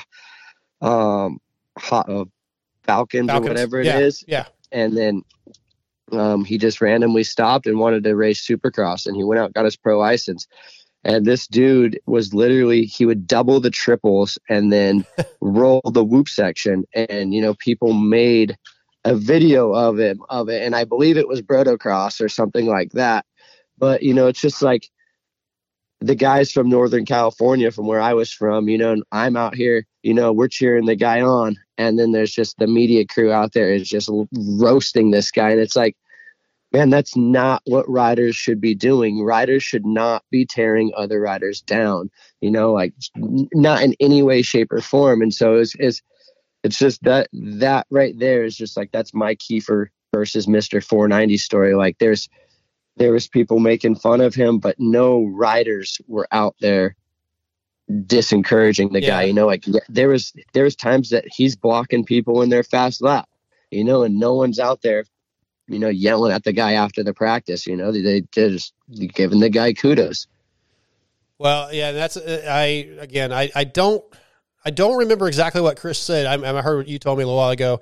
[0.81, 1.39] um,
[1.77, 2.25] Hot, uh,
[2.83, 3.29] Falcons, Falcons.
[3.29, 5.23] or whatever it yeah, is Yeah, and then
[6.11, 9.65] um, he just randomly stopped and wanted to race supercross and he went out got
[9.65, 10.47] his pro license
[11.03, 15.05] and this dude was literally he would double the triples and then
[15.41, 18.57] roll the whoop section and you know people made
[19.05, 22.91] a video of him of it and i believe it was brotocross or something like
[22.91, 23.25] that.
[23.77, 24.89] But you know it's just like
[25.99, 29.55] the guys from northern california from where i was from you know and i'm out
[29.55, 33.31] here you know we're cheering the guy on and then there's just the media crew
[33.31, 34.09] out there is just
[34.59, 35.95] roasting this guy and it's like
[36.71, 39.23] man that's not what riders should be doing.
[39.23, 42.09] Riders should not be tearing other riders down
[42.41, 46.01] you know like not in any way shape or form and so it's it's,
[46.63, 50.83] it's just that that right there is just like that's my Keefer versus Mr.
[50.83, 52.29] 490 story like there's
[52.97, 56.95] there was people making fun of him but no riders were out there
[57.89, 62.05] disencouraging the guy you know like yeah, there was there was times that he's blocking
[62.05, 63.27] people in their fast lap
[63.71, 65.03] you know and no one's out there
[65.67, 68.73] you know yelling at the guy after the practice you know they, they just
[69.13, 70.27] giving the guy kudos
[71.37, 73.33] Well, yeah, that's uh, I again.
[73.33, 74.03] I, I don't
[74.65, 76.25] I don't remember exactly what Chris said.
[76.25, 77.81] I, I heard what you told me a little while ago.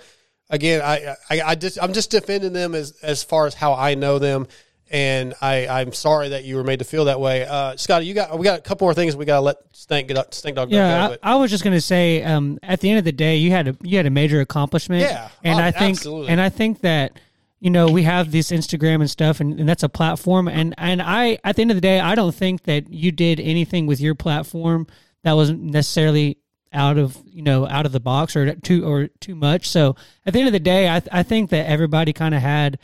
[0.49, 3.95] Again, I I, I just I'm just defending them as as far as how I
[3.95, 4.47] know them,
[4.89, 7.45] and I I'm sorry that you were made to feel that way.
[7.45, 10.09] Uh, Scotty, you got we got a couple more things we got to let Stank
[10.09, 10.69] get up, Stank Dog.
[10.69, 13.37] Yeah, but I, I was just gonna say, um, at the end of the day,
[13.37, 15.03] you had a you had a major accomplishment.
[15.03, 16.29] Yeah, and ob- I think absolutely.
[16.29, 17.17] and I think that
[17.61, 20.49] you know we have this Instagram and stuff, and, and that's a platform.
[20.49, 23.39] And and I at the end of the day, I don't think that you did
[23.39, 24.87] anything with your platform
[25.23, 26.39] that wasn't necessarily
[26.73, 29.67] out of you know out of the box or too or too much.
[29.69, 29.95] So
[30.25, 32.79] at the end of the day, I I think that everybody kind of had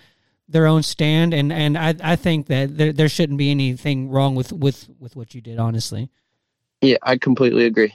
[0.49, 4.35] their own stand, and and I I think that there there shouldn't be anything wrong
[4.35, 5.59] with with with what you did.
[5.59, 6.09] Honestly.
[6.81, 7.91] yeah i completely agree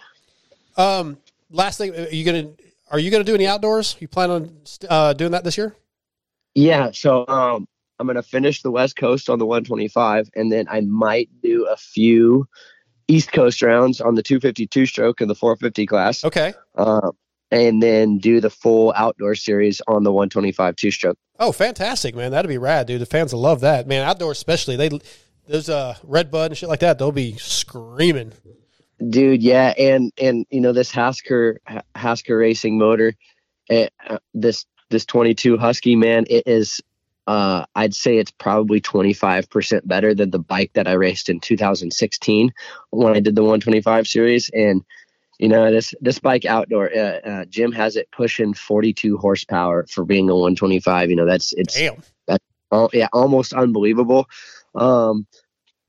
[0.77, 1.19] um,
[1.51, 2.51] last thing, are you gonna
[2.91, 3.97] are you gonna do any outdoors?
[4.01, 4.57] You plan on
[4.89, 5.75] uh, doing that this year?
[6.55, 7.67] Yeah, so um,
[7.99, 11.77] I'm gonna finish the West Coast on the 125, and then I might do a
[11.77, 12.49] few
[13.09, 16.53] East Coast rounds on the 252 stroke and the 450 class, Okay.
[16.77, 17.11] uh,
[17.51, 21.19] and then do the full outdoor series on the 125 two stroke.
[21.39, 22.31] Oh, fantastic, man!
[22.31, 23.01] That'd be rad, dude.
[23.01, 24.07] The fans will love that, man.
[24.09, 24.91] Outdoors, especially they
[25.49, 26.99] those uh red bud and shit like that.
[26.99, 28.33] They'll be screaming.
[29.11, 33.15] Dude, yeah, and and you know this Hasker Ha- Hasker Racing motor,
[33.71, 33.87] uh,
[34.33, 36.81] this this 22 Husky man, it is.
[37.27, 42.53] Uh, I'd say it's probably 25% better than the bike that I raced in 2016
[42.91, 44.51] when I did the 125 series.
[44.53, 44.85] And
[45.39, 50.05] you know this this bike outdoor, uh, uh, Jim has it pushing 42 horsepower for
[50.05, 51.11] being a 125.
[51.11, 52.03] You know that's it's Damn.
[52.73, 54.29] oh yeah almost unbelievable
[54.75, 55.27] um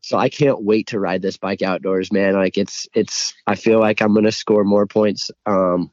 [0.02, 3.80] so i can't wait to ride this bike outdoors man like it's it's i feel
[3.80, 5.90] like i'm gonna score more points um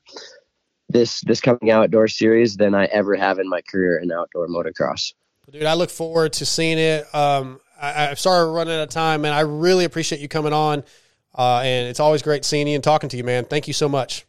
[0.88, 5.12] this this coming outdoor series than i ever have in my career in outdoor motocross
[5.50, 7.12] Dude, I look forward to seeing it.
[7.14, 9.32] Um, I, I'm sorry we're running out of time, man.
[9.32, 10.84] I really appreciate you coming on,
[11.36, 13.44] uh, and it's always great seeing you and talking to you, man.
[13.46, 14.26] Thank you so much.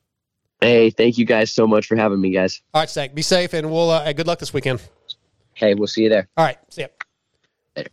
[0.61, 3.53] hey thank you guys so much for having me guys All right, Stank, be safe,
[3.53, 4.81] and we'll uh, good luck this weekend.
[5.53, 6.87] hey we'll see you there All right, see ya.
[7.75, 7.89] Later.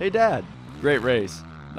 [0.00, 0.44] Hey, Dad.
[0.80, 1.40] Great race.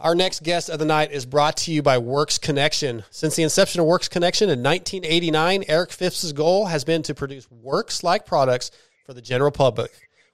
[0.00, 3.02] Our next guest of the night is brought to you by Works Connection.
[3.10, 7.50] Since the inception of Works Connection in 1989, Eric Phipps' goal has been to produce
[7.50, 8.70] Works like products
[9.04, 9.90] for the general public.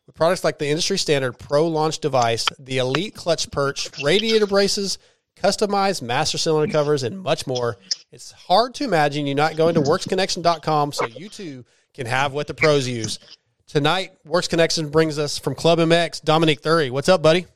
[0.07, 4.99] With products like the industry standard Pro Launch device, the Elite Clutch Perch, radiator braces,
[5.35, 7.79] customized master cylinder covers, and much more,
[8.13, 11.65] it's hard to imagine you not going to WorksConnection.com so you too
[11.95, 13.19] can have what the pros use.
[13.67, 16.91] Tonight, Works Connection brings us from Club MX, Dominique Thury.
[16.91, 17.47] What's up, buddy?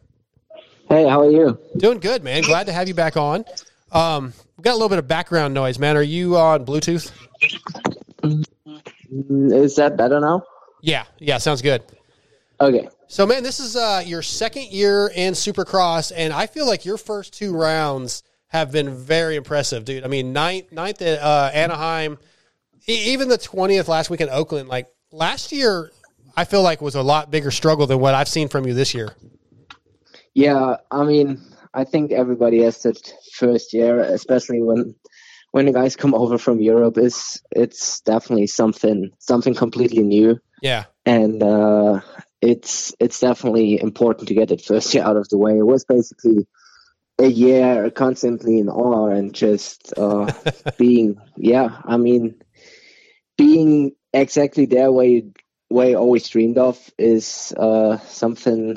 [0.88, 1.58] Hey, how are you?
[1.76, 2.42] Doing good, man.
[2.42, 3.44] Glad to have you back on.
[3.92, 5.96] Um, we got a little bit of background noise, man.
[5.96, 7.10] Are you on Bluetooth?
[8.22, 10.42] Mm, Is that better now?
[10.80, 11.82] Yeah, yeah, sounds good.
[12.60, 12.88] Okay.
[13.06, 16.98] So, man, this is uh, your second year in Supercross, and I feel like your
[16.98, 20.04] first two rounds have been very impressive, dude.
[20.04, 22.18] I mean, ninth, ninth at uh, Anaheim,
[22.88, 24.68] e- even the twentieth last week in Oakland.
[24.68, 25.90] Like last year,
[26.36, 28.94] I feel like was a lot bigger struggle than what I've seen from you this
[28.94, 29.14] year.
[30.38, 31.40] Yeah, I mean,
[31.74, 34.94] I think everybody has that first year, especially when
[35.50, 36.98] when the guys come over from Europe.
[36.98, 42.00] Is it's definitely something something completely new, Yeah, and uh,
[42.40, 45.58] it's it's definitely important to get that first year out of the way.
[45.58, 46.46] It was basically
[47.18, 50.32] a year constantly in awe and just uh,
[50.78, 52.40] being, yeah, I mean,
[53.36, 55.32] being exactly there where you,
[55.68, 58.76] where you always dreamed of is uh, something,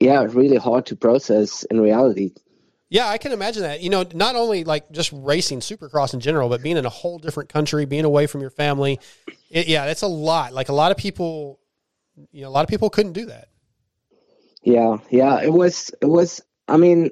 [0.00, 2.32] yeah, really hard to process in reality.
[2.90, 3.80] yeah, I can imagine that.
[3.80, 7.18] You know, not only like just racing Supercross in general, but being in a whole
[7.18, 9.00] different country, being away from your family.
[9.50, 10.52] It, yeah, that's a lot.
[10.52, 11.58] Like a lot of people,
[12.30, 13.48] you know, a lot of people couldn't do that.
[14.62, 17.10] Yeah, yeah, it was, it was, I mean,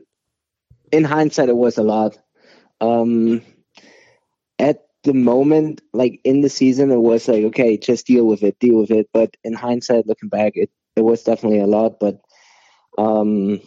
[0.93, 2.17] in hindsight, it was a lot.
[2.81, 3.43] Um,
[4.59, 8.59] at the moment, like in the season, it was like, okay, just deal with it,
[8.59, 9.09] deal with it.
[9.13, 11.99] But in hindsight, looking back, it, it was definitely a lot.
[11.99, 12.21] But
[12.99, 13.61] um,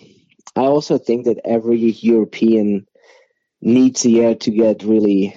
[0.55, 2.87] I also think that every European
[3.61, 5.35] needs a year to get really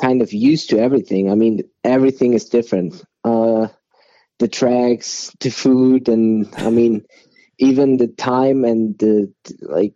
[0.00, 1.30] kind of used to everything.
[1.30, 3.02] I mean, everything is different.
[3.24, 3.68] Uh,
[4.38, 7.04] the tracks, the food, and I mean,
[7.58, 9.94] even the time and the like.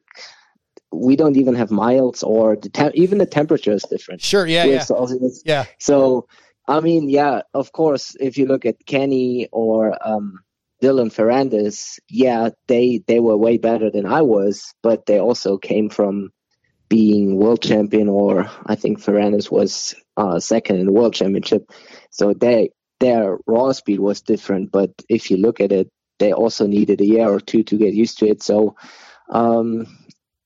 [0.94, 4.20] We don't even have miles, or the te- even the temperature is different.
[4.20, 4.76] Sure, yeah, yeah.
[4.76, 5.64] it's- Yeah.
[5.78, 6.28] So,
[6.68, 10.40] I mean, yeah, of course, if you look at Kenny or um,
[10.82, 15.88] Dylan Ferrandis, yeah, they they were way better than I was, but they also came
[15.88, 16.30] from
[16.88, 21.70] being world champion, or I think Ferrandis was uh, second in the world championship.
[22.10, 25.88] So they their raw speed was different, but if you look at it,
[26.18, 28.42] they also needed a year or two to get used to it.
[28.42, 28.76] So,
[29.30, 29.86] um,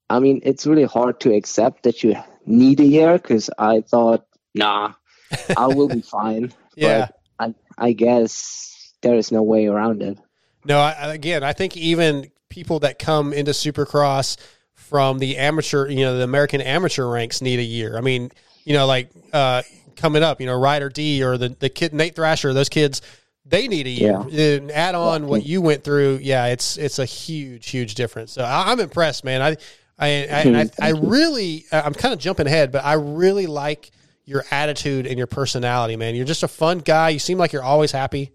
[0.09, 2.15] I mean, it's really hard to accept that you
[2.45, 4.93] need a year because I thought, nah,
[5.57, 6.53] I will be fine.
[6.77, 7.09] Yeah.
[7.39, 10.19] But I, I guess there is no way around it.
[10.67, 14.37] No, I, again, I think even people that come into Supercross
[14.75, 17.97] from the amateur, you know, the American amateur ranks need a year.
[17.97, 18.31] I mean,
[18.65, 19.63] you know, like uh,
[19.97, 23.03] coming up, you know, Ryder D or the the kid Nate Thrasher, those kids,
[23.45, 24.13] they need a year.
[24.59, 28.33] And add on what you went through, yeah, it's it's a huge, huge difference.
[28.33, 29.43] So I, I'm impressed, man.
[29.43, 29.57] I
[29.99, 33.91] I I, I, I really, I'm kind of jumping ahead, but I really like
[34.25, 36.15] your attitude and your personality, man.
[36.15, 37.11] You're just a fun guy.
[37.11, 38.33] You seem like you're always happy.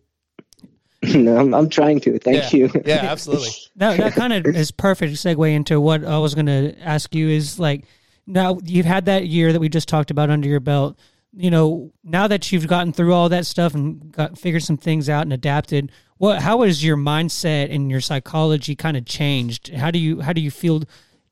[1.16, 2.20] no, I'm, I'm trying to.
[2.20, 2.58] Thank Yeah.
[2.58, 2.72] you.
[2.86, 3.50] Yeah, absolutely.
[3.78, 7.30] that that kind of is perfect segue into what I was going to ask you
[7.30, 7.86] is like
[8.28, 10.98] now you've had that year that we just talked about under your belt.
[11.34, 15.08] You know, now that you've gotten through all that stuff and got figured some things
[15.10, 19.70] out and adapted, what how has your mindset and your psychology kind of changed?
[19.74, 20.84] How do you how do you feel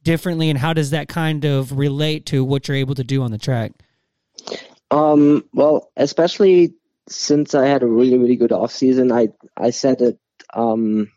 [0.03, 3.31] differently and how does that kind of relate to what you're able to do on
[3.31, 3.73] the track?
[4.91, 6.73] Um, well, especially
[7.09, 10.19] since I had a really, really good off season, I I said it
[10.53, 11.11] um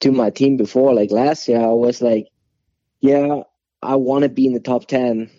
[0.00, 2.28] to my team before, like last year, I was like,
[3.00, 3.42] yeah,
[3.82, 5.30] I want to be in the top ten,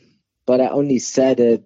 [0.46, 1.66] but I only said it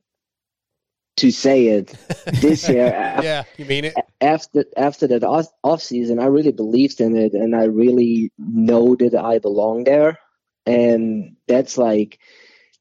[1.18, 1.96] to say it.
[2.30, 2.86] This year,
[3.24, 3.96] yeah, you mean it.
[4.22, 8.96] after after that off, off season, I really believed in it, and I really know
[8.96, 10.20] that I belong there,
[10.68, 12.20] and that's like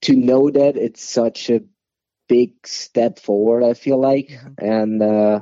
[0.03, 1.63] to know that it's such a
[2.29, 3.65] big step forward.
[3.65, 5.41] I feel like, and uh,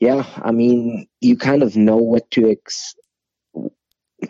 [0.00, 2.94] yeah, I mean, you kind of know what to ex,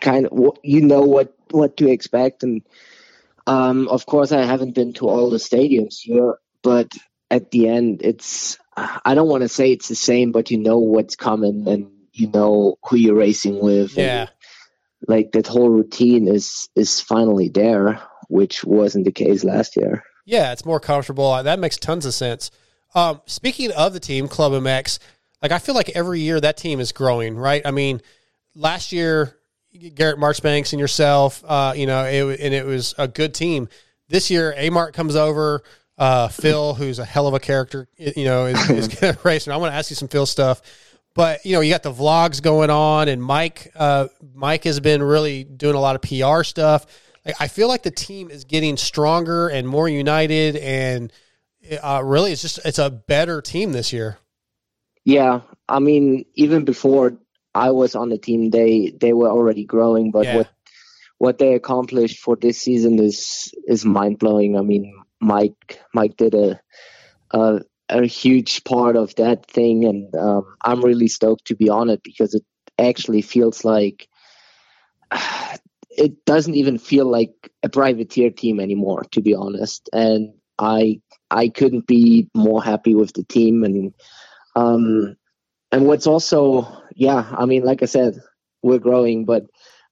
[0.01, 2.61] kind of you know what what to expect, and
[3.47, 6.91] um, of course, I haven't been to all the stadiums here, but
[7.29, 10.79] at the end, it's I don't want to say it's the same, but you know
[10.79, 13.97] what's coming, and you know who you're racing with.
[13.97, 14.27] Yeah.
[15.07, 20.03] like that whole routine is is finally there, which wasn't the case last year.
[20.25, 21.41] Yeah, it's more comfortable.
[21.43, 22.51] That makes tons of sense.
[22.95, 24.99] Um, speaking of the team, Club MX,
[25.41, 27.61] like I feel like every year that team is growing, right?
[27.65, 28.01] I mean,
[28.55, 29.37] last year
[29.95, 33.67] Garrett Marchbanks and yourself, uh, you know, it, and it was a good team.
[34.07, 35.63] This year, Amart comes over.
[35.95, 39.45] Uh, Phil, who's a hell of a character, you know, is, is going to race.
[39.45, 40.61] And I want to ask you some Phil stuff.
[41.13, 45.03] But you know, you got the vlogs going on, and Mike, uh, Mike has been
[45.03, 46.87] really doing a lot of PR stuff.
[47.25, 51.11] Like, I feel like the team is getting stronger and more united, and
[51.81, 54.17] uh, really, it's just it's a better team this year.
[55.05, 57.17] Yeah, I mean, even before
[57.55, 60.11] I was on the team, they they were already growing.
[60.11, 60.37] But Yeah.
[60.37, 60.49] what
[61.17, 64.57] what they accomplished for this season is is mind blowing.
[64.57, 66.59] I mean, Mike Mike did a
[67.31, 71.89] a, a huge part of that thing, and um, I'm really stoked to be on
[71.89, 72.43] it because it
[72.77, 74.07] actually feels like
[75.97, 77.33] it doesn't even feel like
[77.63, 79.89] a privateer team anymore, to be honest.
[79.93, 83.63] And I I couldn't be more happy with the team.
[83.63, 83.93] And
[84.55, 85.15] um
[85.71, 88.15] and what's also yeah, I mean like I said,
[88.61, 89.45] we're growing, but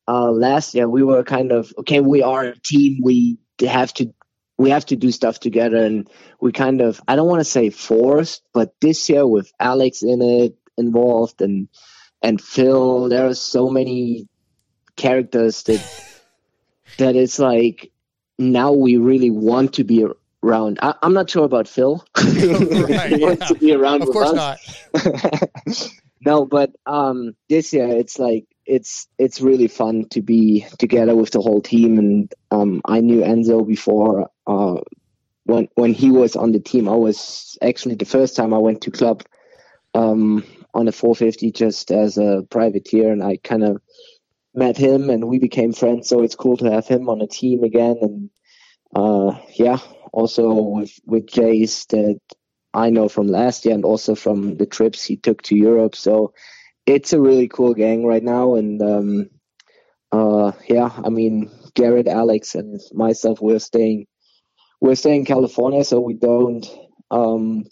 [0.07, 4.13] uh last year we were kind of okay, we are a team, we have to
[4.57, 5.77] we have to do stuff together.
[5.83, 6.09] And
[6.39, 10.21] we kind of I don't want to say forced, but this year with Alex in
[10.21, 11.67] it involved and
[12.21, 14.27] and Phil, there are so many
[14.95, 15.81] characters that
[16.97, 17.91] that it's like
[18.37, 20.05] now we really want to be
[20.43, 20.79] around.
[20.81, 22.03] I, I'm not sure about Phil.
[22.17, 24.59] Right, he wants to be around Of with course us.
[24.93, 25.89] not.
[26.25, 31.31] no, but um, this year it's like it's it's really fun to be together with
[31.31, 31.99] the whole team.
[31.99, 34.81] And um, I knew Enzo before uh,
[35.45, 36.87] when when he was on the team.
[36.89, 39.23] I was actually the first time I went to club
[39.93, 40.43] um,
[40.73, 43.81] on a 450 just as a privateer, and I kind of
[44.53, 46.09] met him and we became friends.
[46.09, 47.97] So it's cool to have him on a team again.
[48.01, 48.29] And
[48.95, 49.79] uh, yeah,
[50.11, 52.19] also with with Jace that
[52.73, 55.95] I know from last year and also from the trips he took to Europe.
[55.95, 56.33] So
[56.85, 58.55] it's a really cool gang right now.
[58.55, 59.29] And um,
[60.11, 64.07] uh, yeah, I mean Garrett, Alex, and myself, we're staying
[64.81, 66.67] we're staying in California, so we don't
[67.11, 67.65] um,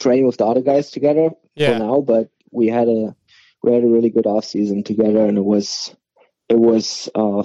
[0.00, 1.74] train with the other guys together Yeah.
[1.74, 2.00] for now.
[2.00, 3.14] But we had a
[3.62, 5.94] we had a really good off season together, and it was
[6.48, 7.42] it was uh,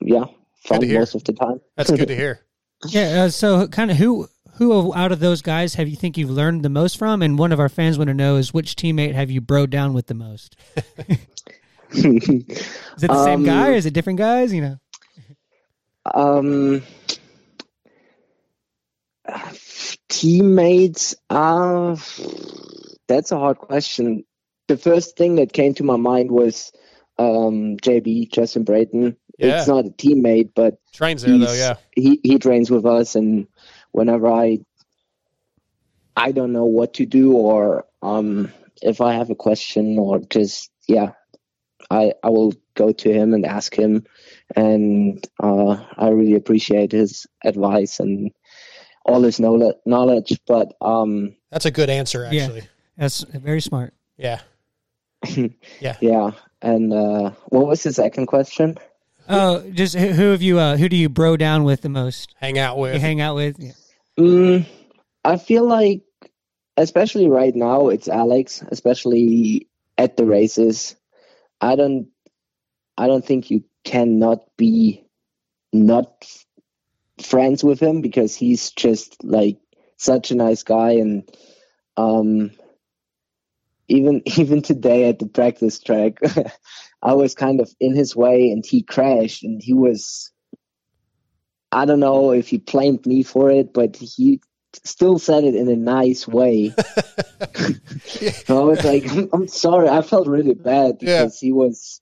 [0.00, 0.24] yeah
[0.64, 1.60] fun most of the time.
[1.76, 2.40] That's good to hear.
[2.86, 3.24] Yeah.
[3.24, 6.62] Uh, so, kind of who who out of those guys have you think you've learned
[6.62, 7.22] the most from?
[7.22, 9.94] And one of our fans want to know is which teammate have you bro down
[9.94, 10.56] with the most?
[11.92, 13.70] Is it the same Um, guy?
[13.70, 14.52] Or is it different guys?
[14.52, 14.76] You know.
[16.14, 16.82] Um,
[20.08, 21.14] teammates.
[21.28, 21.96] Uh,
[23.08, 24.24] that's a hard question.
[24.68, 26.72] The first thing that came to my mind was
[27.20, 29.16] um, JB Justin Brayton.
[29.38, 29.58] Yeah.
[29.58, 31.76] It's not a teammate, but Trains there though, yeah.
[31.94, 33.46] He he trains with us, and
[33.92, 34.58] whenever I
[36.16, 38.52] I don't know what to do, or um,
[38.82, 41.12] if I have a question, or just yeah,
[41.90, 44.04] I I will go to him and ask him,
[44.56, 48.30] and uh, I really appreciate his advice and
[49.06, 49.76] all his knowledge.
[49.86, 52.42] Knowledge, but um, That's a good answer, Yeah.
[52.44, 52.68] actually.
[52.96, 53.94] That's very smart.
[54.18, 54.40] Yeah.
[55.26, 55.96] Yeah.
[56.00, 56.30] yeah.
[56.62, 58.78] And uh, what was the second question?
[59.28, 60.58] Oh, just who who have you?
[60.58, 62.34] Uh, who do you bro down with the most?
[62.40, 62.94] Hang out with.
[62.94, 63.56] You hang out with.
[63.58, 63.72] Yeah.
[64.18, 64.66] Mm,
[65.24, 66.02] I feel like,
[66.76, 68.62] especially right now, it's Alex.
[68.68, 70.96] Especially at the races,
[71.60, 72.08] I don't,
[72.96, 75.04] I don't think you cannot be
[75.72, 76.46] not f-
[77.24, 79.58] friends with him because he's just like
[79.96, 81.28] such a nice guy and
[81.96, 82.50] um
[83.90, 86.18] even even today at the practice track
[87.02, 90.32] i was kind of in his way and he crashed and he was
[91.72, 94.40] i don't know if he blamed me for it but he
[94.84, 96.74] still said it in a nice way.
[98.46, 99.88] So i was like I'm, I'm sorry.
[99.88, 102.00] I felt really bad because he was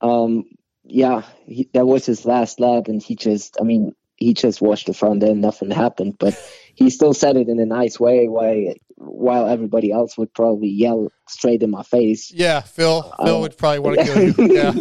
[0.00, 0.44] um
[0.84, 4.86] yeah he, that was his last lap and he just i mean he just washed
[4.86, 5.40] the front end.
[5.40, 6.34] Nothing happened but
[6.74, 11.08] he still said it in a nice way while while everybody else would probably yell
[11.28, 13.02] straight in my face Yeah, Phil.
[13.24, 14.34] Phil Uh, would probably want to kill you.
[14.54, 14.72] Yeah.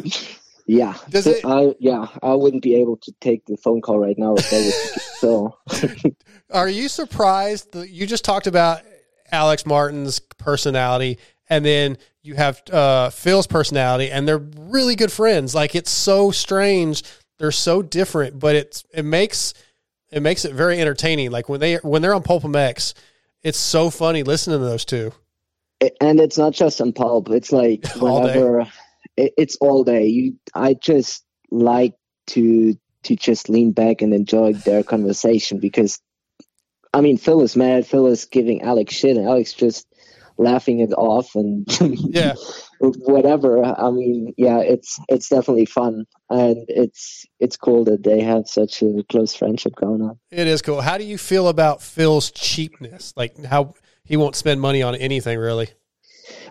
[0.66, 4.00] yeah Does So it- I, yeah i wouldn't be able to take the phone call
[4.00, 5.58] right now if that was so
[6.52, 8.82] Are you surprised that you just talked about
[9.32, 11.18] Alex Martin's personality
[11.50, 15.54] and then you have uh, Phil's personality and they're really good friends.
[15.56, 17.04] Like it's so strange.
[17.40, 19.54] They're so different, but it's it makes
[20.12, 21.32] it makes it very entertaining.
[21.32, 22.94] Like when they when they're on Pulp X,
[23.48, 25.14] it's so funny listening to those two.
[26.02, 27.30] and it's not just on pulp.
[27.30, 28.68] It's like whenever
[29.16, 30.08] it, it's all day.
[30.08, 31.94] You i just like
[32.28, 36.02] to to just lean back and enjoy their conversation because
[36.94, 37.88] i mean phil is mad.
[37.88, 39.88] Phil is giving alex shit and alex just
[40.38, 42.34] laughing it off and yeah
[42.80, 48.48] whatever i mean yeah it's it's definitely fun and it's it's cool that they have
[48.48, 50.82] such a close friendship going on It is cool.
[50.82, 53.14] How do you feel about Phil's cheapness?
[53.16, 53.74] Like how
[54.04, 55.70] he won't spend money on anything really.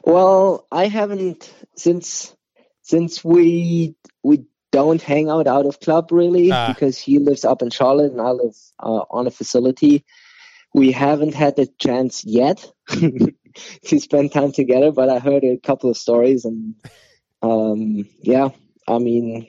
[0.04, 2.34] Well, I haven't since
[2.82, 6.68] since we we don't hang out out of club really Ah.
[6.72, 10.04] because he lives up in Charlotte and I live uh, on a facility.
[10.74, 12.70] We haven't had the chance yet
[13.86, 16.74] to spend time together, but I heard a couple of stories and
[17.42, 18.48] um, yeah,
[18.88, 19.48] I mean,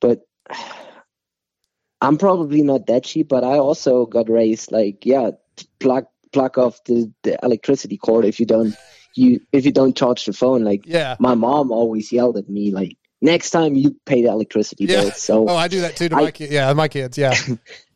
[0.00, 0.20] but
[2.00, 5.30] I'm probably not that cheap, but I also got raised like yeah,
[5.78, 8.76] plug plug off the, the electricity cord if you don't
[9.14, 10.64] you if you don't charge the phone.
[10.64, 11.16] Like Yeah.
[11.20, 15.02] my mom always yelled at me like next time you pay the electricity Yeah.
[15.02, 15.12] bill.
[15.12, 16.52] So Oh, I do that too to my kids.
[16.52, 17.16] Yeah, my kids.
[17.16, 17.34] Yeah.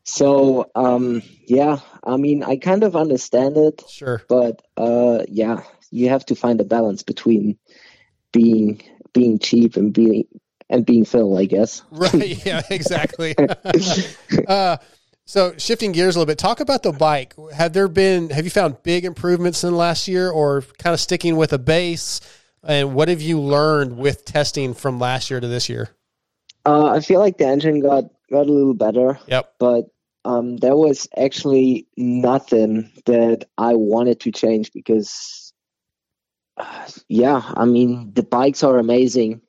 [0.06, 3.82] so um yeah, I mean I kind of understand it.
[3.88, 4.22] Sure.
[4.28, 7.58] But uh yeah, you have to find a balance between
[8.32, 8.80] being
[9.12, 10.26] being cheap and being
[10.68, 11.82] and being Phil, I guess.
[11.90, 12.44] Right.
[12.44, 13.34] Yeah, exactly.
[14.48, 14.76] uh,
[15.24, 17.34] so shifting gears a little bit, talk about the bike.
[17.52, 21.00] Have there been, have you found big improvements in the last year or kind of
[21.00, 22.20] sticking with a base?
[22.62, 25.90] And what have you learned with testing from last year to this year?
[26.64, 29.18] Uh, I feel like the engine got got a little better.
[29.28, 29.54] Yep.
[29.58, 29.84] But
[30.26, 35.52] um, there was actually nothing that I wanted to change because,
[36.56, 39.40] uh, yeah, I mean the bikes are amazing,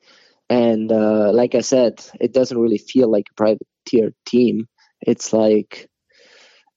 [0.48, 4.68] and uh, like I said, it doesn't really feel like a privateer team.
[5.00, 5.90] It's like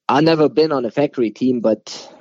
[0.09, 2.11] I've never been on a factory team, but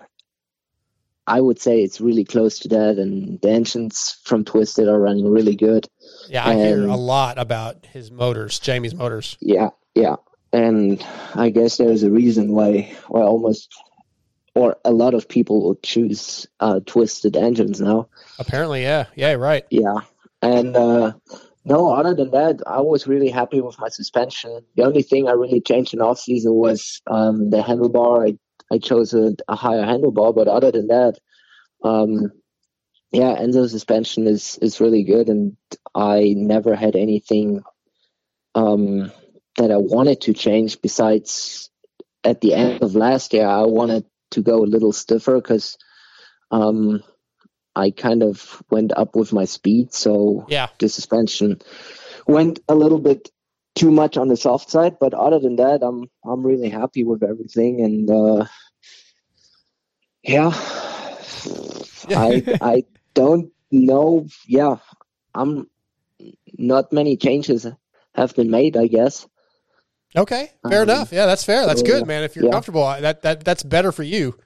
[1.26, 5.30] I would say it's really close to that, and the engines from Twisted are running
[5.30, 5.86] really good.
[6.28, 9.38] Yeah, I hear a lot about his motors, Jamie's motors.
[9.40, 10.16] yeah, yeah,
[10.52, 11.04] and
[11.34, 13.72] I guess there's a reason why why almost
[14.54, 18.08] or a lot of people will choose uh, twisted engines now.
[18.38, 19.06] Apparently, yeah.
[19.14, 19.64] Yeah, right.
[19.70, 20.00] Yeah,
[20.42, 21.12] and uh,
[21.64, 24.64] no, other than that, I was really happy with my suspension.
[24.76, 28.28] The only thing I really changed in off season was um, the handlebar.
[28.28, 28.38] I
[28.72, 31.18] I chose a, a higher handlebar, but other than that,
[31.82, 32.30] um,
[33.12, 35.56] yeah, Enzo suspension is is really good, and
[35.94, 37.62] I never had anything
[38.54, 39.12] um,
[39.56, 40.80] that I wanted to change.
[40.80, 41.70] Besides,
[42.24, 45.76] at the end of last year, I wanted to go a little stiffer because
[46.50, 47.02] um,
[47.74, 50.68] I kind of went up with my speed, so Yeah.
[50.78, 51.60] the suspension
[52.26, 53.30] went a little bit
[53.74, 54.98] too much on the soft side.
[55.00, 58.46] But other than that, I'm I'm really happy with everything, and uh,
[60.22, 60.50] yeah,
[62.14, 64.26] I I don't know.
[64.46, 64.76] Yeah,
[65.34, 65.68] I'm
[66.58, 67.66] not many changes
[68.14, 68.76] have been made.
[68.76, 69.26] I guess.
[70.16, 71.12] Okay, fair Um, enough.
[71.12, 71.66] Yeah, that's fair.
[71.66, 72.24] That's so, good, man.
[72.24, 72.50] If you're yeah.
[72.52, 74.36] comfortable, that that that's better for you.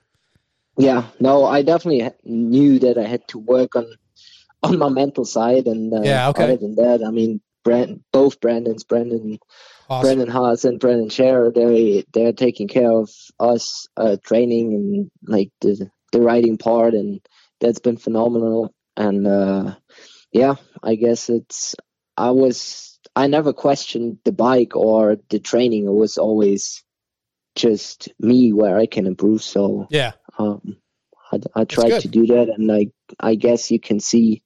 [0.76, 3.86] Yeah, no, I definitely knew that I had to work on
[4.62, 6.44] on my mental side, and uh, Yeah, okay.
[6.44, 9.38] other than that, I mean, Brand, both Brandons, Brandon,
[9.88, 10.06] Awesome.
[10.06, 15.50] Brandon Haas and Brandon Scherer, they they're taking care of us uh, training and like
[15.60, 17.20] the the riding part, and
[17.60, 18.74] that's been phenomenal.
[18.96, 19.76] And uh,
[20.32, 21.74] yeah, I guess it's
[22.16, 25.86] I was I never questioned the bike or the training.
[25.86, 26.82] It was always
[27.54, 29.42] just me where I can improve.
[29.42, 30.12] So Yeah.
[30.38, 30.76] um,
[31.32, 32.88] I, I tried to do that, and I
[33.20, 34.42] I guess you can see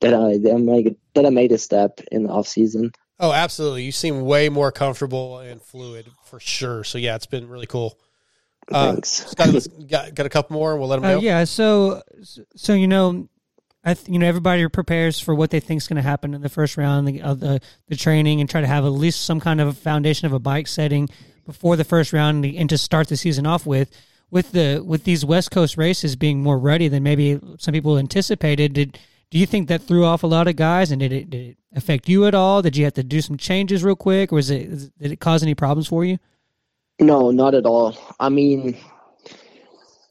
[0.00, 2.92] that I that I made, that I made a step in the off season.
[3.18, 3.82] Oh, absolutely.
[3.84, 6.84] You seem way more comfortable and fluid for sure.
[6.84, 7.98] So yeah, it's been really cool.
[8.70, 9.08] Uh, Thanks.
[9.30, 10.72] Scotty, let's, got got a couple more.
[10.72, 11.20] and We'll let them Uh, go.
[11.20, 12.02] yeah, so
[12.56, 13.28] so you know,
[13.82, 16.42] I th- you know everybody prepares for what they think is going to happen in
[16.42, 19.40] the first round the- of the the training and try to have at least some
[19.40, 21.08] kind of a foundation of a bike setting
[21.46, 23.90] before the first round and to start the season off with.
[24.30, 28.74] With the with these West Coast races being more ready than maybe some people anticipated,
[28.74, 28.96] did
[29.30, 31.56] do you think that threw off a lot of guys and did it did it
[31.74, 32.62] affect you at all?
[32.62, 35.42] Did you have to do some changes real quick, or was it did it cause
[35.42, 36.18] any problems for you?
[37.00, 37.96] No, not at all.
[38.20, 38.76] I mean,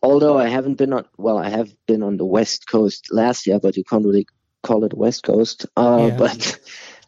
[0.02, 3.60] although I haven't been on, well, I have been on the West Coast last year,
[3.60, 4.28] but you can't really
[4.64, 5.66] call it West Coast.
[5.76, 6.18] Uh, Yeah.
[6.18, 6.60] But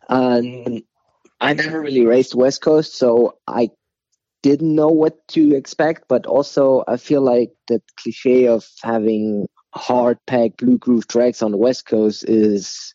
[0.09, 0.83] um,
[1.39, 3.69] I never really raced West Coast, so I
[4.43, 6.05] didn't know what to expect.
[6.09, 11.51] But also, I feel like that cliche of having hard packed blue groove tracks on
[11.51, 12.93] the West Coast is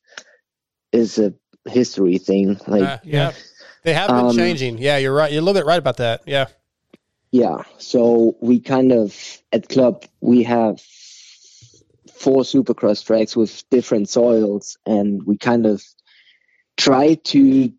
[0.93, 1.33] is a
[1.69, 2.61] history thing.
[2.67, 3.33] Like, Uh, yeah.
[3.83, 4.79] They have been Um, changing.
[4.79, 5.31] Yeah, you're right.
[5.33, 6.23] You're a little bit right about that.
[6.27, 6.47] Yeah.
[7.37, 7.65] Yeah.
[7.77, 9.15] So we kind of
[9.53, 10.81] at club we have
[12.15, 15.83] four supercross tracks with different soils and we kind of
[16.79, 17.71] try to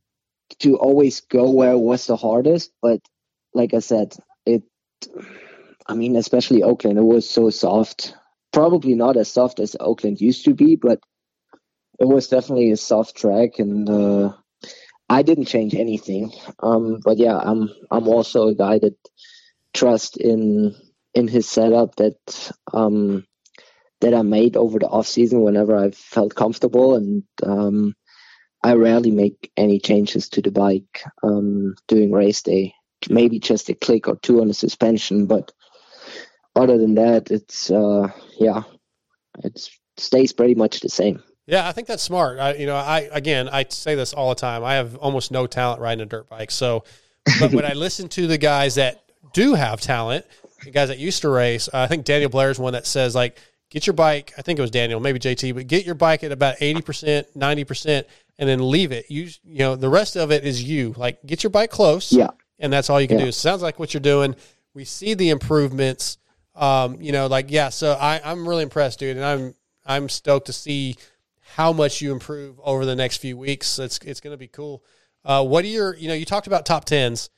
[0.59, 3.01] to always go where was the hardest, but
[3.55, 4.15] like I said,
[4.45, 4.61] it
[5.87, 8.13] I mean especially Oakland, it was so soft.
[8.53, 10.99] Probably not as soft as Oakland used to be, but
[11.99, 14.33] it was definitely a soft track and uh
[15.09, 16.31] I didn't change anything.
[16.59, 18.95] Um, but yeah, I'm I'm also a guy that
[19.77, 20.75] trust in
[21.13, 23.25] in his setup that um,
[24.01, 27.95] that I made over the off season whenever I felt comfortable, and um,
[28.63, 32.73] I rarely make any changes to the bike um, during race day.
[33.09, 35.51] Maybe just a click or two on the suspension, but
[36.55, 38.07] other than that, it's uh,
[38.39, 38.63] yeah,
[39.43, 41.21] it stays pretty much the same.
[41.45, 42.39] Yeah, I think that's smart.
[42.39, 44.63] I, you know, I again, I say this all the time.
[44.63, 46.51] I have almost no talent riding a dirt bike.
[46.51, 46.83] So,
[47.39, 49.06] but when I listen to the guys that
[49.41, 50.25] do have talent,
[50.63, 53.13] the guys that used to race, uh, I think Daniel Blair is one that says
[53.15, 53.37] like,
[53.69, 54.33] get your bike.
[54.37, 57.27] I think it was Daniel, maybe JT, but get your bike at about eighty percent,
[57.35, 58.07] ninety percent,
[58.39, 59.05] and then leave it.
[59.09, 60.93] You, you know, the rest of it is you.
[60.97, 62.11] Like, get your bike close.
[62.11, 62.29] Yeah.
[62.59, 63.25] and that's all you can Yeah.
[63.25, 63.31] do.
[63.31, 64.35] Sounds like what you're doing.
[64.73, 66.17] We see the improvements.
[66.55, 67.69] Um, you know, like yeah.
[67.69, 69.53] So I, I'm really impressed, dude, and I'm
[69.85, 70.95] I'm stoked to see
[71.55, 73.77] how much you improve over the next few weeks.
[73.79, 74.83] It's it's going to be cool.
[75.23, 77.29] Uh, what are your you know you talked about top tens.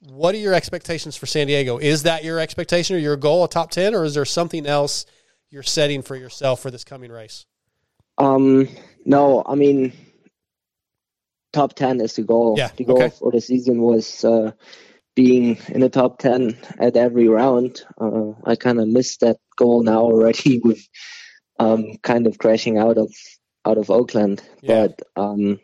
[0.00, 1.78] What are your expectations for San Diego?
[1.78, 5.06] Is that your expectation or your goal, a top ten, or is there something else
[5.50, 7.46] you're setting for yourself for this coming race?
[8.18, 8.68] Um,
[9.04, 9.92] no, I mean,
[11.52, 12.54] top 10 is the goal.
[12.58, 13.14] Yeah, The goal okay.
[13.16, 14.52] for the season was uh,
[15.14, 17.82] being in the top 10 at every round.
[18.00, 20.86] Uh, I kind of missed that goal now already with
[21.58, 23.12] um, kind of crashing out of
[23.64, 24.42] out of Oakland.
[24.62, 25.60] But um,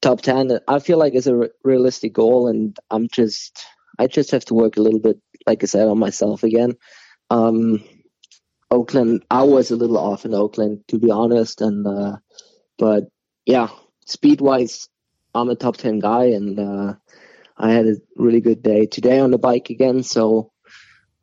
[0.00, 3.64] top 10, I feel like is a re- realistic goal, and I'm just,
[3.98, 6.76] I just have to work a little bit, like I said, on myself again.
[7.30, 7.84] Um,
[8.70, 12.16] Oakland, I was a little off in Oakland, to be honest, and uh,
[12.78, 13.04] but
[13.44, 13.68] yeah,
[14.06, 14.88] speed wise,
[15.34, 16.94] I'm a top ten guy, and uh,
[17.56, 20.02] I had a really good day today on the bike again.
[20.02, 20.52] So,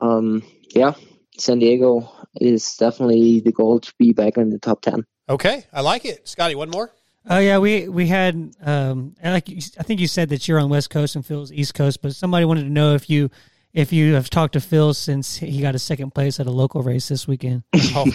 [0.00, 0.92] um, yeah,
[1.38, 5.04] San Diego is definitely the goal to be back in the top ten.
[5.28, 6.54] Okay, I like it, Scotty.
[6.54, 6.92] One more.
[7.28, 10.58] Oh yeah, we we had um and like you, I think you said that you're
[10.58, 13.30] on West Coast and Phil's East Coast, but somebody wanted to know if you
[13.74, 16.82] if you have talked to Phil since he got a second place at a local
[16.82, 17.62] race this weekend.
[17.94, 18.06] Oh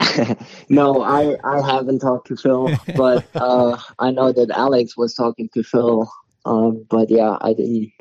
[0.68, 5.48] no, I I haven't talked to Phil, but uh, I know that Alex was talking
[5.54, 6.10] to Phil.
[6.44, 7.92] Um, but yeah, I didn't.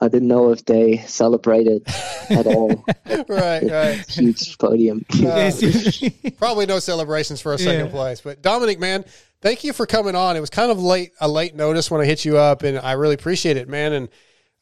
[0.00, 1.82] I didn't know if they celebrated
[2.30, 2.84] at all.
[3.28, 4.04] right, right.
[4.08, 5.04] Huge podium.
[5.22, 5.50] Uh,
[6.38, 7.92] probably no celebrations for a second Yeah.
[7.92, 8.20] place.
[8.20, 9.04] But Dominique, man,
[9.40, 10.36] thank you for coming on.
[10.36, 12.92] It was kind of late, a late notice when I hit you up, and I
[12.92, 13.92] really appreciate it, man.
[13.92, 14.08] And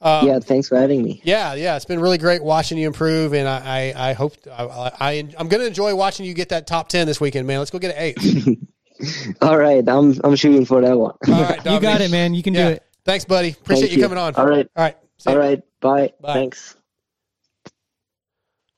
[0.03, 1.21] um, yeah, thanks for having me.
[1.25, 4.65] yeah, yeah, it's been really great watching you improve, and I, I, I hope I,
[5.01, 7.59] I, I'm going to enjoy watching you get that top ten this weekend, man.
[7.59, 8.59] Let's go get an eight.
[9.43, 11.15] All right, I'm I'm shooting for that one.
[11.29, 12.35] All right, you got it, man.
[12.35, 12.69] You can Yeah.
[12.69, 12.83] do it.
[13.05, 13.51] Thanks, buddy.
[13.51, 14.35] Appreciate Thank you coming on.
[14.35, 14.67] All right.
[14.77, 14.97] All right.
[15.21, 15.41] See All ya.
[15.43, 15.63] right.
[15.81, 16.13] Bye.
[16.21, 16.33] Bye.
[16.35, 16.77] Thanks.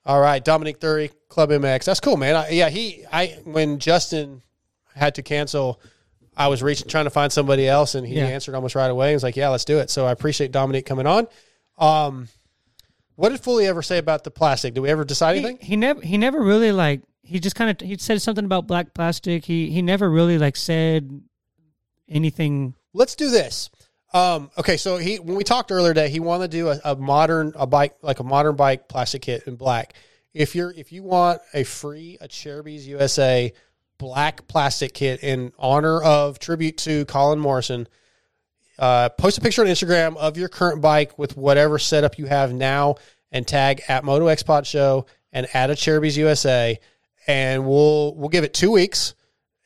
[0.04, 1.84] All right, Dominique Thury, Club MX.
[1.84, 2.34] That's cool, man.
[2.34, 3.04] I, yeah, he.
[3.12, 4.42] I when Justin
[4.96, 5.80] had to cancel,
[6.36, 8.26] I was reaching trying to find somebody else, and he Yeah.
[8.26, 9.10] answered almost right away.
[9.10, 11.28] He was like, "Yeah, let's do it." So I appreciate Dominique coming on.
[11.78, 12.28] Um,
[13.14, 14.74] what did Foley ever say about the plastic?
[14.74, 15.64] Did we ever decide He, anything?
[15.64, 18.94] he never he never really like he just kind of he said something about black
[18.94, 19.44] plastic.
[19.44, 21.20] He he never really like said
[22.08, 22.74] anything.
[22.92, 23.70] Let's do this.
[24.14, 26.96] Um, okay, so he when we talked earlier today, he wanted to do a, a
[26.96, 29.94] modern a bike like a modern bike plastic kit in black.
[30.34, 33.52] If you're if you want a free Acerbis USA
[33.98, 37.88] black plastic kit in honor of tribute to Colin Morrison,
[38.78, 42.52] uh, post a picture on Instagram of your current bike with whatever setup you have
[42.52, 42.96] now,
[43.30, 46.78] and tag at Moto X Pod Show and add Acerbis USA,
[47.26, 49.14] and we'll we'll give it two weeks,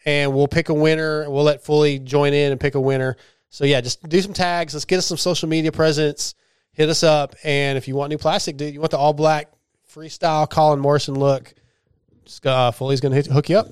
[0.05, 1.29] and we'll pick a winner.
[1.29, 3.17] We'll let Fully join in and pick a winner.
[3.51, 4.75] So yeah, just do some tags.
[4.75, 6.35] Let's get us some social media presence.
[6.73, 9.51] Hit us up, and if you want new plastic, dude, you want the all black
[9.91, 11.55] freestyle Colin Morrison look.
[12.27, 13.69] Just, uh, Fully's gonna hook you up.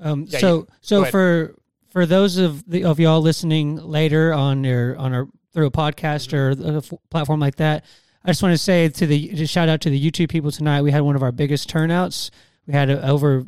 [0.00, 1.54] Um, Yeah, so you- so for
[1.90, 6.32] for those of the of y'all listening later on your on our through a podcast
[6.32, 7.84] or a f- platform like that,
[8.24, 10.80] I just want to say to the to shout out to the YouTube people tonight.
[10.82, 12.30] We had one of our biggest turnouts.
[12.66, 13.44] We had uh, over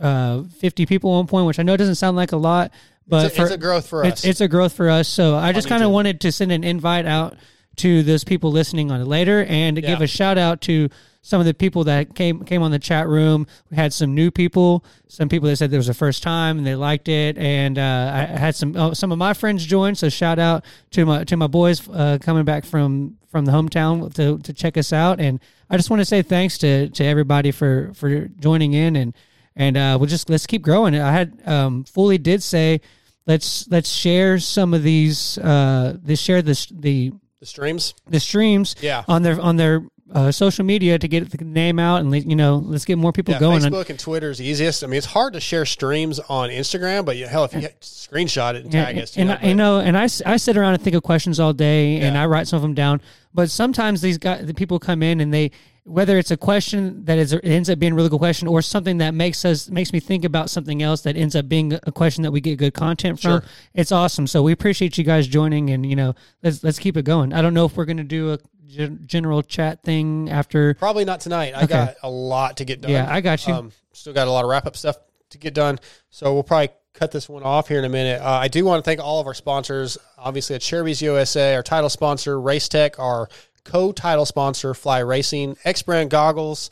[0.00, 2.72] uh, fifty people at one point, which I know doesn't sound like a lot,
[3.06, 4.24] but It's a- it's a growth for us.
[4.24, 5.08] It's a growth for us.
[5.08, 7.36] So I just kind of wanted to send an invite out
[7.76, 10.88] to those people listening on it later, and to give a shout out to
[11.22, 13.46] some of the people that came came on the chat room.
[13.70, 16.66] We had some new people, some people that said it was their first time and
[16.66, 19.94] they liked it, and uh, I I had some oh, some of my friends join.
[19.96, 24.14] So shout out to my to my boys uh, coming back from from the hometown
[24.14, 27.50] to to check us out, and I just want to say thanks to to everybody
[27.50, 29.14] for for joining in and
[29.56, 30.94] and uh, we'll just let's keep growing.
[30.96, 32.80] I had um, fully did say
[33.26, 37.94] let's let's share some of these uh, this share this the The streams.
[38.08, 39.04] the streams Yeah.
[39.08, 42.56] on their on their uh, social media to get the name out and you know
[42.58, 43.60] let's get more people Yeah, going.
[43.62, 44.84] Facebook and Twitter is easiest.
[44.84, 48.54] I mean, it's hard to share streams on Instagram, but you, hell, if you screenshot
[48.54, 50.74] it and Yeah, tag us, and know, I- you know, and I, I sit around
[50.74, 53.00] and think of questions all day, and I write some of them down.
[53.32, 55.50] But sometimes these guys, the people come in and they,
[55.84, 58.62] whether it's a question that is it ends up being a really good question, or
[58.62, 61.92] something that makes us makes me think about something else that ends up being a
[61.92, 63.40] question that we get good content from.
[63.40, 63.44] Sure.
[63.74, 64.26] It's awesome.
[64.26, 67.32] So we appreciate you guys joining, and you know, let's let's keep it going.
[67.32, 70.74] I don't know if we're gonna do a gen- general chat thing after.
[70.74, 71.52] Probably not tonight.
[71.54, 71.66] I Okay.
[71.74, 72.90] got a lot to get done.
[72.90, 73.52] Yeah, I got you.
[73.54, 74.96] Um, still got a lot of wrap up stuff
[75.30, 75.78] to get done.
[76.10, 78.22] So we'll probably cut this one off here in a minute.
[78.22, 79.98] Uh, I do want to thank all of our sponsors.
[80.16, 83.28] Obviously, Acerbis USA, our title sponsor, Racetech, our
[83.64, 86.70] co-title sponsor, Fly Racing, EKS Brand Goggles,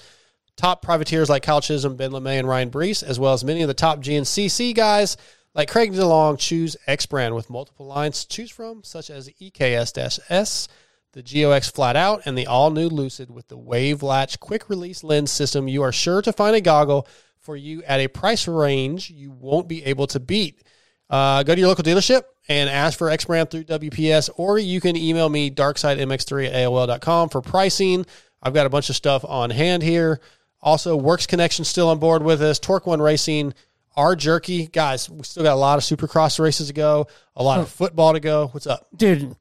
[0.57, 3.69] top privateers like Kyle Chisholm, Ben LaMay, and Ryan Breece, as well as many of
[3.69, 5.17] the top GNCC guys
[5.55, 6.39] like Craig DeLong.
[6.39, 10.69] Choose EKS Brand with multiple lines to choose from, such as the EKS-S,
[11.13, 15.31] the GOX Flat Out, and the all-new Lucid with the Wave Latch quick release lens
[15.31, 15.69] system.
[15.69, 17.07] You are sure to find a goggle
[17.39, 20.63] for you at a price range you won't be able to beat.
[21.11, 24.81] Uh, go to your local dealership and ask for EKS Brand through WPS, or you
[24.81, 28.05] can email me darksidemx3 at AOL.com for pricing.
[28.43, 30.21] I've got a bunch of stuff on hand here.
[30.61, 32.59] Also, Works Connection still on board with us.
[32.59, 33.55] Torc1 Racing,
[33.97, 34.67] our jerky.
[34.67, 37.07] Guys, we still got a lot of supercross races to go,
[37.37, 38.49] a lot of football to go.
[38.49, 38.87] What's up?
[38.95, 39.37] dude,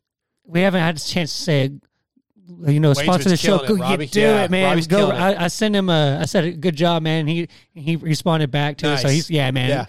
[0.45, 1.71] we haven't had a chance to say,
[2.65, 3.59] you know, Wade's sponsor the show.
[3.59, 3.67] it.
[3.67, 4.69] Go, do yeah, it, man.
[4.69, 5.09] Robbie's Go.
[5.09, 6.19] I, I sent him a.
[6.21, 8.97] I said, "Good job, man." He he responded back to it.
[8.97, 9.69] So he's yeah, man.
[9.69, 9.85] Yeah.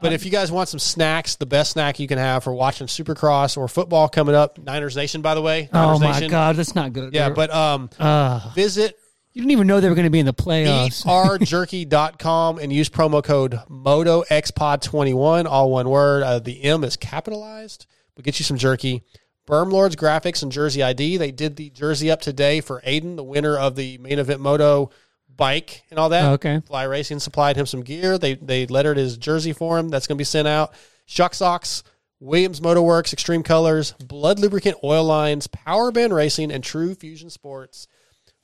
[0.00, 2.86] But if you guys want some snacks, the best snack you can have for watching
[2.86, 5.70] Supercross or football coming up, Niners Nation, by the way.
[5.72, 6.30] Oh my Nation.
[6.30, 7.14] God, that's not good.
[7.14, 8.98] Yeah, but um, Uh, visit
[9.32, 11.04] you didn't even know they were going to be in the playoffs.
[11.04, 16.22] eatrjerky.com and use promo code MotoXPod21, all one word.
[16.22, 17.86] Uh, the M is capitalized.
[18.16, 19.02] We'll get you some jerky.
[19.46, 21.18] Berm Lords Graphics and Jersey ID.
[21.18, 24.90] They did the jersey up today for Aiden, the winner of the main event moto
[25.36, 26.24] bike and all that.
[26.24, 26.60] Oh, okay.
[26.66, 28.18] Fly Racing supplied him some gear.
[28.18, 29.88] They they lettered his jersey for him.
[29.88, 30.72] That's going to be sent out.
[31.06, 31.82] Shuck Socks,
[32.20, 37.86] Williams Motorworks, Xtreme Kolors, Blud Lubricant Oil Lines, Power Band Racing, and True Fusion Sports.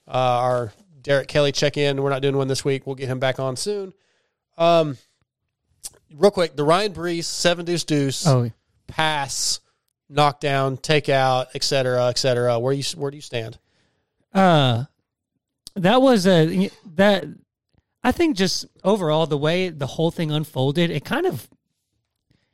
[0.07, 2.03] Uh, our Derek Kelly check in.
[2.03, 2.87] We're not doing one this week.
[2.87, 3.93] We'll get him back on soon.
[4.59, 4.97] Um,
[6.15, 8.51] real quick, the Ryan Breece seven deuce deuce Oh.
[8.87, 9.61] pass,
[10.09, 12.59] knockdown, takeout, et cetera, et cetera.
[12.59, 13.59] Where you where do you stand?
[14.35, 14.85] Uh,
[15.75, 17.25] that was a that.
[18.05, 21.49] I think just overall the way the whole thing unfolded, it kind of,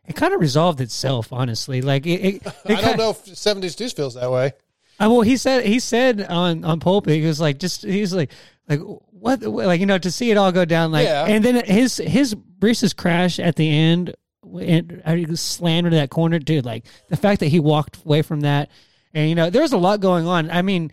[0.07, 1.33] it kind of resolved itself.
[1.33, 2.21] Honestly, like it.
[2.21, 4.53] it, it I don't kind- know if seven deuce feels that way.
[5.01, 8.31] Uh, well, he said he said on on pulpit he was like just he's like
[8.69, 8.81] like
[9.11, 11.25] what like you know to see it all go down like Yeah.
[11.27, 14.15] and then his his Breece's crash at the end
[14.61, 18.41] and I slammed into that corner dude like the fact that he walked away from
[18.41, 18.71] that
[19.15, 20.91] and you know there's a lot going on I mean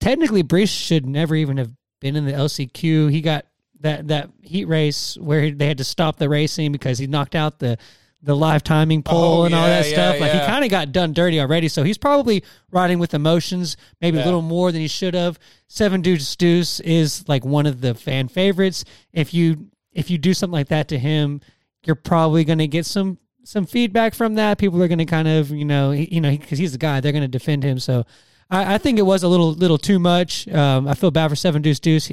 [0.00, 1.70] technically Breece should never even have
[2.00, 3.44] been in the LCQ he got
[3.80, 7.58] that that heat race where they had to stop the racing because he knocked out
[7.58, 7.78] the
[8.22, 10.20] the live timing pole Oh, and all that yeah, stuff.
[10.20, 10.40] Like yeah.
[10.42, 14.24] he kind of got done dirty already so he's probably riding with emotions maybe a
[14.24, 15.38] little more than he should have.
[15.68, 18.84] Seven deuce deuce is like one of the fan favorites.
[19.12, 21.40] If you if you do something like that to him
[21.84, 24.58] you're probably going to get some some feedback from that.
[24.58, 27.00] People are going to kind of you know he, you know because he's the guy
[27.00, 28.04] they're going to defend him so
[28.50, 31.36] I, I think it was a little little too much um, i feel bad for
[31.36, 32.10] seven deuce deuce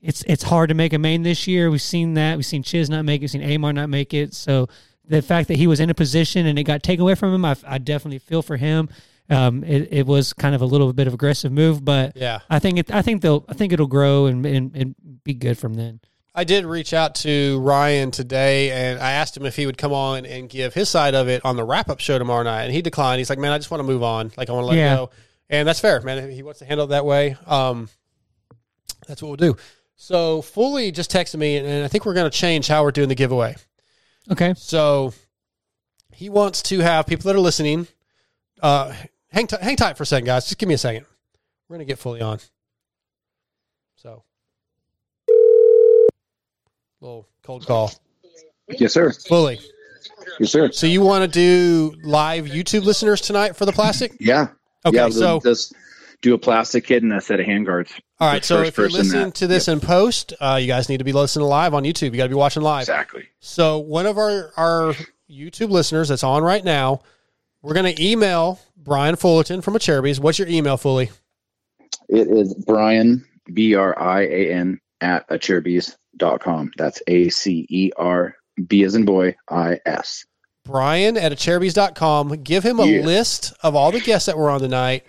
[0.00, 2.88] it's it's hard to make a main this year we've seen that we've seen chiz
[2.90, 4.68] not make it we've seen amar not make it so
[5.06, 7.44] the fact that he was in a position and it got taken away from him
[7.44, 8.88] i, I definitely feel for him
[9.28, 12.40] um, it, it was kind of a little bit of aggressive move, but Yeah.
[12.50, 12.92] I think it.
[12.92, 13.44] I think they'll.
[13.48, 16.00] I think it'll grow and, and, and be good from then.
[16.34, 19.92] I did reach out to Ryan today and I asked him if he would come
[19.92, 22.64] on and give his side of it on the wrap up show tomorrow night.
[22.64, 23.18] And he declined.
[23.20, 24.32] He's like, man, I just want to move on.
[24.36, 24.96] Like, I want to let Yeah.
[24.96, 25.10] go.
[25.50, 26.18] And that's fair, man.
[26.18, 27.88] If he wants to handle it that way, um,
[29.06, 29.56] that's what we'll do.
[29.96, 32.92] So, Fully just texted me, and, and I think we're going to change how we're
[32.92, 33.56] doing the giveaway.
[34.30, 34.54] Okay.
[34.56, 35.12] So,
[36.12, 37.88] he wants to have people that are listening.
[38.62, 38.94] Uh,
[39.30, 40.44] hang, t- hang tight for a second, guys.
[40.44, 41.04] Just give me a second.
[41.68, 42.38] We're going to get Fully on.
[43.96, 44.22] So,
[47.00, 47.92] little cold call.
[48.68, 49.12] Yes, sir.
[49.12, 49.60] Fully.
[50.38, 50.70] Yes, sir.
[50.70, 54.12] So you want to do live YouTube listeners tonight for the plastic?
[54.20, 54.48] Yeah.
[54.84, 55.74] Okay, Yeah, so- just
[56.22, 57.92] do a plastic kit and a set of handguards.
[58.18, 58.44] All right.
[58.44, 61.12] So if you're listening that- to this in post, uh, you guys need to be
[61.12, 62.12] listening live on YouTube.
[62.12, 62.82] You got to be watching live.
[62.82, 63.28] Exactly.
[63.40, 64.94] So one of our our
[65.30, 67.00] YouTube listeners that's on right now,
[67.62, 70.18] we're going to email Brian Fullerton from Acerbis.
[70.18, 71.10] What's your email, Fully?
[72.08, 76.72] It is Brian B R I A N at acerbis.com.
[76.76, 78.34] That's A C E R
[78.66, 80.24] B as in boy I S.
[80.64, 82.42] Brian at acerbis.com.
[82.42, 83.04] Give him a Yeah.
[83.04, 85.04] list of all the guests that were on tonight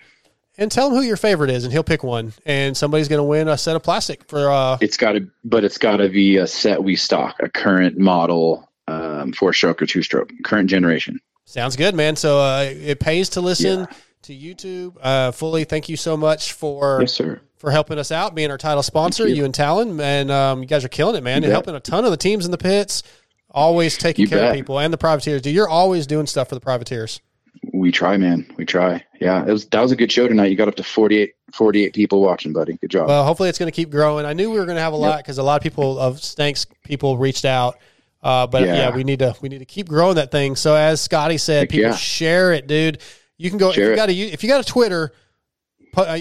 [0.57, 2.33] and tell him who your favorite is, and he'll pick one.
[2.45, 5.63] And somebody's going to win a set of plastic for uh, It's got to, but
[5.63, 9.85] it's got to be a set we stock, a current model, um, four stroke or
[9.85, 11.19] two stroke, current generation.
[11.45, 12.15] Sounds good, man.
[12.15, 13.87] So uh, it pays to listen
[14.23, 14.95] to YouTube.
[15.01, 17.19] Uh, fully, thank you so much for Yes,
[17.57, 19.27] for helping us out, being our title sponsor.
[19.27, 19.43] You.
[19.45, 21.51] and Talon, and um, you guys are killing it, man, You bet.
[21.53, 23.03] helping a ton of the teams in the pits.
[23.53, 25.41] Always taking You care of people and the privateers.
[25.41, 27.19] Dude, you're always doing stuff for the privateers.
[27.73, 28.51] We try, man.
[28.57, 29.03] We try.
[29.19, 30.47] Yeah, it was that was a good show tonight.
[30.47, 32.77] You got up to 48, 48 people watching, buddy.
[32.77, 33.07] Good job.
[33.07, 34.25] Well, hopefully it's going to keep growing.
[34.25, 36.23] I knew we were going to have a lot because a lot of people of
[36.23, 37.77] Stanks people reached out.
[38.23, 38.75] Uh, but yeah.
[38.75, 38.95] Yeah.
[38.95, 40.55] we need to we need to keep growing that thing.
[40.55, 41.95] So as Scotty said, Heck people yeah.
[41.95, 42.99] share it, dude.
[43.37, 45.11] You can go if you got a if you got a Twitter,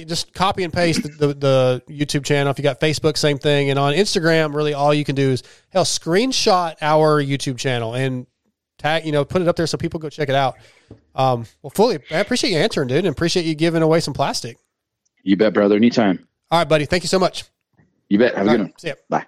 [0.05, 2.51] just copy and paste the, the, the YouTube channel.
[2.51, 3.71] If you got Facebook, same thing.
[3.71, 8.27] And on Instagram, really all you can do is hell screenshot our YouTube channel and
[8.79, 10.57] tag you know put it up there so people go check it out.
[11.15, 14.59] Um, well, fully, I appreciate you answering, dude, and appreciate you giving away some plastic.
[15.23, 15.77] you bet, brother.
[15.77, 16.27] Anytime.
[16.51, 16.87] All right, buddy.
[16.87, 17.45] Thank you so much.
[18.09, 18.35] You bet.
[18.35, 18.79] Have a good right, one.
[18.79, 18.95] See ya.
[19.09, 19.27] Bye.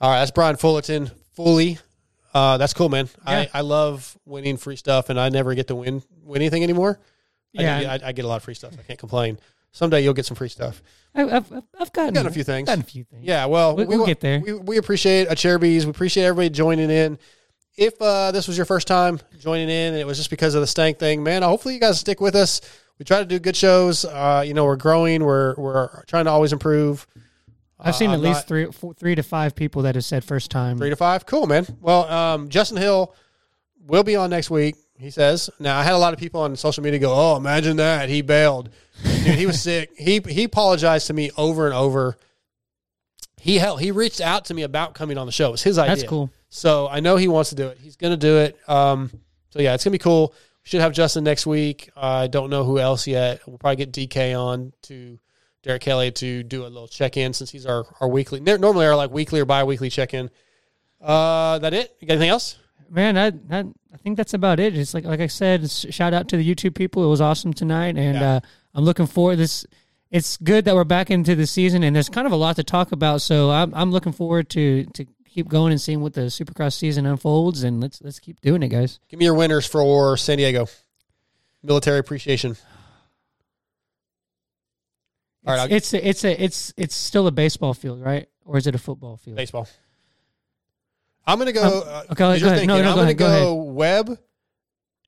[0.00, 1.10] All right, that's Brian Fullerton.
[1.34, 1.78] Fully,
[2.34, 3.08] uh, that's cool, man.
[3.26, 3.32] Yeah.
[3.32, 6.98] I, I love winning free stuff, and I never get to win win anything anymore.
[7.58, 7.80] I, Yeah.
[7.80, 8.74] do- I, I get a lot of free stuff.
[8.78, 9.38] I can't complain.
[9.72, 10.82] Someday you'll get some free stuff.
[11.14, 12.66] I, I've I've- gotten, gotten a few things.
[12.66, 13.24] Gotten a few things.
[13.24, 14.40] Yeah, well, We- we, we'll get there.
[14.40, 15.84] We, we appreciate Acerbis.
[15.84, 17.18] We appreciate everybody joining in.
[17.76, 20.60] If uh, this was your first time joining in and it was just because of
[20.60, 22.60] the stank thing, man, hopefully you guys stick with us.
[22.98, 24.04] We try to do good shows.
[24.04, 25.24] Uh, you know, we're growing.
[25.24, 27.06] We're we're trying to always improve.
[27.78, 30.22] I've seen Uh, at least not- three four, three to five people that have said
[30.24, 30.76] first time.
[30.76, 31.24] Three to five.
[31.24, 31.66] Cool, man.
[31.80, 33.14] Well, um, Justin Hill
[33.86, 34.76] will be on next week.
[35.00, 35.48] He says.
[35.58, 38.20] Now, I had a lot of people on social media go, "Oh, imagine that he
[38.20, 38.68] bailed."
[39.02, 39.90] Dude, he was sick.
[39.96, 42.18] He he apologized to me over and over.
[43.40, 45.48] He hell, he reached out to me about coming on the show.
[45.48, 45.96] It was his idea.
[45.96, 46.30] That's cool.
[46.50, 47.78] So I know he wants to do it.
[47.80, 48.58] He's going to do it.
[48.68, 49.10] Um,
[49.48, 50.34] so yeah, it's going to be cool.
[50.62, 51.88] We should have Justin next week.
[51.96, 53.40] I don't know who else yet.
[53.46, 55.18] We'll probably get DK on to
[55.62, 58.40] Derek Kelly to do a little check in since he's our, our weekly.
[58.40, 60.28] Normally our like weekly or bi weekly check in.
[61.00, 61.96] Uh, that it?
[62.00, 62.58] You got anything else?
[62.90, 63.60] Man, I, I
[63.92, 64.76] I think that's about it.
[64.76, 67.04] It's like like I said, shout out to the YouTube people.
[67.04, 68.32] It was awesome tonight, and Yeah.
[68.34, 68.40] uh,
[68.74, 69.36] I'm looking forward.
[69.36, 69.64] This
[70.10, 72.64] it's good that we're back into the season, and there's kind of a lot to
[72.64, 73.20] talk about.
[73.22, 77.06] So I'm I'm looking forward to to keep going and seeing what the Supercross season
[77.06, 78.98] unfolds, and let's let's keep doing it, guys.
[79.08, 80.66] Give me your winners for San Diego.
[81.62, 82.56] Military appreciation.
[85.46, 88.28] All right, I'll- It's a, it's a it's it's still a baseball field, right?
[88.44, 89.36] Or is it a football field?
[89.36, 89.68] baseball.
[91.26, 91.62] I'm going to go.
[91.62, 92.40] Um, uh, okay, go ahead.
[92.40, 94.18] thinking, No, no, I'm go going to go go Webb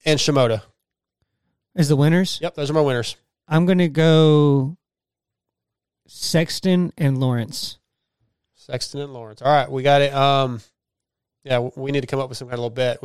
[0.05, 0.63] and Shimoda.
[1.75, 2.39] Is the winners?
[2.43, 3.17] Yep, those are my winners.
[3.49, 4.77] I'm gonna go
[6.07, 7.79] Sexton and Lawrence.
[8.55, 9.43] Sexton and Lawrence.
[9.43, 10.13] All right, we got it.
[10.13, 10.61] Um,
[11.45, 13.03] yeah, we need to come up with some kind of little bet.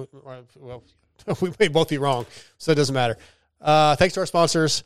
[0.55, 0.83] Well,
[1.41, 2.25] we may both be wrong,
[2.57, 3.17] so it doesn't matter.
[3.59, 4.83] Uh, thanks to our sponsors.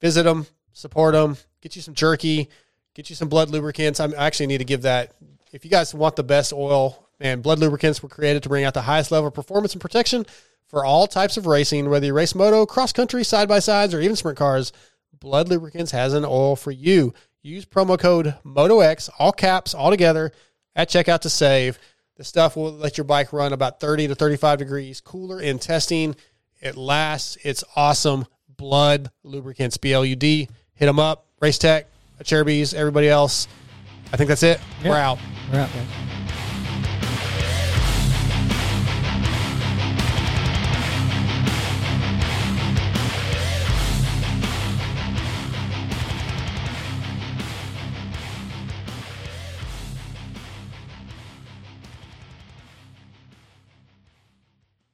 [0.00, 2.48] Visit them, support them, get you some jerky,
[2.94, 4.00] get you some Blud lubricants.
[4.00, 5.12] I'm, I actually need to give that.
[5.52, 8.74] If you guys want the best oil, man, Blud lubricants were created to bring out
[8.74, 10.26] the highest level of performance and protection
[10.66, 14.00] for all types of racing, whether you race moto, cross country, side by sides, or
[14.00, 14.72] even sprint cars.
[15.18, 17.12] Blud Lubricants has an oil for you.
[17.42, 20.32] Use promo code MotoX, all caps, all together,
[20.74, 21.78] at checkout to save.
[22.16, 26.16] The stuff will let your bike run about 30 to 35 degrees cooler in testing.
[26.60, 27.38] It lasts.
[27.42, 28.26] It's awesome.
[28.56, 30.48] Blud Lubricants, B L U D.
[30.74, 31.26] Hit them up.
[31.40, 31.86] Race Tech,
[32.22, 33.48] Acerbis, everybody else.
[34.12, 34.60] I think that's it.
[34.84, 35.18] We're out.
[35.50, 36.19] We're out, guys.